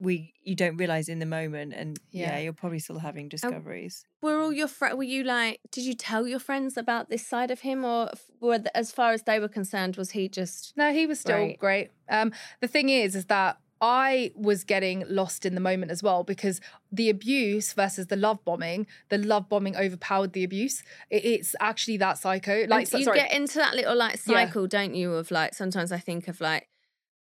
we 0.00 0.32
you 0.42 0.54
don't 0.54 0.76
realize 0.76 1.08
in 1.08 1.20
the 1.20 1.26
moment. 1.26 1.72
And 1.72 1.98
yeah, 2.10 2.32
Yeah. 2.36 2.38
you're 2.44 2.52
probably 2.52 2.80
still 2.80 2.98
having 2.98 3.28
discoveries. 3.28 4.04
Were 4.20 4.38
all 4.42 4.52
your 4.52 4.68
friends? 4.68 4.96
Were 4.96 5.04
you 5.16 5.22
like? 5.24 5.60
Did 5.70 5.84
you 5.84 5.94
tell 5.94 6.26
your 6.28 6.40
friends 6.40 6.76
about 6.76 7.08
this 7.08 7.26
side 7.26 7.50
of 7.50 7.60
him, 7.60 7.84
or 7.84 8.10
were 8.40 8.60
as 8.74 8.92
far 8.92 9.12
as 9.12 9.22
they 9.22 9.38
were 9.38 9.48
concerned, 9.48 9.96
was 9.96 10.10
he 10.10 10.28
just? 10.28 10.76
No, 10.76 10.92
he 10.92 11.06
was 11.06 11.20
still 11.20 11.36
Right. 11.36 11.58
great. 11.58 11.90
Um, 12.08 12.32
the 12.60 12.68
thing 12.68 12.88
is, 12.90 13.14
is 13.14 13.26
that 13.26 13.58
I 13.80 14.32
was 14.34 14.64
getting 14.64 15.04
lost 15.08 15.44
in 15.44 15.54
the 15.54 15.60
moment 15.60 15.90
as 15.90 16.02
well 16.02 16.24
because 16.24 16.60
the 16.90 17.10
abuse 17.10 17.72
versus 17.72 18.06
the 18.06 18.16
love 18.16 18.44
bombing, 18.44 18.86
the 19.10 19.18
love 19.18 19.48
bombing 19.48 19.76
overpowered 19.76 20.32
the 20.32 20.44
abuse. 20.44 20.82
It, 21.10 21.24
it's 21.24 21.54
actually 21.60 21.96
that 21.98 22.18
psycho. 22.18 22.66
Like, 22.68 22.86
so- 22.86 22.98
you 22.98 23.04
sorry. 23.04 23.18
get 23.18 23.32
into 23.32 23.58
that 23.58 23.74
little 23.74 23.96
like 23.96 24.20
Yeah. 24.26 24.46
cycle, 24.46 24.66
don't 24.66 24.94
you? 24.94 25.12
Of 25.14 25.30
like 25.30 25.54
sometimes 25.54 25.92
I 25.92 25.98
think 25.98 26.28
of 26.28 26.40
like, 26.40 26.68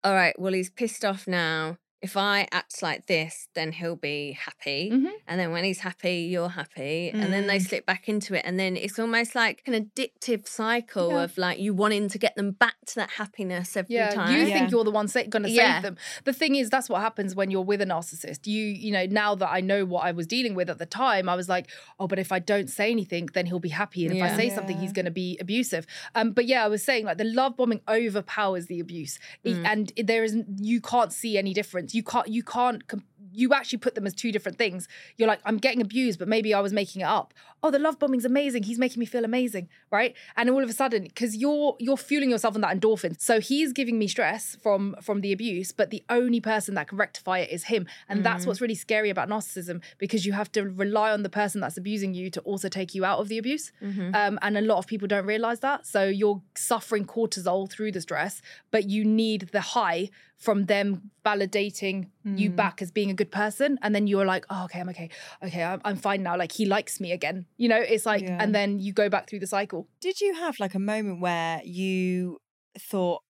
all 0.03 0.13
right, 0.13 0.38
well 0.39 0.53
he's 0.53 0.69
pissed 0.69 1.03
off 1.03 1.27
now. 1.27 1.77
If 2.05 2.15
I 2.17 2.47
act 2.51 2.83
like 2.83 3.07
this, 3.07 3.47
then 3.55 3.71
he'll 3.71 3.95
be 3.95 4.33
happy. 4.47 4.91
Mhm. 4.93 5.11
And 5.27 5.39
then 5.39 5.49
when 5.51 5.63
he's 5.63 5.79
happy, 5.79 6.17
you're 6.33 6.49
happy. 6.61 7.09
And 7.09 7.33
then 7.33 7.47
they 7.47 7.57
Mm. 7.57 7.67
slip 7.69 7.85
back 7.87 8.07
into 8.07 8.35
it. 8.37 8.43
And 8.45 8.59
then 8.59 8.77
it's 8.77 8.99
almost 8.99 9.33
like 9.33 9.63
an 9.65 9.73
addictive 9.73 10.47
cycle 10.47 11.09
Yeah. 11.13 11.23
of 11.23 11.37
like 11.45 11.57
you 11.59 11.73
wanting 11.73 12.07
to 12.09 12.17
get 12.25 12.35
them 12.35 12.51
back 12.51 12.75
to 12.89 12.95
that 13.01 13.09
happiness 13.21 13.75
every 13.75 13.95
Yeah, 13.95 14.11
time. 14.11 14.31
you 14.35 14.43
Yeah. 14.45 14.53
think 14.59 14.71
you're 14.71 14.83
the 14.83 14.91
one 14.91 15.07
sa- 15.07 15.23
going 15.23 15.43
to 15.43 15.49
Yeah. 15.49 15.75
save 15.77 15.81
them. 15.83 15.97
The 16.25 16.33
thing 16.33 16.53
is, 16.55 16.69
that's 16.69 16.89
what 16.89 17.01
happens 17.01 17.33
when 17.33 17.49
you're 17.49 17.63
with 17.71 17.81
a 17.81 17.85
narcissist. 17.87 18.45
You, 18.45 18.63
you 18.63 18.91
know, 18.91 19.05
now 19.07 19.33
that 19.35 19.49
I 19.51 19.61
know 19.61 19.83
what 19.85 20.05
I 20.05 20.11
was 20.11 20.27
dealing 20.27 20.53
with 20.53 20.69
at 20.69 20.77
the 20.77 20.85
time, 20.85 21.27
I 21.27 21.35
was 21.35 21.49
like, 21.49 21.65
oh, 21.99 22.07
but 22.07 22.19
if 22.19 22.31
I 22.31 22.37
don't 22.37 22.69
say 22.69 22.91
anything, 22.91 23.29
then 23.33 23.47
he'll 23.47 23.59
be 23.59 23.69
happy, 23.69 24.05
and 24.05 24.15
if 24.15 24.21
I 24.21 24.27
Yeah. 24.27 24.35
say 24.37 24.49
something, 24.51 24.77
he's 24.77 24.91
going 24.93 25.05
to 25.05 25.11
be 25.25 25.37
abusive. 25.41 25.87
Um, 26.13 26.33
but 26.33 26.45
yeah, 26.45 26.63
I 26.63 26.67
was 26.67 26.83
saying 26.83 27.05
like 27.05 27.17
the 27.17 27.23
love 27.41 27.57
bombing 27.57 27.81
overpowers 27.87 28.67
the 28.67 28.79
abuse, 28.79 29.17
It- 29.43 29.55
Mm. 29.55 29.65
and 29.65 29.91
there 30.09 30.23
is 30.23 30.37
you 30.61 30.81
can't 30.81 31.11
see 31.11 31.37
any 31.37 31.53
difference. 31.53 31.94
You 31.95 32.03
can't, 32.03 32.27
you 32.27 32.43
can't. 32.43 32.84
You 33.31 33.53
actually 33.53 33.79
put 33.79 33.95
them 33.95 34.05
as 34.05 34.13
two 34.13 34.31
different 34.31 34.58
things. 34.58 34.88
You're 35.17 35.27
like, 35.27 35.39
I'm 35.45 35.58
getting 35.58 35.81
abused, 35.81 36.19
but 36.19 36.27
maybe 36.27 36.53
I 36.53 36.60
was 36.60 36.73
making 36.73 37.01
it 37.01 37.05
up. 37.05 37.34
Oh, 37.65 37.71
the 37.71 37.80
love 37.80 37.97
bombing's 37.97 38.25
amazing. 38.25 38.62
He's 38.63 38.78
making 38.78 38.99
me 38.99 39.08
feel 39.08 39.25
amazing, 39.25 39.69
right? 39.91 40.13
And 40.38 40.51
all 40.51 40.63
of 40.63 40.69
a 40.69 40.73
sudden, 40.73 41.01
because 41.04 41.36
you're 41.36 41.75
you're 41.80 41.97
fueling 41.97 42.30
yourself 42.30 42.54
on 42.54 42.62
that 42.62 42.80
endorphin. 42.80 43.19
So 43.19 43.39
he's 43.39 43.73
giving 43.73 43.97
me 43.97 44.08
stress 44.08 44.56
from 44.62 44.95
from 45.01 45.21
the 45.21 45.32
abuse, 45.38 45.71
but 45.71 45.89
the 45.89 46.04
only 46.10 46.39
person 46.39 46.75
that 46.75 46.88
can 46.89 46.97
rectify 46.99 47.39
it 47.39 47.49
is 47.49 47.63
him. 47.73 47.88
And 48.10 48.23
that's 48.23 48.45
what's 48.45 48.62
really 48.62 48.75
scary 48.75 49.10
about 49.10 49.28
narcissism 49.30 49.82
because 49.97 50.21
you 50.28 50.34
have 50.34 50.51
to 50.51 50.62
rely 50.84 51.10
on 51.12 51.23
the 51.23 51.30
person 51.41 51.60
that's 51.62 51.78
abusing 51.78 52.13
you 52.13 52.30
to 52.36 52.41
also 52.41 52.69
take 52.69 52.93
you 52.93 53.04
out 53.04 53.19
of 53.19 53.28
the 53.30 53.39
abuse. 53.39 53.71
Mhm. 53.82 54.13
Um, 54.15 54.38
and 54.43 54.58
a 54.58 54.62
lot 54.62 54.78
of 54.78 54.86
people 54.86 55.08
don't 55.08 55.25
realize 55.25 55.60
that. 55.62 55.88
So 55.88 56.01
you're 56.21 56.41
suffering 56.56 57.06
cortisol 57.06 57.67
through 57.71 57.91
the 57.93 58.01
stress, 58.01 58.41
but 58.69 58.84
you 58.93 59.04
need 59.04 59.41
the 59.58 59.62
high 59.62 60.10
from 60.38 60.65
them 60.65 60.88
validating 61.25 62.08
you 62.23 62.49
Mm. 62.49 62.56
back 62.56 62.82
as 62.82 62.91
being 62.91 63.10
a 63.10 63.13
good 63.13 63.32
person. 63.32 63.78
And 63.82 63.93
then 63.95 64.08
you're 64.08 64.25
like, 64.25 64.45
oh, 64.49 64.65
okay, 64.65 64.80
I'm 64.82 64.89
okay. 64.89 65.10
Okay, 65.43 65.63
I'm, 65.63 65.80
I'm 65.86 65.95
fine 65.95 66.23
now. 66.23 66.36
Like 66.38 66.51
he 66.51 66.65
likes 66.65 66.99
me 66.99 67.12
again. 67.12 67.45
You 67.57 67.69
know, 67.69 67.79
it's 67.79 68.05
like, 68.05 68.21
Yeah. 68.23 68.37
and 68.41 68.53
then 68.53 68.79
you 68.79 68.93
go 68.93 69.09
back 69.09 69.29
through 69.29 69.39
the 69.39 69.47
cycle. 69.47 69.87
Did 70.01 70.19
you 70.21 70.33
have 70.35 70.59
like 70.59 70.75
a 70.75 70.79
moment 70.79 71.21
where 71.21 71.61
you 71.63 72.37
thought, 72.77 73.21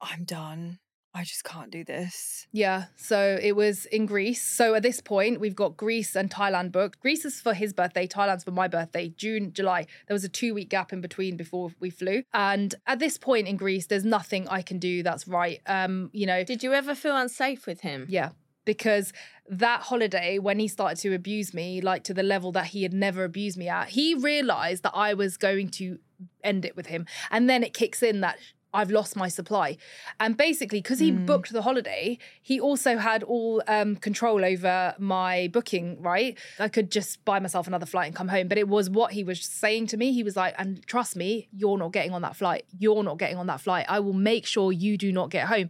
I'm 0.00 0.24
done. 0.24 0.78
I 1.16 1.22
just 1.22 1.44
can't 1.44 1.70
do 1.70 1.84
this? 1.84 2.48
Yeah. 2.50 2.86
So 2.96 3.38
it 3.40 3.54
was 3.54 3.86
in 3.86 4.04
Greece. 4.04 4.42
So 4.42 4.74
at 4.74 4.82
this 4.82 5.00
point, 5.00 5.38
we've 5.38 5.54
got 5.54 5.76
Greece 5.76 6.16
and 6.16 6.28
Thailand 6.28 6.72
booked. 6.72 6.98
Greece 6.98 7.24
is 7.24 7.40
for 7.40 7.54
his 7.54 7.72
birthday, 7.72 8.08
Thailand's 8.08 8.42
for 8.42 8.50
my 8.50 8.66
birthday, 8.66 9.10
June, 9.16 9.52
July. 9.52 9.86
There 10.08 10.14
was 10.14 10.24
a 10.24 10.28
two 10.28 10.54
week 10.54 10.70
gap 10.70 10.92
in 10.92 11.00
between 11.00 11.36
before 11.36 11.70
we 11.78 11.90
flew. 11.90 12.24
And 12.32 12.74
at 12.88 12.98
this 12.98 13.16
point 13.16 13.46
in 13.46 13.56
Greece, 13.56 13.86
there's 13.86 14.04
nothing 14.04 14.48
I 14.48 14.62
can 14.62 14.78
do 14.80 15.04
that's 15.04 15.28
right. 15.28 15.60
Um, 15.66 16.10
you 16.12 16.26
know, 16.26 16.42
Did 16.42 16.64
you 16.64 16.72
ever 16.74 16.96
feel 16.96 17.16
unsafe 17.16 17.64
with 17.64 17.82
him? 17.82 18.06
Yeah. 18.08 18.30
Because 18.64 19.12
that 19.48 19.82
holiday, 19.82 20.38
when 20.38 20.58
he 20.58 20.68
started 20.68 20.98
to 21.02 21.14
abuse 21.14 21.52
me, 21.52 21.80
like 21.80 22.02
to 22.04 22.14
the 22.14 22.22
level 22.22 22.50
that 22.52 22.66
he 22.66 22.82
had 22.82 22.94
never 22.94 23.24
abused 23.24 23.58
me 23.58 23.68
at, 23.68 23.90
he 23.90 24.14
realized 24.14 24.82
that 24.84 24.92
I 24.94 25.14
was 25.14 25.36
going 25.36 25.68
to 25.70 25.98
end 26.42 26.64
it 26.64 26.76
with 26.76 26.86
him. 26.86 27.06
And 27.30 27.48
then 27.48 27.62
it 27.62 27.74
kicks 27.74 28.02
in 28.02 28.20
that 28.20 28.38
I've 28.72 28.90
lost 28.90 29.14
my 29.14 29.28
supply. 29.28 29.76
And 30.18 30.36
basically, 30.36 30.80
because 30.80 30.98
he 30.98 31.12
Mm. 31.12 31.26
booked 31.26 31.52
the 31.52 31.62
holiday, 31.62 32.18
he 32.42 32.58
also 32.58 32.98
had 32.98 33.22
all 33.22 33.62
um, 33.68 33.94
control 33.94 34.44
over 34.44 34.96
my 34.98 35.48
booking, 35.52 36.02
right? 36.02 36.36
I 36.58 36.68
could 36.68 36.90
just 36.90 37.24
buy 37.24 37.38
myself 37.38 37.68
another 37.68 37.86
flight 37.86 38.06
and 38.08 38.16
come 38.16 38.28
home. 38.28 38.48
But 38.48 38.58
it 38.58 38.66
was 38.66 38.90
what 38.90 39.12
he 39.12 39.22
was 39.22 39.40
saying 39.42 39.86
to 39.88 39.96
me. 39.96 40.12
He 40.12 40.24
was 40.24 40.36
like, 40.36 40.56
and 40.58 40.84
trust 40.86 41.14
me, 41.14 41.48
you're 41.52 41.78
not 41.78 41.92
getting 41.92 42.12
on 42.12 42.22
that 42.22 42.34
flight. 42.34 42.64
You're 42.76 43.04
not 43.04 43.16
getting 43.18 43.36
on 43.36 43.46
that 43.46 43.60
flight. 43.60 43.86
I 43.88 44.00
will 44.00 44.12
make 44.12 44.44
sure 44.44 44.72
you 44.72 44.98
do 44.98 45.12
not 45.12 45.30
get 45.30 45.46
home. 45.46 45.68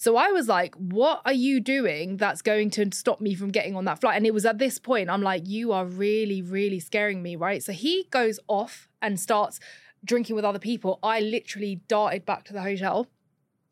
So 0.00 0.16
I 0.16 0.28
was 0.28 0.48
like, 0.48 0.74
what 0.76 1.20
are 1.26 1.32
you 1.34 1.60
doing 1.60 2.16
that's 2.16 2.40
going 2.40 2.70
to 2.70 2.88
stop 2.90 3.20
me 3.20 3.34
from 3.34 3.50
getting 3.50 3.76
on 3.76 3.84
that 3.84 4.00
flight? 4.00 4.16
And 4.16 4.24
it 4.24 4.32
was 4.32 4.46
at 4.46 4.56
this 4.56 4.78
point, 4.78 5.10
I'm 5.10 5.20
like, 5.20 5.46
you 5.46 5.72
are 5.72 5.84
really, 5.84 6.40
really 6.40 6.80
scaring 6.80 7.22
me, 7.22 7.36
right? 7.36 7.62
So 7.62 7.72
he 7.72 8.06
goes 8.10 8.40
off 8.48 8.88
and 9.02 9.20
starts 9.20 9.60
drinking 10.02 10.36
with 10.36 10.44
other 10.46 10.58
people. 10.58 11.00
I 11.02 11.20
literally 11.20 11.82
darted 11.86 12.24
back 12.24 12.44
to 12.44 12.54
the 12.54 12.62
hotel. 12.62 13.08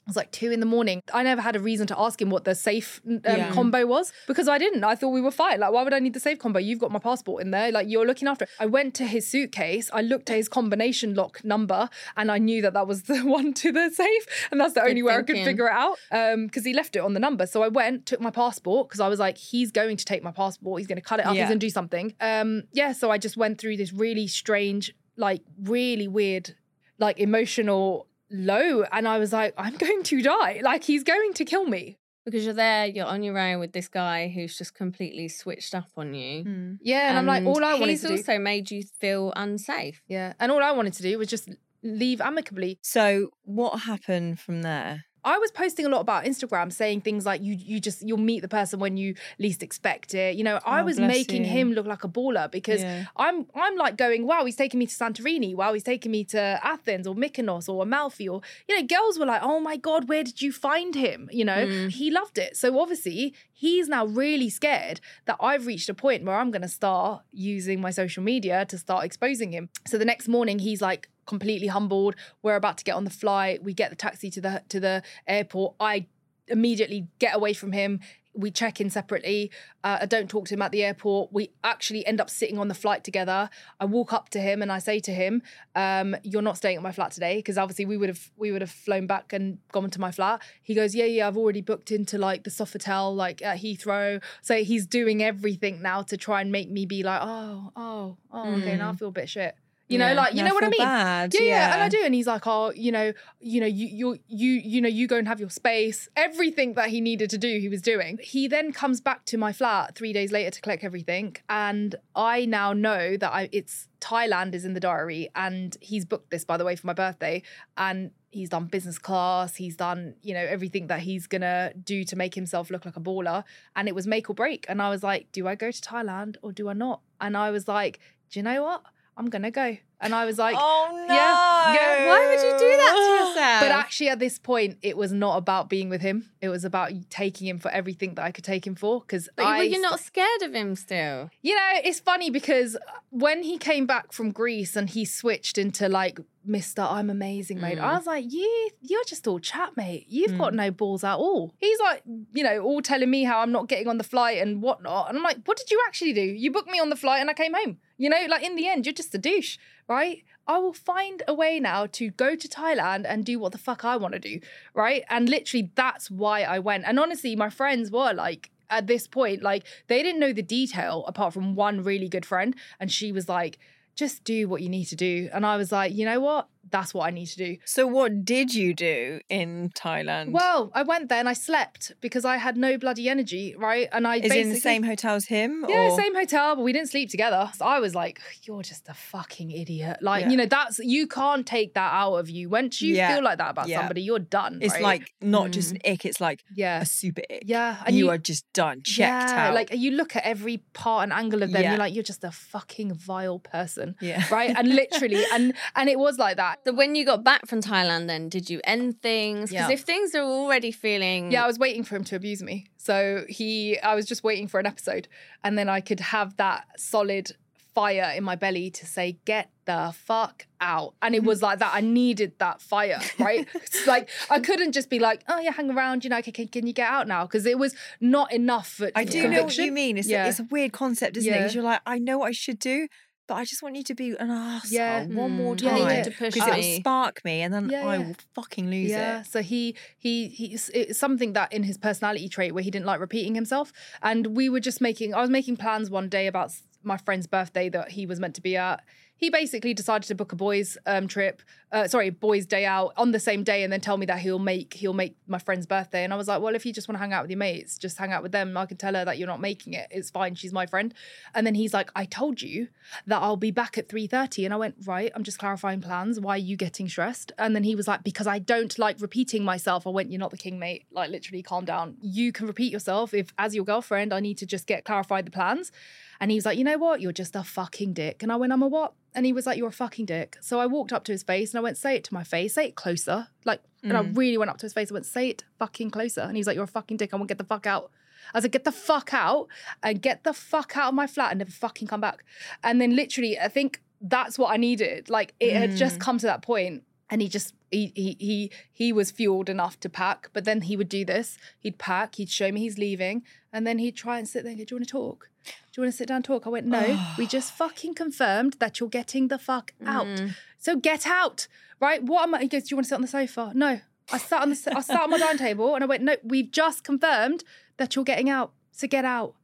Was 0.08 0.16
like 0.16 0.32
two 0.32 0.50
in 0.50 0.58
the 0.58 0.66
morning. 0.66 1.02
I 1.12 1.22
never 1.22 1.40
had 1.40 1.54
a 1.54 1.60
reason 1.60 1.86
to 1.88 1.98
ask 2.00 2.20
him 2.20 2.30
what 2.30 2.44
the 2.44 2.54
safe 2.54 3.00
um, 3.06 3.20
Yeah. 3.24 3.52
combo 3.52 3.86
was 3.86 4.12
because 4.26 4.48
I 4.48 4.58
didn't. 4.58 4.82
I 4.82 4.94
thought 4.96 5.10
we 5.10 5.20
were 5.20 5.30
fine. 5.30 5.60
Like, 5.60 5.70
why 5.72 5.84
would 5.84 5.94
I 5.94 6.00
need 6.00 6.14
the 6.14 6.20
safe 6.20 6.38
combo? 6.38 6.58
You've 6.58 6.80
got 6.80 6.90
my 6.90 6.98
passport 6.98 7.42
in 7.42 7.50
there. 7.52 7.70
Like, 7.70 7.88
you're 7.88 8.06
looking 8.06 8.26
after 8.26 8.44
it. 8.44 8.50
I 8.58 8.66
went 8.66 8.94
to 8.94 9.04
his 9.06 9.28
suitcase. 9.28 9.90
I 9.92 10.00
looked 10.02 10.30
at 10.30 10.36
his 10.36 10.48
combination 10.48 11.14
lock 11.14 11.44
number 11.44 11.88
and 12.16 12.32
I 12.32 12.38
knew 12.38 12.62
that 12.62 12.72
that 12.72 12.86
was 12.88 13.02
the 13.04 13.20
one 13.20 13.52
to 13.54 13.70
the 13.70 13.90
safe. 13.90 14.26
And 14.50 14.60
that's 14.60 14.74
the 14.74 14.82
only 14.82 15.02
way 15.02 15.14
I 15.14 15.22
could 15.22 15.36
figure 15.36 15.66
it 15.66 15.72
out 15.72 15.98
because 16.10 16.64
he 16.64 16.72
left 16.72 16.96
it 16.96 17.00
on 17.00 17.12
the 17.14 17.20
number. 17.20 17.46
So 17.46 17.62
I 17.62 17.68
went, 17.68 18.06
took 18.06 18.20
my 18.20 18.30
passport 18.30 18.88
because 18.88 19.00
I 19.00 19.08
was 19.08 19.20
like, 19.20 19.38
he's 19.38 19.70
going 19.70 19.96
to 19.98 20.04
take 20.04 20.22
my 20.24 20.32
passport. 20.32 20.80
He's 20.80 20.88
going 20.88 20.96
to 20.96 21.02
cut 21.02 21.20
it 21.20 21.26
up. 21.26 21.34
Yeah. 21.34 21.42
He's 21.42 21.50
going 21.50 21.60
to 21.60 21.66
do 21.66 21.70
something. 21.70 22.14
Um, 22.20 22.64
yeah. 22.72 22.92
So 22.92 23.10
I 23.10 23.18
just 23.18 23.36
went 23.36 23.58
through 23.60 23.76
this 23.76 23.92
really 23.92 24.26
strange, 24.26 24.94
like, 25.16 25.42
really 25.62 26.08
weird, 26.08 26.54
like, 26.98 27.20
emotional 27.20 28.07
low. 28.30 28.82
And 28.92 29.06
I 29.08 29.18
was 29.18 29.32
like, 29.32 29.54
I'm 29.56 29.76
going 29.76 30.02
to 30.04 30.22
die. 30.22 30.60
Like, 30.62 30.84
he's 30.84 31.04
going 31.04 31.32
to 31.34 31.44
kill 31.44 31.66
me. 31.66 31.98
Because 32.24 32.44
you're 32.44 32.52
there, 32.52 32.84
you're 32.84 33.06
on 33.06 33.22
your 33.22 33.38
own 33.38 33.58
with 33.58 33.72
this 33.72 33.88
guy 33.88 34.28
who's 34.28 34.58
just 34.58 34.74
completely 34.74 35.28
switched 35.28 35.74
up 35.74 35.88
on 35.96 36.12
you. 36.12 36.42
Hmm. 36.42 36.72
Yeah. 36.82 37.08
And, 37.08 37.18
I'm 37.18 37.26
like, 37.26 37.44
all 37.46 37.64
I 37.64 37.72
wanted 37.74 37.92
he's 37.92 38.02
to 38.02 38.08
do. 38.08 38.16
also 38.16 38.38
made 38.38 38.70
you 38.70 38.82
feel 39.00 39.32
unsafe. 39.34 40.02
Yeah. 40.08 40.34
And 40.38 40.52
all 40.52 40.62
I 40.62 40.72
wanted 40.72 40.92
to 40.94 41.02
do 41.02 41.16
was 41.16 41.28
just 41.28 41.48
leave 41.82 42.20
amicably. 42.20 42.78
So 42.82 43.30
what 43.44 43.78
happened 43.78 44.40
from 44.40 44.60
there? 44.60 45.04
I 45.34 45.36
was 45.38 45.50
posting 45.62 45.84
a 45.86 45.88
lot 45.94 46.00
about 46.00 46.24
Instagram 46.24 46.72
saying 46.72 46.98
things 47.02 47.22
like 47.30 47.40
you 47.46 47.54
you 47.72 47.78
just 47.88 47.98
you'll 48.06 48.26
meet 48.32 48.40
the 48.46 48.48
person 48.58 48.76
when 48.84 48.96
you 49.02 49.14
least 49.38 49.60
expect 49.68 50.14
it. 50.24 50.36
You 50.38 50.44
know, 50.48 50.56
I 50.64 50.80
Oh, 50.80 50.84
was 50.84 50.98
making 50.98 51.42
you. 51.44 51.50
him 51.56 51.66
look 51.76 51.86
like 51.86 52.02
a 52.04 52.08
baller 52.18 52.46
because 52.58 52.82
Yeah. 52.82 53.04
I'm 53.16 53.38
I'm 53.64 53.76
like 53.84 53.96
going, 54.04 54.20
wow, 54.30 54.42
he's 54.46 54.56
taking 54.64 54.78
me 54.82 54.86
to 54.86 54.94
Santorini, 55.02 55.54
wow, 55.60 55.70
he's 55.74 55.82
taking 55.92 56.12
me 56.12 56.22
to 56.34 56.40
Athens 56.74 57.06
or 57.08 57.14
Mykonos 57.14 57.68
or 57.68 57.82
Amalfi 57.82 58.26
or 58.28 58.40
you 58.66 58.72
know, 58.76 58.84
girls 58.94 59.18
were 59.18 59.26
like, 59.34 59.42
oh 59.42 59.60
my 59.70 59.76
god, 59.88 60.08
where 60.08 60.24
did 60.28 60.38
you 60.44 60.50
find 60.52 60.92
him? 60.94 61.28
You 61.38 61.44
know, 61.50 61.62
Mm. 61.66 61.90
he 61.98 62.10
loved 62.20 62.38
it. 62.38 62.56
So 62.56 62.66
obviously 62.82 63.34
he's 63.52 63.86
now 63.88 64.04
really 64.06 64.50
scared 64.60 65.00
that 65.26 65.36
I've 65.40 65.66
reached 65.66 65.88
a 65.88 65.94
point 65.94 66.24
where 66.24 66.36
I'm 66.40 66.50
going 66.50 66.62
to 66.70 66.74
start 66.82 67.22
using 67.32 67.80
my 67.86 67.90
social 67.90 68.22
media 68.32 68.64
to 68.72 68.76
start 68.78 69.02
exposing 69.04 69.50
him. 69.52 69.68
So 69.90 69.98
the 69.98 70.04
next 70.12 70.26
morning 70.36 70.58
he's 70.60 70.80
like 70.90 71.02
completely 71.28 71.68
humbled. 71.68 72.16
We're 72.42 72.56
about 72.56 72.78
to 72.78 72.84
get 72.84 72.96
on 72.96 73.04
the 73.04 73.10
flight. 73.10 73.62
We 73.62 73.74
get 73.74 73.90
the 73.90 73.96
taxi 73.96 74.30
to 74.30 74.40
the 74.40 74.62
to 74.70 74.80
the 74.80 75.02
airport. 75.28 75.76
I 75.78 76.06
immediately 76.48 77.06
get 77.20 77.36
away 77.36 77.52
from 77.52 77.70
him. 77.72 78.00
We 78.34 78.52
check 78.52 78.80
in 78.80 78.88
separately. 78.88 79.50
Uh, 79.82 79.98
I 80.02 80.06
don't 80.06 80.30
talk 80.30 80.46
to 80.46 80.54
him 80.54 80.62
at 80.62 80.70
the 80.70 80.84
airport. 80.84 81.32
We 81.32 81.50
actually 81.64 82.06
end 82.06 82.20
up 82.20 82.30
sitting 82.30 82.56
on 82.58 82.68
the 82.68 82.74
flight 82.74 83.02
together. 83.02 83.50
I 83.80 83.84
walk 83.84 84.12
up 84.12 84.28
to 84.30 84.38
him 84.38 84.62
and 84.62 84.70
I 84.70 84.78
say 84.78 85.00
to 85.00 85.12
him, 85.12 85.42
um, 85.74 86.14
"You're 86.22 86.42
not 86.42 86.56
staying 86.56 86.76
at 86.76 86.82
my 86.82 86.92
flat 86.92 87.10
today," 87.10 87.36
because 87.36 87.58
obviously 87.58 87.84
we 87.84 87.96
would 87.96 88.08
have 88.08 88.30
we 88.36 88.52
would 88.52 88.62
have 88.62 88.70
flown 88.70 89.06
back 89.06 89.32
and 89.32 89.58
gone 89.72 89.90
to 89.90 90.00
my 90.00 90.12
flat. 90.12 90.40
He 90.62 90.74
goes, 90.74 90.94
"Yeah, 90.94 91.06
yeah, 91.06 91.26
I've 91.26 91.36
already 91.36 91.62
booked 91.62 91.90
into 91.90 92.16
like 92.16 92.44
the 92.44 92.50
Sofitel, 92.50 93.14
like 93.14 93.42
at 93.42 93.58
Heathrow." 93.58 94.22
So 94.40 94.62
he's 94.62 94.86
doing 94.86 95.22
everything 95.22 95.82
now 95.82 96.02
to 96.02 96.16
try 96.16 96.40
and 96.40 96.52
make 96.52 96.70
me 96.70 96.86
be 96.86 97.02
like, 97.02 97.20
"Oh, 97.22 97.72
oh, 97.76 98.16
oh, 98.30 98.54
okay, 98.58 98.76
now 98.76 98.90
I 98.90 98.94
feel 98.94 99.08
a 99.08 99.12
bit 99.12 99.28
shit." 99.28 99.56
You 99.88 99.96
know, 99.98 100.08
Yeah. 100.08 100.12
like 100.12 100.34
you 100.34 100.42
Now 100.42 100.48
know 100.48 100.54
what 100.54 100.64
I 100.64 100.68
mean? 100.68 100.80
Bad. 100.80 101.34
Yeah, 101.34 101.40
yeah, 101.40 101.72
and 101.74 101.82
I 101.82 101.88
do. 101.88 102.00
And 102.04 102.14
he's 102.14 102.26
like, 102.26 102.46
oh, 102.46 102.72
you 102.72 102.92
know, 102.92 103.12
you 103.40 103.58
know, 103.60 103.66
you 103.66 103.86
you 103.86 104.18
you 104.28 104.50
you 104.52 104.80
know, 104.82 104.88
you 104.88 105.06
go 105.06 105.16
and 105.16 105.26
have 105.26 105.40
your 105.40 105.48
space. 105.48 106.08
Everything 106.14 106.74
that 106.74 106.90
he 106.90 107.00
needed 107.00 107.30
to 107.30 107.38
do, 107.38 107.58
he 107.58 107.68
was 107.70 107.80
doing. 107.80 108.18
He 108.22 108.48
then 108.48 108.72
comes 108.72 109.00
back 109.00 109.24
to 109.26 109.38
my 109.38 109.52
flat 109.52 109.94
three 109.94 110.12
days 110.12 110.30
later 110.30 110.50
to 110.50 110.60
collect 110.60 110.84
everything, 110.84 111.36
and 111.48 111.94
I 112.14 112.44
now 112.44 112.74
know 112.74 113.16
that 113.16 113.32
I 113.32 113.48
it's 113.50 113.88
Thailand 114.00 114.54
is 114.54 114.64
in 114.66 114.74
the 114.74 114.80
diary, 114.80 115.30
and 115.34 115.74
he's 115.80 116.04
booked 116.04 116.30
this 116.30 116.44
by 116.44 116.58
the 116.58 116.64
way 116.66 116.76
for 116.76 116.86
my 116.86 116.92
birthday, 116.92 117.42
and 117.78 118.10
he's 118.30 118.50
done 118.50 118.66
business 118.66 118.98
class. 118.98 119.56
He's 119.56 119.74
done 119.76 120.16
you 120.22 120.34
know 120.34 120.44
everything 120.44 120.88
that 120.88 121.00
he's 121.00 121.26
gonna 121.26 121.72
do 121.82 122.04
to 122.04 122.14
make 122.14 122.34
himself 122.34 122.70
look 122.70 122.84
like 122.84 122.96
a 122.98 123.00
baller, 123.00 123.42
and 123.74 123.88
it 123.88 123.94
was 123.94 124.06
make 124.06 124.28
or 124.28 124.34
break. 124.34 124.66
And 124.68 124.82
I 124.82 124.90
was 124.90 125.02
like, 125.02 125.32
do 125.32 125.48
I 125.48 125.54
go 125.54 125.70
to 125.70 125.80
Thailand 125.80 126.36
or 126.42 126.52
do 126.52 126.68
I 126.68 126.74
not? 126.74 127.00
And 127.22 127.38
I 127.38 127.50
was 127.50 127.66
like, 127.66 128.00
do 128.30 128.38
you 128.38 128.42
know 128.42 128.62
what? 128.62 128.82
I'm 129.18 129.28
gonna 129.28 129.50
go. 129.50 129.78
And 130.00 130.14
I 130.14 130.24
was 130.26 130.38
like, 130.38 130.54
oh 130.56 131.04
no! 131.08 131.14
yeah, 131.14 131.74
yeah. 131.74 132.06
Why 132.06 132.26
would 132.26 132.40
you 132.40 132.58
do 132.58 132.76
that 132.76 132.92
to 132.94 133.24
yourself? 133.24 133.60
but 133.62 133.70
actually, 133.72 134.08
at 134.10 134.18
this 134.18 134.38
point, 134.38 134.78
it 134.82 134.96
was 134.96 135.12
not 135.12 135.36
about 135.36 135.68
being 135.68 135.88
with 135.88 136.00
him. 136.00 136.30
It 136.40 136.48
was 136.48 136.64
about 136.64 136.92
taking 137.10 137.48
him 137.48 137.58
for 137.58 137.70
everything 137.70 138.14
that 138.14 138.24
I 138.24 138.30
could 138.30 138.44
take 138.44 138.66
him 138.66 138.76
for. 138.76 139.00
Because 139.00 139.28
But 139.34 139.46
I, 139.46 139.58
were 139.58 139.64
you 139.64 139.80
not 139.80 139.98
scared 140.00 140.42
of 140.42 140.54
him 140.54 140.76
still? 140.76 141.30
you 141.42 141.54
know, 141.56 141.70
it's 141.84 141.98
funny 142.00 142.30
because 142.30 142.76
when 143.10 143.42
he 143.42 143.58
came 143.58 143.86
back 143.86 144.12
from 144.12 144.30
Greece 144.30 144.76
and 144.76 144.88
he 144.88 145.04
switched 145.04 145.58
into 145.58 145.88
like 145.88 146.20
Mister, 146.44 146.80
I'm 146.80 147.10
amazing, 147.10 147.60
mate. 147.60 147.76
Mm. 147.76 147.82
I 147.82 147.96
was 147.96 148.06
like, 148.06 148.32
you, 148.32 148.70
you're 148.80 149.04
just 149.04 149.26
all 149.28 149.38
chat, 149.38 149.76
mate. 149.76 150.06
You've 150.08 150.38
got 150.38 150.54
no 150.54 150.70
balls 150.70 151.04
at 151.04 151.16
all. 151.16 151.52
He's 151.58 151.78
like, 151.80 152.02
you 152.32 152.42
know, 152.42 152.60
all 152.60 152.80
telling 152.80 153.10
me 153.10 153.24
how 153.24 153.40
I'm 153.40 153.52
not 153.52 153.68
getting 153.68 153.86
on 153.86 153.98
the 153.98 154.04
flight 154.04 154.38
and 154.38 154.62
whatnot. 154.62 155.08
And 155.08 155.18
I'm 155.18 155.22
like, 155.22 155.38
what 155.44 155.58
did 155.58 155.70
you 155.70 155.82
actually 155.86 156.14
do? 156.14 156.22
You 156.22 156.50
booked 156.50 156.70
me 156.70 156.80
on 156.80 156.88
the 156.88 156.96
flight 156.96 157.20
and 157.20 157.28
I 157.28 157.34
came 157.34 157.52
home. 157.52 157.78
You 157.98 158.08
know, 158.08 158.26
like 158.30 158.42
in 158.44 158.56
the 158.56 158.66
end, 158.66 158.86
you're 158.86 158.94
just 158.94 159.14
a 159.14 159.18
douche, 159.18 159.58
right? 159.88 160.22
I 160.46 160.58
will 160.58 160.72
find 160.72 161.22
a 161.26 161.34
way 161.34 161.58
now 161.58 161.86
to 161.86 162.10
go 162.10 162.36
to 162.36 162.48
Thailand 162.48 163.04
and 163.08 163.24
do 163.24 163.38
what 163.38 163.52
the 163.52 163.58
fuck 163.58 163.84
I 163.84 163.96
want 163.96 164.14
to 164.14 164.20
do, 164.20 164.40
right? 164.74 165.04
And 165.08 165.28
literally, 165.28 165.70
that's 165.74 166.10
why 166.10 166.42
I 166.42 166.58
went. 166.58 166.84
And 166.86 167.00
honestly, 167.00 167.34
my 167.34 167.50
friends 167.50 167.90
were 167.90 168.12
like, 168.12 168.50
at 168.70 168.86
this 168.86 169.06
point, 169.06 169.42
like 169.42 169.64
they 169.86 170.02
didn't 170.02 170.20
know 170.20 170.32
the 170.32 170.42
detail 170.42 171.04
apart 171.06 171.32
from 171.32 171.54
one 171.54 171.82
really 171.82 172.08
good 172.08 172.26
friend. 172.26 172.54
And 172.78 172.92
she 172.92 173.12
was 173.12 173.28
like, 173.28 173.58
just 173.94 174.24
do 174.24 174.48
what 174.48 174.62
you 174.62 174.68
need 174.68 174.84
to 174.86 174.96
do. 174.96 175.28
And 175.32 175.44
I 175.44 175.56
was 175.56 175.72
like, 175.72 175.94
you 175.94 176.04
know 176.04 176.20
what? 176.20 176.48
That's 176.70 176.92
what 176.94 177.06
I 177.06 177.10
need 177.10 177.26
to 177.26 177.36
do. 177.36 177.56
So 177.64 177.86
what 177.86 178.24
did 178.24 178.54
you 178.54 178.74
do 178.74 179.20
in 179.28 179.70
Thailand? 179.74 180.32
Well, 180.32 180.70
I 180.74 180.82
went 180.82 181.08
there 181.08 181.18
and 181.18 181.28
I 181.28 181.32
slept 181.32 181.92
because 182.00 182.24
I 182.24 182.36
had 182.36 182.56
no 182.56 182.78
bloody 182.78 183.08
energy, 183.08 183.54
right? 183.56 183.88
And 183.92 184.06
I 184.06 184.16
is 184.16 184.22
basically 184.22 184.40
in 184.42 184.48
the 184.50 184.60
same 184.60 184.82
hotel 184.82 185.14
as 185.14 185.26
him? 185.26 185.64
yeah, 185.68 185.90
or? 185.90 185.96
same 185.96 186.14
hotel, 186.14 186.56
but 186.56 186.62
we 186.62 186.72
didn't 186.72 186.88
sleep 186.90 187.10
together. 187.10 187.50
So 187.56 187.64
I 187.64 187.78
was 187.80 187.94
like, 187.94 188.20
"You're 188.42 188.62
just 188.62 188.88
a 188.88 188.94
fucking 188.94 189.50
idiot." 189.50 189.98
Like, 190.02 190.24
Yeah. 190.24 190.30
you 190.30 190.36
know, 190.36 190.46
that's 190.46 190.78
you 190.78 191.06
can't 191.06 191.46
take 191.46 191.74
that 191.74 191.92
out 191.92 192.14
of 192.16 192.28
you. 192.30 192.48
Once 192.48 192.80
you 192.82 192.94
Yeah. 192.94 193.14
feel 193.14 193.22
like 193.24 193.38
that 193.38 193.50
about 193.50 193.68
Yeah. 193.68 193.78
somebody, 193.78 194.02
you're 194.02 194.18
done. 194.18 194.58
It's 194.60 194.74
right? 194.74 194.82
like 194.82 195.12
not 195.20 195.50
just 195.50 195.72
an 195.72 195.78
ick; 195.84 196.04
it's 196.04 196.20
like 196.20 196.44
yeah, 196.54 196.80
a 196.82 196.86
super 196.86 197.22
ick. 197.30 197.42
yeah, 197.46 197.82
and 197.86 197.96
you, 197.96 198.10
are 198.10 198.18
just 198.18 198.50
done, 198.52 198.82
checked 198.82 199.30
out. 199.32 199.54
Like 199.54 199.70
you 199.74 199.92
look 199.92 200.16
at 200.16 200.24
every 200.24 200.58
part 200.72 201.04
and 201.04 201.12
angle 201.12 201.42
of 201.42 201.52
them, 201.52 201.62
you're 201.62 201.76
like, 201.76 201.94
you're 201.94 202.02
just 202.02 202.24
a 202.24 202.30
fucking 202.30 202.94
vile 202.94 203.38
person, 203.38 203.96
yeah, 204.00 204.24
right? 204.30 204.54
And 204.56 204.68
literally, 204.74 205.22
and 205.32 205.54
and 205.76 205.88
it 205.88 205.98
was 205.98 206.18
like 206.18 206.36
that. 206.36 206.57
So 206.64 206.72
when 206.72 206.94
you 206.94 207.04
got 207.04 207.24
back 207.24 207.46
from 207.46 207.60
Thailand, 207.62 208.08
then 208.08 208.28
did 208.28 208.50
you 208.50 208.60
end 208.64 209.00
things? 209.00 209.50
Because 209.50 209.68
Yeah. 209.68 209.74
if 209.74 209.80
things 209.82 210.14
are 210.14 210.22
already 210.22 210.70
feeling 210.70 211.32
Yeah, 211.32 211.44
I 211.44 211.46
was 211.46 211.58
waiting 211.58 211.82
for 211.84 211.96
him 211.96 212.04
to 212.04 212.16
abuse 212.16 212.42
me. 212.42 212.66
So 212.76 213.24
he, 213.28 213.78
I 213.80 213.94
was 213.94 214.06
just 214.06 214.22
waiting 214.24 214.48
for 214.48 214.60
an 214.60 214.66
episode, 214.66 215.08
and 215.44 215.56
then 215.56 215.68
I 215.68 215.80
could 215.80 216.00
have 216.00 216.36
that 216.36 216.66
solid 216.76 217.32
fire 217.74 218.12
in 218.16 218.24
my 218.24 218.34
belly 218.34 218.70
to 218.70 218.84
say, 218.86 219.18
"Get 219.24 219.50
the 219.64 219.94
fuck 219.94 220.46
out." 220.60 220.94
And 221.00 221.14
it 221.14 221.22
was 221.22 221.42
like 221.42 221.60
that. 221.60 221.72
I 221.72 221.80
needed 221.80 222.32
that 222.38 222.60
fire, 222.60 223.00
right? 223.18 223.46
it's 223.54 223.86
like 223.86 224.08
I 224.28 224.40
couldn't 224.40 224.72
just 224.72 224.90
be 224.90 224.98
like, 224.98 225.22
"Oh 225.28 225.38
yeah, 225.38 225.52
hang 225.52 225.70
around," 225.70 226.02
you 226.02 226.10
know. 226.10 226.18
Okay, 226.18 226.32
can, 226.32 226.48
can 226.48 226.66
you 226.66 226.72
get 226.72 226.88
out 226.90 227.06
now? 227.06 227.24
Because 227.24 227.46
it 227.46 227.56
was 227.58 227.74
not 228.00 228.32
enough 228.32 228.68
for 228.68 228.90
I 228.96 229.04
do 229.04 229.28
know 229.28 229.44
what 229.44 229.56
you 229.56 229.70
mean. 229.70 229.96
It's, 229.96 230.08
Yeah. 230.08 230.24
a, 230.26 230.28
it's 230.28 230.40
a 230.40 230.44
weird 230.50 230.72
concept, 230.72 231.16
isn't 231.18 231.32
it? 231.32 231.36
Because 231.36 231.54
you're 231.54 231.62
like, 231.64 231.80
I 231.86 231.98
know 231.98 232.18
what 232.18 232.28
I 232.28 232.32
should 232.32 232.58
do, 232.58 232.88
but 233.28 233.34
I 233.36 233.44
just 233.44 233.62
want 233.62 233.76
you 233.76 233.84
to 233.84 233.94
be 233.94 234.08
an 234.18 234.28
arsehole 234.28 234.70
Yeah. 234.72 235.04
one 235.06 235.30
more 235.32 235.54
Mm. 235.54 235.62
Yeah, 235.62 235.76
you 235.76 235.84
time. 235.84 235.96
need 235.96 236.04
to 236.04 236.10
push 236.10 236.34
because 236.34 236.48
it 236.48 236.56
will 236.56 236.80
spark 236.80 237.24
me, 237.24 237.42
and 237.42 237.54
then 237.54 237.68
Yeah, 237.70 237.86
I 237.86 237.96
yeah. 237.96 238.06
will 238.06 238.16
fucking 238.34 238.68
lose 238.70 238.90
yeah, 238.90 239.20
it. 239.20 239.26
so 239.26 239.42
he 239.42 239.76
he 239.98 240.28
he's 240.28 240.68
it's 240.74 240.98
something 240.98 241.34
that 241.34 241.52
in 241.52 241.62
his 241.62 241.78
personality 241.78 242.28
trait 242.28 242.52
where 242.54 242.64
he 242.64 242.70
didn't 242.70 242.86
like 242.86 242.98
repeating 243.00 243.34
himself, 243.36 243.72
and 244.02 244.28
we 244.36 244.48
were 244.48 244.60
just 244.60 244.80
making. 244.80 245.14
I 245.14 245.20
was 245.20 245.30
making 245.30 245.56
plans 245.58 245.90
one 245.90 246.08
day 246.08 246.26
about 246.26 246.50
my 246.82 246.96
friend's 246.96 247.26
birthday 247.26 247.68
that 247.68 247.90
he 247.92 248.06
was 248.06 248.18
meant 248.18 248.34
to 248.36 248.40
be 248.40 248.56
at. 248.56 248.82
He 249.18 249.30
basically 249.30 249.74
decided 249.74 250.06
to 250.06 250.14
book 250.14 250.32
a 250.32 250.36
boys' 250.36 250.78
um, 250.86 251.08
trip, 251.08 251.42
uh, 251.72 251.88
sorry, 251.88 252.10
boys' 252.10 252.46
day 252.46 252.64
out 252.64 252.92
on 252.96 253.10
the 253.10 253.18
same 253.18 253.42
day, 253.42 253.64
and 253.64 253.72
then 253.72 253.80
tell 253.80 253.96
me 253.96 254.06
that 254.06 254.20
he'll 254.20 254.38
make 254.38 254.74
he'll 254.74 254.92
make 254.92 255.16
my 255.26 255.40
friend's 255.40 255.66
birthday. 255.66 256.04
And 256.04 256.12
I 256.12 256.16
was 256.16 256.28
like, 256.28 256.40
well, 256.40 256.54
if 256.54 256.64
you 256.64 256.72
just 256.72 256.88
want 256.88 256.94
to 256.94 257.00
hang 257.00 257.12
out 257.12 257.24
with 257.24 257.30
your 257.32 257.38
mates, 257.38 257.76
just 257.78 257.98
hang 257.98 258.12
out 258.12 258.22
with 258.22 258.30
them. 258.30 258.56
I 258.56 258.64
can 258.66 258.76
tell 258.76 258.94
her 258.94 259.04
that 259.04 259.18
you're 259.18 259.26
not 259.26 259.40
making 259.40 259.72
it. 259.72 259.88
It's 259.90 260.08
fine. 260.08 260.36
She's 260.36 260.52
my 260.52 260.66
friend. 260.66 260.94
And 261.34 261.44
then 261.44 261.56
he's 261.56 261.74
like, 261.74 261.90
I 261.96 262.04
told 262.04 262.40
you 262.42 262.68
that 263.08 263.20
I'll 263.20 263.36
be 263.36 263.50
back 263.50 263.76
at 263.76 263.88
three 263.88 264.06
thirty, 264.06 264.44
and 264.44 264.54
I 264.54 264.56
went 264.56 264.76
right. 264.86 265.10
I'm 265.16 265.24
just 265.24 265.40
clarifying 265.40 265.80
plans. 265.80 266.20
Why 266.20 266.36
are 266.36 266.38
you 266.38 266.56
getting 266.56 266.88
stressed? 266.88 267.32
And 267.38 267.56
then 267.56 267.64
he 267.64 267.74
was 267.74 267.88
like, 267.88 268.04
because 268.04 268.28
I 268.28 268.38
don't 268.38 268.78
like 268.78 269.00
repeating 269.00 269.44
myself. 269.44 269.84
I 269.84 269.90
went, 269.90 270.12
you're 270.12 270.20
not 270.20 270.30
the 270.30 270.36
king, 270.36 270.60
mate. 270.60 270.86
Like 270.92 271.10
literally, 271.10 271.42
calm 271.42 271.64
down. 271.64 271.96
You 272.00 272.30
can 272.30 272.46
repeat 272.46 272.72
yourself 272.72 273.12
if, 273.12 273.34
as 273.36 273.54
your 273.56 273.64
girlfriend, 273.64 274.14
I 274.14 274.20
need 274.20 274.38
to 274.38 274.46
just 274.46 274.68
get 274.68 274.84
clarified 274.84 275.26
the 275.26 275.32
plans. 275.32 275.72
And 276.20 276.30
he 276.30 276.36
was 276.36 276.44
like, 276.44 276.58
you 276.58 276.64
know 276.64 276.78
what? 276.78 277.00
You're 277.00 277.12
just 277.12 277.36
a 277.36 277.44
fucking 277.44 277.92
dick. 277.92 278.22
And 278.22 278.32
I 278.32 278.36
went, 278.36 278.52
I'm 278.52 278.62
a 278.62 278.66
what? 278.66 278.92
And 279.14 279.24
he 279.24 279.32
was 279.32 279.46
like, 279.46 279.56
you're 279.56 279.68
a 279.68 279.72
fucking 279.72 280.06
dick. 280.06 280.36
So 280.40 280.60
I 280.60 280.66
walked 280.66 280.92
up 280.92 281.04
to 281.04 281.12
his 281.12 281.22
face 281.22 281.52
and 281.52 281.58
I 281.58 281.62
went, 281.62 281.76
say 281.76 281.96
it 281.96 282.04
to 282.04 282.14
my 282.14 282.24
face, 282.24 282.54
say 282.54 282.66
it 282.66 282.74
closer. 282.74 283.28
Like, 283.44 283.60
and 283.82 283.96
I 283.96 284.02
mm. 284.02 284.16
really 284.16 284.36
went 284.38 284.50
up 284.50 284.58
to 284.58 284.66
his 284.66 284.72
face 284.72 284.88
and 284.88 284.94
went, 284.94 285.06
say 285.06 285.28
it 285.30 285.44
fucking 285.58 285.90
closer. 285.90 286.22
And 286.22 286.36
he's 286.36 286.46
like, 286.46 286.56
you're 286.56 286.64
a 286.64 286.68
fucking 286.68 286.96
dick. 286.96 287.14
I 287.14 287.16
want 287.16 287.28
to 287.28 287.34
get 287.34 287.38
the 287.38 287.44
fuck 287.44 287.66
out. 287.66 287.90
I 288.34 288.38
was 288.38 288.44
like, 288.44 288.52
get 288.52 288.64
the 288.64 288.72
fuck 288.72 289.14
out 289.14 289.48
and 289.82 290.02
get 290.02 290.24
the 290.24 290.32
fuck 290.32 290.76
out 290.76 290.88
of 290.88 290.94
my 290.94 291.06
flat 291.06 291.30
and 291.30 291.38
never 291.38 291.50
fucking 291.50 291.88
come 291.88 292.00
back. 292.00 292.24
And 292.62 292.80
then 292.80 292.96
literally, 292.96 293.38
I 293.38 293.48
think 293.48 293.80
that's 294.00 294.38
what 294.38 294.52
I 294.52 294.56
needed. 294.56 295.08
Like, 295.08 295.34
it 295.40 295.54
had 295.54 295.76
just 295.76 295.96
mm. 295.96 296.00
come 296.00 296.18
to 296.18 296.26
that 296.26 296.42
point 296.42 296.82
and 297.10 297.22
he 297.22 297.28
just 297.28 297.54
he 297.70 297.92
he 297.94 298.16
he 298.18 298.50
he 298.72 298.92
was 298.92 299.10
fueled 299.10 299.48
enough 299.48 299.78
to 299.80 299.88
pack. 299.88 300.30
But 300.32 300.44
then 300.44 300.62
he 300.62 300.76
would 300.76 300.88
do 300.88 301.04
this. 301.04 301.38
He'd 301.58 301.78
pack. 301.78 302.16
He'd 302.16 302.30
show 302.30 302.52
me 302.52 302.60
he's 302.60 302.78
leaving, 302.78 303.22
and 303.52 303.66
then 303.66 303.78
he'd 303.78 303.96
try 303.96 304.18
and 304.18 304.28
sit 304.28 304.42
there 304.42 304.50
and 304.50 304.58
go, 304.58 304.64
"Do 304.64 304.74
you 304.74 304.78
want 304.78 304.88
to 304.88 304.92
talk? 304.92 305.30
Do 305.44 305.52
you 305.76 305.82
want 305.84 305.92
to 305.92 305.96
sit 305.96 306.08
down 306.08 306.16
and 306.16 306.24
talk?" 306.24 306.46
I 306.46 306.50
went, 306.50 306.66
"No. 306.66 306.98
we 307.16 307.26
just 307.38 307.52
fucking 307.52 307.94
confirmed 307.94 308.56
that 308.60 308.80
you're 308.80 308.88
getting 308.88 309.28
the 309.28 309.38
fuck 309.38 309.72
out. 309.86 310.06
Mm. 310.06 310.34
So 310.58 310.76
get 310.76 311.06
out, 311.06 311.46
right? 311.80 312.02
What 312.02 312.24
am 312.24 312.34
I?" 312.34 312.42
He 312.42 312.48
goes, 312.48 312.64
"Do 312.64 312.68
you 312.72 312.76
want 312.76 312.86
to 312.86 312.88
sit 312.88 312.96
on 312.96 313.02
the 313.02 313.08
sofa?" 313.08 313.52
No. 313.54 313.80
I 314.10 314.16
sat 314.16 314.40
on 314.40 314.48
the 314.50 314.72
I 314.74 314.80
sat 314.80 315.00
on 315.00 315.10
my 315.10 315.18
dining 315.24 315.38
table, 315.38 315.74
and 315.74 315.84
I 315.84 315.86
went, 315.86 316.02
"No. 316.02 316.16
We've 316.22 316.50
just 316.50 316.84
confirmed 316.84 317.44
that 317.78 317.96
you're 317.96 318.04
getting 318.04 318.30
out. 318.30 318.52
So 318.72 318.86
get 318.86 319.04
out." 319.04 319.34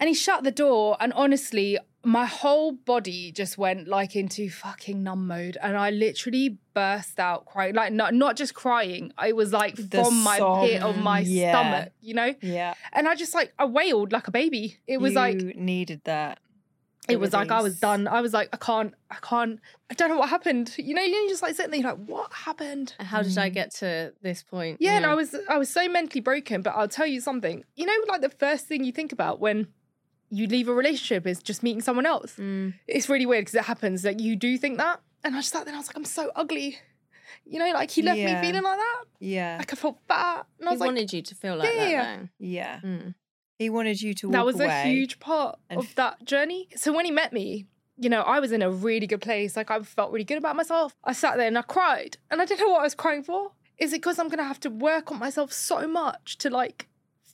And 0.00 0.08
he 0.08 0.14
shut 0.14 0.42
the 0.42 0.50
door, 0.50 0.96
and 0.98 1.12
honestly, 1.12 1.78
my 2.04 2.26
whole 2.26 2.72
body 2.72 3.30
just 3.32 3.56
went 3.58 3.86
like 3.88 4.16
into 4.16 4.50
fucking 4.50 5.02
numb 5.02 5.26
mode, 5.26 5.56
and 5.62 5.76
I 5.76 5.90
literally 5.90 6.58
burst 6.74 7.20
out 7.20 7.46
crying. 7.46 7.74
Like 7.74 7.92
not 7.92 8.14
not 8.14 8.36
just 8.36 8.54
crying, 8.54 9.12
I 9.16 9.32
was 9.32 9.52
like 9.52 9.76
The 9.76 10.02
from 10.04 10.22
my 10.22 10.38
pit 10.66 10.82
of 10.82 10.98
my 10.98 11.20
yeah. 11.20 11.52
stomach, 11.52 11.92
you 12.00 12.14
know. 12.14 12.34
Yeah. 12.40 12.74
And 12.92 13.06
I 13.06 13.14
just 13.14 13.34
like 13.34 13.52
I 13.58 13.64
wailed 13.66 14.12
like 14.12 14.26
a 14.28 14.32
baby. 14.32 14.78
It 14.86 14.98
was 14.98 15.12
you 15.12 15.18
like 15.18 15.36
needed 15.56 16.00
that. 16.04 16.38
it 17.08 17.18
was 17.20 17.32
like 17.32 17.50
I 17.50 17.60
was 17.62 17.78
done. 17.80 18.06
I 18.08 18.20
was 18.20 18.32
like 18.32 18.48
I 18.52 18.56
can't, 18.56 18.94
I 19.10 19.16
can't, 19.22 19.60
I 19.90 19.94
don't 19.94 20.08
know 20.08 20.18
what 20.18 20.28
happened. 20.28 20.74
You 20.78 20.94
know, 20.94 21.02
you're 21.02 21.28
just 21.28 21.42
like 21.42 21.54
sitting 21.54 21.70
there, 21.72 21.80
you're 21.80 21.90
like, 21.90 22.04
what 22.06 22.32
happened? 22.32 22.94
How 22.98 23.22
did 23.22 23.36
I 23.38 23.50
Mm. 23.50 23.54
get 23.54 23.74
to 23.76 24.12
this 24.22 24.42
point? 24.42 24.78
Yeah, 24.80 24.96
and 24.96 25.04
I 25.06 25.14
was 25.14 25.34
I 25.48 25.58
was 25.58 25.68
so 25.68 25.88
mentally 25.88 26.20
broken. 26.20 26.62
But 26.62 26.74
I'll 26.76 26.88
tell 26.88 27.06
you 27.06 27.20
something. 27.20 27.64
You 27.76 27.86
know, 27.86 27.94
like 28.08 28.22
the 28.22 28.28
first 28.30 28.66
thing 28.66 28.82
you 28.84 28.92
think 28.92 29.12
about 29.12 29.38
when 29.40 29.66
you 30.32 30.46
leave 30.46 30.68
a 30.68 30.74
relationship 30.74 31.26
is 31.26 31.42
just 31.42 31.62
meeting 31.62 31.82
someone 31.82 32.06
else. 32.06 32.34
Mm. 32.36 32.74
It's 32.88 33.08
really 33.08 33.26
weird 33.26 33.42
because 33.44 33.54
it 33.54 33.64
happens 33.64 34.02
that 34.02 34.18
you 34.18 34.34
do 34.34 34.56
think 34.56 34.78
that. 34.78 35.00
And 35.24 35.36
I 35.36 35.38
just 35.40 35.52
sat 35.52 35.64
there 35.66 35.72
and 35.72 35.76
I 35.76 35.80
was 35.80 35.88
like, 35.88 35.96
I'm 35.96 36.04
so 36.04 36.30
ugly. 36.34 36.78
You 37.44 37.58
know, 37.58 37.70
like 37.72 37.90
he 37.90 38.02
left 38.02 38.18
Yeah. 38.18 38.40
me 38.40 38.46
feeling 38.46 38.62
like 38.62 38.78
that. 38.78 39.04
Yeah. 39.20 39.56
Like 39.58 39.72
I 39.72 39.76
felt 39.76 39.98
fat. 40.08 40.46
And 40.58 40.68
I 40.68 40.72
He 40.72 40.74
was 40.74 40.80
like, 40.80 40.86
wanted 40.88 41.12
you 41.12 41.22
to 41.22 41.34
feel 41.34 41.56
like 41.56 41.74
Yeah, 41.74 41.88
yeah, 41.88 42.02
that. 42.02 42.20
though. 42.20 42.28
Yeah. 42.38 42.80
Mm. 42.82 43.14
He 43.58 43.70
wanted 43.70 44.00
you 44.00 44.14
to 44.14 44.28
walk 44.28 44.32
that 44.32 44.44
was 44.46 44.60
a 44.60 44.82
huge 44.84 45.20
part 45.20 45.58
of 45.70 45.84
f- 45.84 45.94
that 45.96 46.24
journey. 46.24 46.68
So 46.76 46.92
when 46.92 47.04
he 47.04 47.10
met 47.10 47.32
me, 47.32 47.66
you 47.98 48.08
know, 48.08 48.22
I 48.22 48.40
was 48.40 48.52
in 48.52 48.62
a 48.62 48.70
really 48.70 49.06
good 49.06 49.20
place. 49.20 49.54
Like 49.56 49.70
I 49.70 49.78
felt 49.80 50.12
really 50.12 50.24
good 50.24 50.38
about 50.38 50.56
myself. 50.56 50.94
I 51.04 51.12
sat 51.12 51.36
there 51.36 51.46
and 51.46 51.58
I 51.58 51.62
cried, 51.62 52.16
and 52.30 52.40
I 52.40 52.44
didn't 52.46 52.60
know 52.66 52.72
what 52.72 52.80
I 52.80 52.84
was 52.84 52.94
crying 52.94 53.22
for. 53.22 53.52
Is 53.78 53.92
it 53.92 53.96
because 53.96 54.18
I'm 54.18 54.28
gonna 54.28 54.44
have 54.44 54.60
to 54.60 54.70
work 54.70 55.12
on 55.12 55.18
myself 55.18 55.52
so 55.52 55.86
much 55.86 56.38
to 56.38 56.50
like 56.50 56.88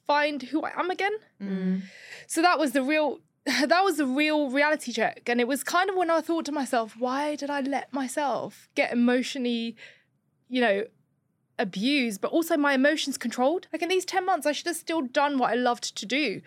find 0.09 0.43
who 0.43 0.63
I 0.63 0.73
am 0.77 0.91
again? 0.91 1.13
Mm. 1.41 1.83
So 2.27 2.43
that 2.43 2.59
was 2.59 2.73
the 2.73 2.83
real. 2.83 3.21
That 3.67 3.83
was 3.83 3.97
the 3.97 4.05
real 4.05 4.51
reality 4.51 4.93
check. 4.93 5.23
And 5.27 5.41
it 5.41 5.49
was 5.49 5.65
kind 5.65 5.89
of 5.89 5.97
when 5.97 6.11
I 6.11 6.21
thought 6.21 6.45
to 6.47 6.53
myself, 6.53 6.97
why 6.99 7.35
did 7.35 7.49
I 7.49 7.61
let 7.61 7.91
myself 7.95 8.69
get 8.75 8.93
emotionally, 8.93 9.75
you 10.51 10.61
know, 10.61 10.85
abused, 11.59 12.21
but 12.21 12.31
also 12.31 12.59
my 12.59 12.75
emotions 12.75 13.17
controlled? 13.17 13.67
Like 13.73 13.81
in 13.81 13.89
these 13.89 14.05
10 14.05 14.27
months, 14.27 14.47
I 14.47 14.53
should 14.53 14.67
have 14.67 14.77
still 14.77 15.01
done 15.01 15.39
what 15.39 15.51
I 15.51 15.55
loved 15.55 15.97
to 15.97 16.05
do. 16.05 16.43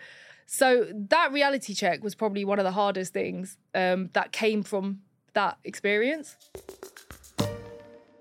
So 0.46 0.86
that 0.92 1.32
reality 1.32 1.74
check 1.74 2.04
was 2.04 2.14
probably 2.14 2.44
one 2.44 2.60
of 2.60 2.64
the 2.64 2.72
hardest 2.72 3.12
things 3.12 3.56
um, 3.74 4.10
that 4.12 4.30
came 4.30 4.62
from 4.62 5.00
that 5.32 5.58
experience. 5.64 6.36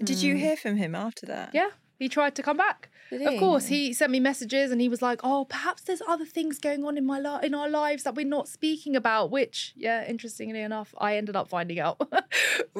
Did 0.04 0.24
you 0.24 0.36
hear 0.36 0.58
from 0.58 0.78
him 0.78 0.96
after 0.96 1.26
that? 1.28 1.52
Yeah, 1.54 1.70
he 2.00 2.10
tried 2.10 2.34
to 2.36 2.42
come 2.42 2.58
back. 2.58 2.90
Of 3.12 3.38
course, 3.40 3.68
he 3.68 3.92
sent 3.94 4.12
me 4.12 4.20
messages 4.22 4.72
and 4.72 4.80
he 4.80 4.88
was 4.88 5.02
like, 5.02 5.20
"Oh, 5.24 5.46
perhaps 5.46 5.82
there's 5.82 6.02
other 6.08 6.26
things 6.26 6.60
going 6.60 6.86
on 6.86 6.98
in 6.98 7.06
my 7.06 7.20
li- 7.20 7.46
in 7.46 7.54
our 7.54 7.70
lives 7.70 8.04
that 8.04 8.16
we're 8.16 8.26
not 8.26 8.48
speaking 8.48 8.96
about." 8.96 9.32
Which, 9.32 9.74
yeah, 9.76 10.08
interestingly 10.08 10.62
enough, 10.62 10.94
I 10.98 11.18
ended 11.18 11.36
up 11.36 11.48
finding 11.50 11.80
out. 11.80 12.00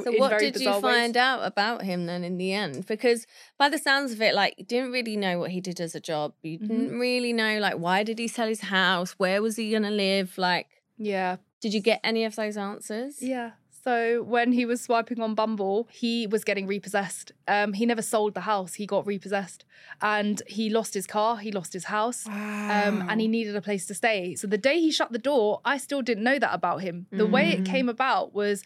So 0.04 0.14
what 0.18 0.30
did 0.40 0.56
you 0.62 0.72
find 0.82 1.18
out 1.18 1.42
about 1.46 1.82
him 1.84 2.06
then 2.06 2.24
in 2.24 2.38
the 2.38 2.54
end? 2.54 2.86
Because 2.88 3.28
by 3.58 3.68
the 3.68 3.78
sounds 3.78 4.14
of 4.14 4.22
it, 4.22 4.34
like 4.34 4.54
you 4.58 4.64
didn't 4.64 4.92
really 4.94 5.18
know 5.18 5.38
what 5.38 5.52
he 5.52 5.60
did 5.60 5.82
as 5.82 5.96
a 5.96 6.00
job. 6.00 6.34
You 6.44 6.58
Mm-hmm. 6.60 6.68
didn't 6.68 7.00
really 7.00 7.34
know 7.34 7.60
like 7.60 7.76
why 7.76 8.04
did 8.04 8.18
he 8.18 8.28
sell 8.30 8.48
his 8.48 8.62
house? 8.62 9.12
Where 9.20 9.42
was 9.42 9.58
he 9.58 9.70
gonna 9.72 9.92
live? 9.92 10.38
Like, 10.38 10.68
Yeah, 10.98 11.38
did 11.60 11.74
you 11.74 11.82
get 11.82 12.00
any 12.06 12.24
of 12.24 12.36
those 12.38 12.56
answers? 12.58 13.22
yeah. 13.22 13.52
So 13.84 14.22
when 14.24 14.52
he 14.52 14.66
was 14.66 14.82
swiping 14.82 15.20
on 15.22 15.34
Bumble, 15.34 15.88
he 15.92 16.28
was 16.28 16.44
getting 16.44 16.68
repossessed. 16.68 17.32
Um, 17.48 17.74
he 17.74 17.86
never 17.86 18.02
sold 18.02 18.34
the 18.36 18.42
house; 18.42 18.76
he 18.76 18.86
got 18.86 19.08
repossessed, 19.08 19.66
and 20.02 20.42
he 20.48 20.70
lost 20.70 20.94
his 20.94 21.08
car, 21.08 21.38
he 21.38 21.52
lost 21.52 21.74
his 21.74 21.86
house. 21.86 22.26
Wow. 22.28 22.88
um, 22.90 23.04
and 23.10 23.20
he 23.20 23.28
needed 23.28 23.56
a 23.56 23.62
place 23.62 23.86
to 23.88 23.94
stay. 23.96 24.36
So 24.36 24.46
the 24.48 24.58
day 24.58 24.80
he 24.80 24.92
shut 24.92 25.12
the 25.12 25.18
door, 25.20 25.62
I 25.66 25.78
still 25.78 26.02
didn't 26.02 26.24
know 26.24 26.38
that 26.40 26.54
about 26.54 26.82
him. 26.82 27.08
The 27.12 27.26
way 27.26 27.52
it 27.52 27.62
Mm. 27.62 27.66
came 27.66 27.90
about 27.90 28.34
was 28.34 28.64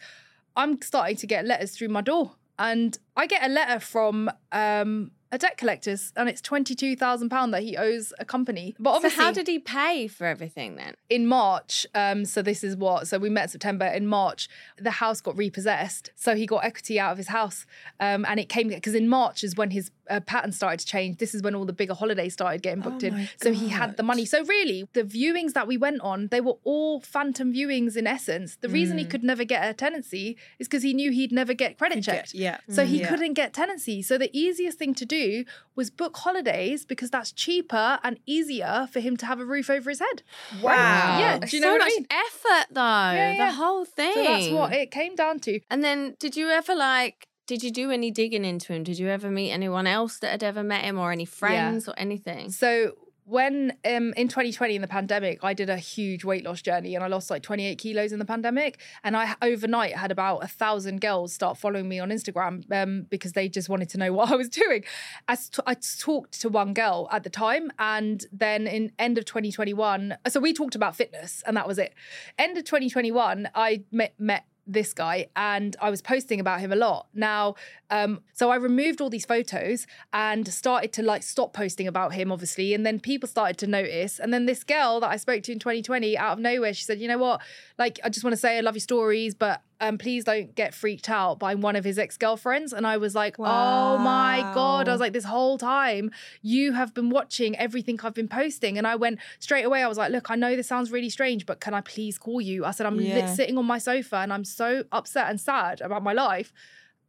I'm 0.54 0.80
starting 0.82 1.16
to 1.16 1.26
get 1.26 1.44
letters 1.46 1.72
through 1.76 1.88
my 1.88 2.02
door, 2.02 2.32
and 2.58 2.98
I 3.16 3.26
get 3.26 3.42
a 3.42 3.48
letter 3.48 3.80
from 3.80 4.30
um, 4.52 5.12
a 5.32 5.38
debt 5.38 5.56
collectors, 5.56 6.12
and 6.16 6.28
it's 6.28 6.40
twenty 6.40 6.74
two 6.74 6.96
thousand 6.96 7.28
pound 7.30 7.52
that 7.52 7.62
he 7.62 7.76
owes 7.76 8.12
a 8.18 8.24
company. 8.24 8.74
But 8.78 8.90
obviously, 8.90 9.16
So 9.16 9.22
how 9.24 9.32
did 9.32 9.48
he 9.48 9.58
pay 9.58 10.08
for 10.08 10.26
everything 10.26 10.76
then? 10.76 10.94
in 11.08 11.26
March, 11.26 11.86
um, 11.94 12.24
so 12.24 12.42
this 12.42 12.62
is 12.62 12.76
what, 12.76 13.08
so 13.08 13.18
we 13.18 13.30
met 13.30 13.50
September. 13.50 13.86
In 13.86 14.06
March, 14.06 14.48
the 14.76 14.92
house 14.92 15.20
got 15.20 15.36
repossessed. 15.36 16.10
So 16.14 16.34
he 16.36 16.46
got 16.46 16.64
equity 16.64 16.98
out 17.00 17.12
of 17.12 17.18
his 17.18 17.28
house. 17.28 17.66
Um, 18.00 18.24
and 18.28 18.38
it 18.40 18.48
came, 18.48 18.68
because 18.68 18.94
in 18.94 19.08
March 19.08 19.42
is 19.44 19.56
when 19.56 19.70
his 19.70 19.90
uh, 20.10 20.20
pattern 20.20 20.52
started 20.52 20.80
to 20.80 20.86
change. 20.86 21.18
This 21.18 21.34
is 21.34 21.42
when 21.42 21.54
all 21.54 21.64
the 21.64 21.72
bigger 21.72 21.94
holidays 21.94 22.32
started 22.32 22.62
getting 22.62 22.82
booked 22.82 23.04
Oh 23.04 23.08
in. 23.08 23.28
So 23.42 23.52
he 23.52 23.68
had 23.68 23.96
the 23.96 24.02
money. 24.02 24.24
So 24.24 24.44
really, 24.44 24.88
the 24.92 25.02
viewings 25.04 25.52
that 25.54 25.66
we 25.66 25.76
went 25.76 26.00
on, 26.00 26.28
they 26.28 26.40
were 26.40 26.56
all 26.64 27.00
phantom 27.00 27.52
viewings 27.52 27.96
in 27.96 28.06
essence. 28.06 28.56
The 28.60 28.68
reason 28.68 28.98
he 28.98 29.04
Mm. 29.04 29.10
could 29.10 29.24
never 29.24 29.44
get 29.44 29.68
a 29.68 29.74
tenancy 29.74 30.36
is 30.58 30.68
because 30.68 30.82
he 30.82 30.92
knew 30.94 31.10
he'd 31.10 31.32
never 31.32 31.54
get 31.54 31.78
credit 31.78 31.96
Yeah, 31.98 32.02
checked. 32.14 32.34
Yeah. 32.34 32.58
So 32.68 32.84
he 32.84 33.00
Yeah. 33.00 33.08
couldn't 33.08 33.34
get 33.34 33.52
tenancy. 33.52 34.02
So 34.02 34.18
the 34.18 34.30
easiest 34.36 34.78
thing 34.78 34.94
to 34.94 35.04
do 35.04 35.44
was 35.74 35.90
book 35.90 36.16
holidays 36.16 36.84
because 36.86 37.10
that's 37.10 37.32
cheaper 37.32 37.98
and 38.02 38.18
easier 38.26 38.88
for 38.92 39.00
him 39.00 39.16
to 39.18 39.26
have 39.26 39.40
a 39.40 39.44
roof 39.44 39.68
over 39.70 39.90
his 39.90 39.98
head. 40.00 40.22
Wow. 40.62 41.18
Yeah, 41.20 41.38
do 41.38 41.56
you 41.56 41.60
know 41.62 41.68
so 41.68 41.72
what 41.72 41.82
I 41.82 41.84
much 41.84 41.92
mean? 41.96 42.06
effort 42.10 42.66
though. 42.70 42.80
yeah. 42.80 43.46
The 43.50 43.52
whole 43.54 43.84
thing. 43.84 44.14
So 44.14 44.22
that's 44.24 44.48
what 44.48 44.72
it 44.72 44.90
came 44.90 45.14
down 45.14 45.40
to. 45.40 45.60
And 45.70 45.82
then 45.84 46.16
did 46.18 46.36
you 46.36 46.48
ever 46.50 46.74
like 46.74 47.28
did 47.46 47.62
you 47.62 47.70
do 47.70 47.90
any 47.90 48.10
digging 48.10 48.44
into 48.44 48.72
him? 48.72 48.82
Did 48.82 48.98
you 48.98 49.08
ever 49.08 49.30
meet 49.30 49.52
anyone 49.52 49.86
else 49.86 50.18
that 50.18 50.30
had 50.30 50.42
ever 50.42 50.62
met 50.62 50.84
him 50.84 50.98
or 50.98 51.12
any 51.12 51.24
friends 51.24 51.88
or 51.88 51.94
anything? 51.96 52.50
So 52.50 52.92
when 53.28 53.72
um 53.84 54.14
in 54.16 54.28
2020 54.28 54.76
in 54.76 54.82
the 54.82 54.88
pandemic, 54.88 55.42
I 55.42 55.52
did 55.52 55.68
a 55.68 55.76
huge 55.76 56.24
weight 56.24 56.44
loss 56.44 56.62
journey 56.62 56.94
and 56.94 57.02
I 57.02 57.08
lost 57.08 57.28
like 57.28 57.42
28 57.42 57.76
kilos 57.76 58.12
in 58.12 58.20
the 58.20 58.24
pandemic. 58.24 58.80
And 59.02 59.16
I 59.16 59.34
overnight 59.42 59.96
had 59.96 60.12
about 60.12 60.44
a 60.44 60.48
thousand 60.48 61.00
girls 61.00 61.32
start 61.32 61.58
following 61.58 61.88
me 61.88 61.98
on 61.98 62.10
Instagram 62.10 62.64
um, 62.72 63.06
because 63.10 63.32
they 63.32 63.48
just 63.48 63.68
wanted 63.68 63.88
to 63.90 63.98
know 63.98 64.12
what 64.16 64.30
I 64.30 64.36
was 64.36 64.48
doing. 64.48 64.84
I, 65.28 65.36
I 65.66 65.74
talked 65.74 66.40
to 66.40 66.48
one 66.48 66.72
girl 66.72 67.08
at 67.10 67.24
the 67.24 67.30
time, 67.30 67.72
and 67.78 68.24
then 68.32 68.66
in 68.66 68.92
end 68.98 69.18
of 69.18 69.24
2021, 69.24 70.16
so 70.28 70.40
we 70.40 70.52
talked 70.52 70.74
about 70.74 70.96
fitness, 70.96 71.42
and 71.46 71.56
that 71.56 71.66
was 71.66 71.78
it. 71.78 71.94
End 72.38 72.56
of 72.56 72.64
2021, 72.64 73.48
I 73.54 73.82
met 73.90 74.14
met 74.18 74.46
this 74.66 74.92
guy 74.92 75.28
and 75.36 75.76
I 75.80 75.90
was 75.90 76.02
posting 76.02 76.40
about 76.40 76.60
him 76.60 76.72
a 76.72 76.76
lot. 76.76 77.06
Now, 77.14 77.54
um, 77.90 78.20
so 78.32 78.50
I 78.50 78.56
removed 78.56 79.00
all 79.00 79.08
these 79.08 79.24
photos 79.24 79.86
and 80.12 80.46
started 80.48 80.92
to 80.94 81.02
like 81.02 81.22
stop 81.22 81.52
posting 81.52 81.86
about 81.86 82.14
him, 82.14 82.32
obviously. 82.32 82.74
And 82.74 82.84
then 82.84 82.98
people 82.98 83.28
started 83.28 83.58
to 83.58 83.66
notice. 83.66 84.18
And 84.18 84.34
then 84.34 84.46
this 84.46 84.64
girl 84.64 85.00
that 85.00 85.10
I 85.10 85.16
spoke 85.16 85.42
to 85.44 85.52
in 85.52 85.58
2020, 85.58 86.18
out 86.18 86.32
of 86.32 86.38
nowhere, 86.40 86.74
she 86.74 86.84
said, 86.84 86.98
You 86.98 87.08
know 87.08 87.18
what? 87.18 87.40
Like, 87.78 88.00
I 88.02 88.08
just 88.08 88.24
want 88.24 88.32
to 88.32 88.38
say 88.38 88.58
I 88.58 88.60
love 88.60 88.74
your 88.74 88.80
stories, 88.80 89.34
but 89.34 89.62
um, 89.80 89.98
please 89.98 90.24
don't 90.24 90.54
get 90.54 90.74
freaked 90.74 91.08
out 91.10 91.38
by 91.38 91.54
one 91.54 91.76
of 91.76 91.84
his 91.84 91.98
ex 91.98 92.16
girlfriends. 92.16 92.72
And 92.72 92.86
I 92.86 92.96
was 92.96 93.14
like, 93.14 93.36
Oh 93.38 93.98
my 93.98 94.50
God. 94.54 94.88
I 94.88 94.92
was 94.92 95.00
like, 95.00 95.12
This 95.12 95.24
whole 95.24 95.58
time 95.58 96.10
you 96.42 96.72
have 96.72 96.94
been 96.94 97.10
watching 97.10 97.56
everything 97.56 97.98
I've 98.02 98.14
been 98.14 98.28
posting. 98.28 98.78
And 98.78 98.86
I 98.86 98.96
went 98.96 99.18
straight 99.38 99.64
away, 99.64 99.82
I 99.82 99.88
was 99.88 99.98
like, 99.98 100.12
Look, 100.12 100.30
I 100.30 100.34
know 100.34 100.56
this 100.56 100.68
sounds 100.68 100.90
really 100.90 101.10
strange, 101.10 101.46
but 101.46 101.60
can 101.60 101.74
I 101.74 101.80
please 101.82 102.18
call 102.18 102.40
you? 102.40 102.64
I 102.64 102.70
said, 102.70 102.86
I'm 102.86 103.00
Yeah. 103.00 103.26
sitting 103.26 103.58
on 103.58 103.66
my 103.66 103.78
sofa 103.78 104.16
and 104.16 104.32
I'm 104.32 104.44
so 104.44 104.84
upset 104.92 105.28
and 105.28 105.40
sad 105.40 105.80
about 105.80 106.02
my 106.02 106.12
life. 106.12 106.52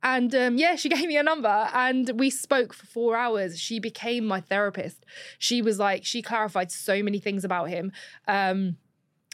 And 0.04 0.34
um, 0.36 0.58
yeah, 0.58 0.76
she 0.76 0.90
gave 0.96 1.08
me 1.08 1.18
a 1.18 1.24
number 1.24 1.70
and 1.74 2.12
we 2.20 2.30
spoke 2.30 2.74
for 2.74 2.86
four 2.86 3.18
hours. 3.18 3.60
She 3.60 3.80
became 3.80 4.26
my 4.26 4.42
therapist. 4.42 5.06
She 5.40 5.62
was 5.62 5.80
like, 5.80 6.06
she 6.06 6.22
clarified 6.22 6.72
so 6.72 7.02
many 7.02 7.20
things 7.20 7.44
about 7.44 7.70
him. 7.70 7.92
Um, 8.28 8.78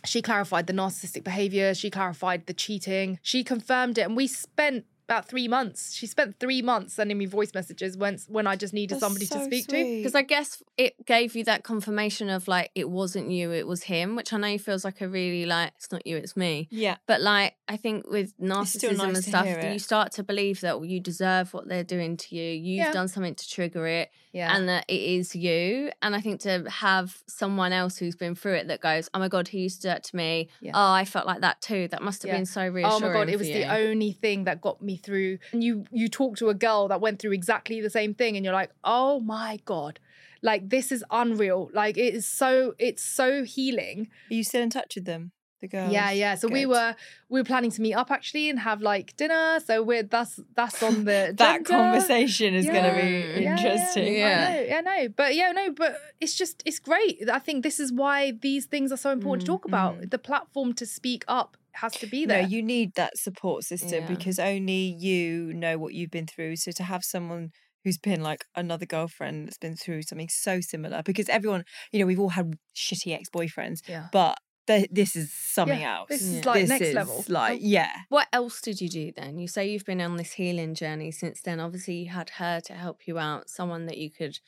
she 0.06 0.22
clarified 0.22 0.68
the 0.68 0.74
narcissistic 0.74 1.24
behavior. 1.24 1.74
She 1.74 1.90
clarified 1.90 2.46
the 2.46 2.54
cheating. 2.54 3.20
She 3.22 3.44
confirmed 3.44 3.98
it. 3.98 4.02
And 4.02 4.16
we 4.16 4.28
spent 4.28 4.86
about 5.14 5.28
three 5.28 5.48
months. 5.48 5.94
She 5.94 6.08
spent 6.08 6.40
three 6.40 6.62
months 6.62 6.94
sending 6.96 7.18
me 7.18 7.26
voice 7.26 7.54
messages 7.54 7.96
when, 7.98 8.18
when 8.28 8.48
I 8.48 8.56
just 8.56 8.74
needed 8.74 8.96
That's 8.96 9.02
somebody 9.02 9.26
to 9.28 9.34
so 9.40 9.46
speak 9.46 9.68
to. 9.68 9.74
Because 9.98 10.16
I 10.16 10.22
guess 10.24 10.62
it 10.78 11.06
gave 11.06 11.36
you 11.36 11.44
that 11.46 11.64
confirmation 11.64 12.30
of 12.30 12.48
like 12.48 12.72
it 12.76 12.90
wasn't 12.90 13.30
you, 13.30 13.52
it 13.52 13.68
was 13.68 13.84
him, 13.84 14.16
which 14.16 14.34
I 14.34 14.38
know 14.38 14.58
feels 14.58 14.84
like 14.84 15.02
a 15.02 15.08
really 15.08 15.46
like 15.46 15.74
it's 15.78 15.92
not 15.92 16.06
you, 16.08 16.18
it's 16.18 16.36
me. 16.36 16.68
yeah. 16.72 16.98
But 17.08 17.22
like 17.22 17.56
I 17.68 17.78
think 17.78 18.10
with 18.10 18.38
narcissism 18.40 18.98
nice 18.98 19.16
and 19.16 19.24
stuff, 19.24 19.48
you 19.72 19.80
start 19.80 20.12
to 20.14 20.24
believe 20.24 20.62
that 20.62 20.84
you 20.86 21.00
deserve 21.00 21.54
what 21.54 21.68
they're 21.68 21.84
doing 21.84 22.18
to 22.18 22.36
you. 22.36 22.52
You've 22.52 22.86
Yeah. 22.88 22.92
done 22.92 23.08
something 23.08 23.36
to 23.36 23.50
trigger 23.50 23.86
it, 23.88 24.10
Yeah. 24.32 24.56
and 24.56 24.68
that 24.70 24.86
it 24.88 25.02
is 25.02 25.36
you. 25.36 25.92
And 26.02 26.16
I 26.16 26.22
think 26.22 26.42
to 26.42 26.64
have 26.70 27.22
someone 27.28 27.72
else 27.74 27.98
who's 27.98 28.16
been 28.16 28.36
through 28.36 28.56
it 28.56 28.68
that 28.68 28.82
goes, 28.82 29.10
"Oh 29.14 29.20
my 29.20 29.28
god, 29.28 29.48
he 29.50 29.60
used 29.60 29.78
to 29.78 29.82
do 29.84 29.88
that 29.90 30.04
to 30.06 30.16
me. 30.16 30.50
Yeah. 30.62 30.72
Oh, 30.74 30.92
I 30.92 31.06
felt 31.06 31.26
like 31.28 31.42
that 31.42 31.62
too." 31.62 31.88
That 31.90 32.02
must 32.02 32.24
have 32.24 32.30
Yeah. 32.30 32.38
been 32.38 32.46
so 32.46 32.64
Oh 32.64 33.00
my 33.00 33.12
god, 33.14 33.30
it 33.30 33.38
was 33.38 33.48
you. 33.48 33.54
the 33.56 33.74
only 33.74 34.12
thing 34.12 34.46
that 34.46 34.62
got 34.62 34.82
me 34.82 34.98
through 35.04 35.38
and 35.52 35.64
you 35.64 35.86
you 35.92 36.08
talk 36.08 36.38
to 36.38 36.50
a 36.50 36.54
girl 36.54 36.88
that 36.88 37.02
went 37.02 37.20
through 37.20 37.34
exactly 37.34 37.82
the 37.82 37.90
same 37.90 38.14
thing 38.14 38.36
and 38.36 38.44
you're 38.46 38.54
like 38.54 38.72
oh 38.84 39.20
my 39.20 39.60
god 39.66 40.00
like 40.42 40.70
this 40.70 40.92
is 40.92 41.04
unreal 41.12 41.70
like 41.74 41.98
it 41.98 42.14
is 42.16 42.26
so 42.28 42.74
it's 42.80 43.04
so 43.04 43.44
healing 43.44 44.08
Are 44.30 44.34
you 44.34 44.44
still 44.44 44.62
in 44.62 44.70
touch 44.70 44.96
with 44.96 45.06
them? 45.06 45.32
The 45.62 45.70
girls? 45.70 45.94
yeah 45.94 46.12
yeah 46.12 46.36
so 46.36 46.50
we 46.50 46.66
were 46.66 46.94
we 47.30 47.40
were 47.40 47.46
planning 47.46 47.72
to 47.72 47.82
meet 47.82 47.94
up 47.94 48.12
actually 48.12 48.50
and 48.50 48.60
have 48.60 48.82
like 48.82 49.16
dinner 49.16 49.62
so 49.66 49.82
we're 49.82 50.04
that's 50.04 50.38
that's 50.56 50.84
on 50.84 51.06
the 51.06 51.34
that 51.38 51.62
agenda. 51.62 51.64
conversation 51.64 52.54
is 52.54 52.66
going 52.66 52.84
to 52.84 52.90
Yeah, 52.90 52.96
be 53.06 53.12
yeah, 53.12 53.40
yeah, 53.40 53.50
interesting. 53.56 54.14
Yeah. 54.14 54.46
I 54.48 54.52
know, 54.52 54.62
yeah, 54.62 54.82
no, 54.82 55.08
but 55.16 55.36
yeah, 55.36 55.52
no, 55.54 55.72
but 55.72 55.96
it's 56.20 56.36
just 56.36 56.62
it's 56.66 56.80
great. 56.80 57.30
I 57.32 57.40
think 57.40 57.64
this 57.64 57.80
is 57.80 57.94
why 57.94 58.32
these 58.32 58.66
things 58.66 58.92
are 58.92 58.98
so 58.98 59.12
important 59.12 59.46
to 59.46 59.52
Mm, 59.52 59.56
talk 59.56 59.66
about. 59.66 59.94
mm. 60.02 60.10
The 60.12 60.18
platform 60.20 60.74
to 60.74 60.86
speak 60.86 61.24
up 61.30 61.56
has 61.76 61.94
to 61.94 62.08
be 62.08 62.26
there. 62.26 62.42
No, 62.44 62.48
you 62.48 62.62
need 62.64 62.94
that 62.96 63.18
support 63.18 63.64
system 63.64 64.04
Yeah. 64.04 64.08
because 64.08 64.40
only 64.40 64.96
you 65.00 65.54
know 65.54 65.78
what 65.78 65.94
you've 65.94 66.12
been 66.12 66.28
through. 66.28 66.56
So 66.58 66.72
to 66.72 66.84
have 66.84 67.04
someone 67.04 67.50
who's 67.84 67.98
been 67.98 68.22
like 68.22 68.46
another 68.56 68.86
girlfriend 68.86 69.48
that's 69.48 69.58
been 69.58 69.76
through 69.76 70.04
something 70.04 70.30
so 70.30 70.62
similar, 70.62 71.02
because 71.04 71.28
everyone, 71.30 71.64
you 71.92 72.00
know, 72.00 72.06
we've 72.06 72.20
all 72.20 72.30
had 72.30 72.54
shitty 72.76 73.14
ex 73.14 73.30
boyfriends, 73.30 73.80
yeah. 73.88 74.08
but 74.14 74.38
th- 74.68 74.88
this 74.92 75.16
is 75.18 75.34
something 75.34 75.82
Yeah, 75.82 75.98
else. 75.98 76.08
this 76.10 76.22
is, 76.22 76.46
like, 76.46 76.62
This 76.62 76.70
next 76.70 76.86
is, 76.88 76.94
level. 76.96 77.26
Like, 77.28 77.60
yeah. 77.62 77.92
What 78.10 78.28
else 78.32 78.62
did 78.62 78.80
you 78.80 78.88
do 78.88 79.12
then? 79.14 79.38
You 79.38 79.50
say 79.50 79.68
you've 79.70 79.84
been 79.84 80.00
on 80.00 80.16
this 80.16 80.32
healing 80.34 80.76
journey 80.76 81.12
since 81.12 81.42
then. 81.42 81.60
Obviously, 81.60 81.96
you 81.96 82.10
had 82.10 82.30
her 82.38 82.62
to 82.62 82.74
help 82.74 83.02
you 83.06 83.20
out, 83.20 83.50
someone 83.50 83.86
that 83.88 83.98
you 83.98 84.10
could, 84.10 84.40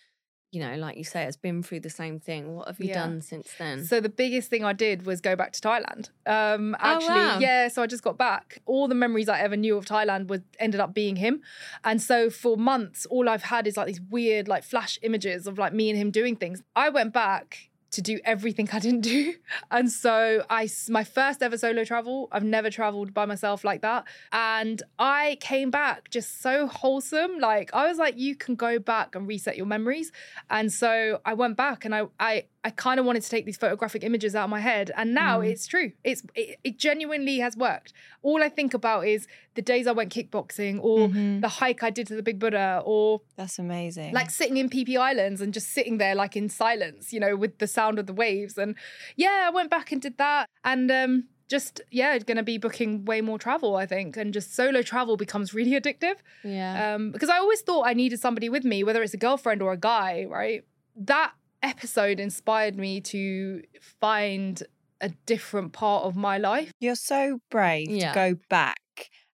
you 0.56 0.62
know, 0.62 0.76
like 0.78 0.96
you 0.98 1.04
say, 1.04 1.24
has 1.24 1.36
been 1.36 1.62
through 1.62 1.82
the 1.82 1.90
same 1.90 2.20
thing. 2.20 2.56
What 2.56 2.68
have 2.70 2.80
you 2.80 2.88
Yeah. 2.88 2.94
done 3.02 3.22
since 3.22 3.52
then? 3.60 3.84
So 3.84 4.00
the 4.00 4.10
biggest 4.10 4.50
thing 4.50 4.64
I 4.64 4.72
did 4.74 5.06
was 5.06 5.20
go 5.20 5.36
back 5.36 5.52
to 5.52 5.60
Thailand. 5.62 6.10
Um, 6.26 6.76
Oh, 6.80 6.84
actually, 6.96 7.10
wow. 7.16 7.40
yeah. 7.40 7.68
So 7.68 7.84
I 7.84 7.88
just 7.88 8.04
got 8.04 8.18
back. 8.18 8.62
All 8.66 8.88
the 8.88 8.96
memories 8.96 9.28
I 9.30 9.40
ever 9.42 9.58
knew 9.58 9.76
of 9.78 9.86
Thailand 9.86 10.28
was 10.28 10.42
ended 10.60 10.80
up 10.80 10.94
being 10.94 11.18
him, 11.18 11.42
and 11.84 12.02
so 12.02 12.30
for 12.30 12.56
months, 12.58 13.06
all 13.08 13.28
I've 13.28 13.44
had 13.44 13.68
is 13.68 13.76
like 13.78 13.88
these 13.88 14.02
weird, 14.10 14.48
like 14.48 14.64
flash 14.64 14.98
images 15.04 15.46
of 15.48 15.58
like 15.58 15.74
me 15.74 15.90
and 15.90 16.00
him 16.00 16.10
doing 16.10 16.36
things. 16.38 16.64
I 16.76 16.88
went 16.90 17.12
back 17.14 17.70
to 17.96 18.02
do 18.02 18.20
everything 18.24 18.70
I 18.72 18.80
didn't 18.80 19.02
do, 19.02 19.34
and 19.72 19.92
so 19.92 20.46
I 20.50 20.70
my 20.90 21.04
first 21.04 21.42
ever 21.42 21.58
solo 21.58 21.84
travel. 21.84 22.30
I've 22.32 22.44
never 22.44 22.70
traveled 22.70 23.14
by 23.14 23.26
myself 23.26 23.64
like 23.64 23.82
that, 23.82 24.06
and 24.32 24.82
I 25.00 25.38
came 25.42 25.72
back 25.72 26.10
just 26.10 26.42
so 26.42 26.68
wholesome. 26.68 27.40
Like 27.40 27.74
I 27.74 27.88
was 27.88 27.98
like, 27.98 28.18
you 28.18 28.36
can 28.36 28.56
go 28.56 28.80
back 28.80 29.16
and 29.16 29.28
reset 29.28 29.58
your 29.58 29.66
memories, 29.66 30.12
and 30.50 30.72
so 30.72 31.20
I 31.26 31.34
went 31.34 31.58
back 31.58 31.86
and 31.86 31.96
I 31.96 32.04
I 32.20 32.46
I 32.66 32.72
kind 32.72 33.00
of 33.00 33.06
wanted 33.06 33.22
to 33.24 33.30
take 33.30 33.46
these 33.46 33.58
photographic 33.58 34.04
images 34.04 34.34
out 34.36 34.46
of 34.46 34.50
my 34.50 34.60
head, 34.72 34.92
and 34.98 35.14
now 35.14 35.40
Mm. 35.40 35.50
it's 35.52 35.66
true. 35.68 35.92
It's 36.04 36.22
it, 36.34 36.58
it 36.64 36.78
genuinely 36.80 37.38
has 37.46 37.56
worked. 37.56 37.94
All 38.24 38.42
I 38.44 38.50
think 38.50 38.74
about 38.74 39.02
is 39.08 39.28
the 39.54 39.62
days 39.62 39.86
I 39.88 39.92
went 40.00 40.12
kickboxing, 40.18 40.80
or 40.82 41.08
Mhm. 41.10 41.42
the 41.42 41.48
hike 41.62 41.82
I 41.84 41.92
did 41.92 42.08
to 42.08 42.16
the 42.16 42.24
Big 42.24 42.40
Buddha, 42.40 42.82
or 42.84 43.22
That's 43.38 43.60
amazing. 43.60 44.12
like 44.20 44.30
sitting 44.32 44.58
in 44.58 44.68
Phi 44.70 44.84
Phi 44.84 44.96
Islands 45.12 45.40
and 45.42 45.54
just 45.54 45.70
sitting 45.78 45.96
there 46.00 46.16
like 46.16 46.36
in 46.36 46.50
silence, 46.50 47.14
you 47.14 47.20
know, 47.20 47.36
with 47.44 47.54
the 47.60 47.68
sound 47.68 48.00
of 48.00 48.06
the 48.08 48.14
waves. 48.14 48.58
And 48.58 48.76
yeah, 49.16 49.38
I 49.48 49.52
went 49.52 49.70
back 49.70 49.92
and 49.94 50.02
did 50.02 50.18
that, 50.18 50.50
and 50.64 50.90
um. 50.92 51.14
Just 51.48 51.80
yeah, 51.92 52.18
going 52.18 52.38
to 52.38 52.44
be 52.54 52.58
booking 52.58 53.06
way 53.06 53.22
more 53.22 53.38
travel, 53.38 53.76
I 53.76 53.86
think, 53.86 54.18
and 54.18 54.34
just 54.34 54.56
solo 54.56 54.82
travel 54.82 55.16
becomes 55.16 55.54
really 55.54 55.74
addictive 55.80 56.16
yeah. 56.44 56.96
um, 56.96 57.12
because 57.12 57.30
I 57.30 57.38
always 57.38 57.62
thought 57.62 57.84
I 57.86 57.94
needed 57.94 58.20
somebody 58.20 58.50
with 58.50 58.64
me, 58.66 58.84
whether 58.84 59.04
it's 59.04 59.14
a 59.14 59.18
girlfriend 59.18 59.62
or 59.62 59.72
a 59.72 59.78
guy, 59.78 60.26
right? 60.28 60.64
That 60.96 61.34
episode 61.66 62.20
inspired 62.20 62.76
me 62.78 63.02
to 63.02 63.62
find 64.02 64.62
a 65.02 65.10
different 65.26 65.74
part 65.74 66.06
of 66.06 66.16
my 66.16 66.38
life. 66.38 66.72
You're 66.80 66.96
so 66.96 67.40
brave 67.52 67.90
Yeah. 67.90 68.14
to 68.14 68.16
go 68.16 68.40
back. 68.50 68.78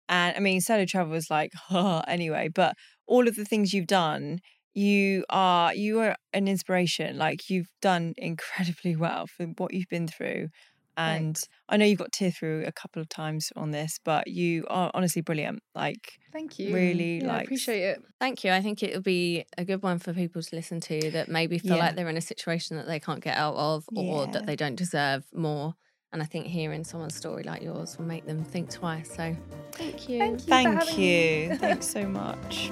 And 0.09 0.35
I 0.35 0.39
mean, 0.39 0.61
solo 0.61 0.85
travel 0.85 1.13
is 1.13 1.27
like, 1.29 1.51
ha 1.69 2.03
anyway, 2.07 2.49
but 2.53 2.75
all 3.07 3.27
of 3.27 3.35
the 3.35 3.45
things 3.45 3.73
you've 3.73 3.87
done, 3.87 4.39
you 4.73 5.25
are 5.29 5.73
you 5.73 5.99
are 5.99 6.15
an 6.33 6.47
inspiration. 6.47 7.17
Like 7.17 7.49
you've 7.49 7.69
done 7.81 8.13
incredibly 8.17 8.95
well 9.05 9.27
for 9.27 9.45
what 9.57 9.73
you've 9.73 9.89
been 9.89 10.07
through. 10.07 10.47
And. 10.97 11.39
I 11.69 11.77
know 11.77 11.85
you've 11.85 11.99
got 11.99 12.11
tear 12.11 12.31
through 12.31 12.65
a 12.67 12.71
couple 12.73 13.01
of 13.01 13.07
times 13.07 13.49
on 13.55 13.71
this, 13.71 13.97
but 14.03 14.27
you 14.27 14.65
are 14.69 14.91
honestly 14.93 15.21
brilliant. 15.21 15.63
Like 15.73 16.19
Thank 16.33 16.59
you. 16.59 16.73
really 16.75 17.19
Yeah, 17.19 17.23
I 17.31 17.33
like 17.37 17.43
appreciate 17.45 17.81
it. 17.81 18.01
Thank 18.19 18.43
you. 18.43 18.51
I 18.51 18.61
think 18.61 18.83
it'll 18.83 19.01
be 19.01 19.45
a 19.57 19.63
good 19.63 19.81
one 19.81 19.97
for 19.99 20.13
people 20.13 20.41
to 20.41 20.55
listen 20.55 20.81
to 20.81 21.11
that 21.11 21.29
maybe 21.29 21.57
feel 21.59 21.77
Yeah. 21.77 21.85
like 21.85 21.95
they're 21.95 22.09
in 22.09 22.17
a 22.17 22.21
situation 22.21 22.75
that 22.75 22.87
they 22.87 22.99
can't 22.99 23.23
get 23.23 23.37
out 23.37 23.55
of 23.55 23.85
or 23.95 24.25
Yeah. 24.25 24.31
that 24.33 24.45
they 24.47 24.57
don't 24.57 24.75
deserve 24.75 25.23
more. 25.33 25.75
And 26.11 26.21
I 26.21 26.25
think 26.25 26.47
hearing 26.47 26.83
someone's 26.83 27.15
story 27.15 27.43
like 27.43 27.61
yours 27.61 27.97
will 27.97 28.03
make 28.05 28.25
them 28.25 28.43
think 28.43 28.69
twice. 28.69 29.15
So 29.15 29.33
thank 29.71 30.09
you. 30.09 30.19
Thank 30.19 30.41
you. 30.41 30.47
Thank 30.47 30.97
you. 30.97 31.55
Thanks 31.55 31.87
so 31.97 32.05
much. 32.05 32.69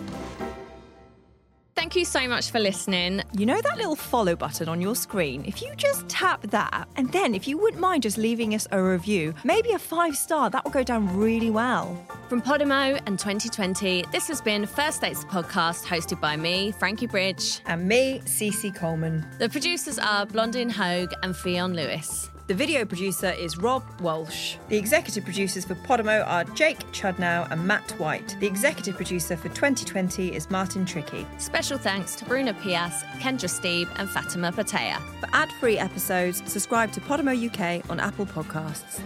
Thank 1.79 1.95
you 1.95 2.03
so 2.03 2.27
much 2.27 2.51
for 2.51 2.59
listening. 2.59 3.21
You 3.31 3.45
know 3.45 3.61
that 3.61 3.77
little 3.77 3.95
follow 3.95 4.35
button 4.35 4.67
on 4.67 4.81
your 4.81 4.95
screen? 4.95 5.45
If 5.45 5.61
you 5.61 5.73
just 5.77 6.09
tap 6.09 6.41
that, 6.47 6.89
and 6.97 7.09
then 7.13 7.33
if 7.33 7.47
you 7.47 7.57
wouldn't 7.57 7.79
mind 7.79 8.03
just 8.03 8.17
leaving 8.17 8.53
us 8.53 8.67
a 8.73 8.83
review, 8.83 9.33
maybe 9.45 9.71
a 9.71 9.79
five 9.79 10.17
star, 10.17 10.49
that 10.49 10.65
will 10.65 10.71
go 10.71 10.83
down 10.83 11.17
really 11.17 11.49
well. 11.49 12.05
From 12.27 12.41
Podimo 12.41 13.01
and 13.05 13.17
2020, 13.17 14.03
this 14.11 14.27
has 14.27 14.41
been 14.41 14.65
First 14.65 14.99
Dates 14.99 15.23
podcast 15.23 15.85
hosted 15.85 16.19
by 16.19 16.35
me, 16.35 16.73
Frankie 16.73 17.07
Bridge. 17.07 17.61
And 17.65 17.87
me, 17.87 18.19
Cici 18.25 18.75
Coleman. 18.75 19.25
The 19.37 19.47
producers 19.47 19.97
are 19.97 20.25
Blandine 20.25 20.69
Hoge 20.69 21.13
and 21.23 21.33
Ffion 21.33 21.73
Lewis. 21.73 22.29
The 22.49 22.55
video 22.55 22.83
producer 22.83 23.29
is 23.29 23.59
Rob 23.59 23.83
Walsh. 24.01 24.55
The 24.69 24.77
executive 24.77 25.23
producers 25.23 25.65
for 25.65 25.75
Podimo 25.75 26.27
are 26.27 26.43
Jake 26.45 26.79
Chudnow 26.91 27.47
and 27.51 27.63
Matt 27.63 27.91
White. 27.99 28.35
The 28.39 28.47
executive 28.47 28.95
producer 28.95 29.37
for 29.37 29.49
2020 29.49 30.35
is 30.35 30.49
Martin 30.49 30.83
Trickey. 30.83 31.27
Special 31.37 31.77
thanks 31.77 32.15
to 32.15 32.25
Bruna 32.25 32.55
Pias, 32.55 33.03
Kendra 33.19 33.47
Steeb, 33.47 33.87
and 33.97 34.09
Fatima 34.09 34.51
Botella. 34.51 34.99
For 35.19 35.29
ad 35.31 35.51
free 35.59 35.77
episodes, 35.77 36.41
subscribe 36.51 36.91
to 36.93 37.01
Podimo 37.01 37.37
UK 37.37 37.87
on 37.87 37.99
Apple 37.99 38.25
Podcasts. 38.25 38.99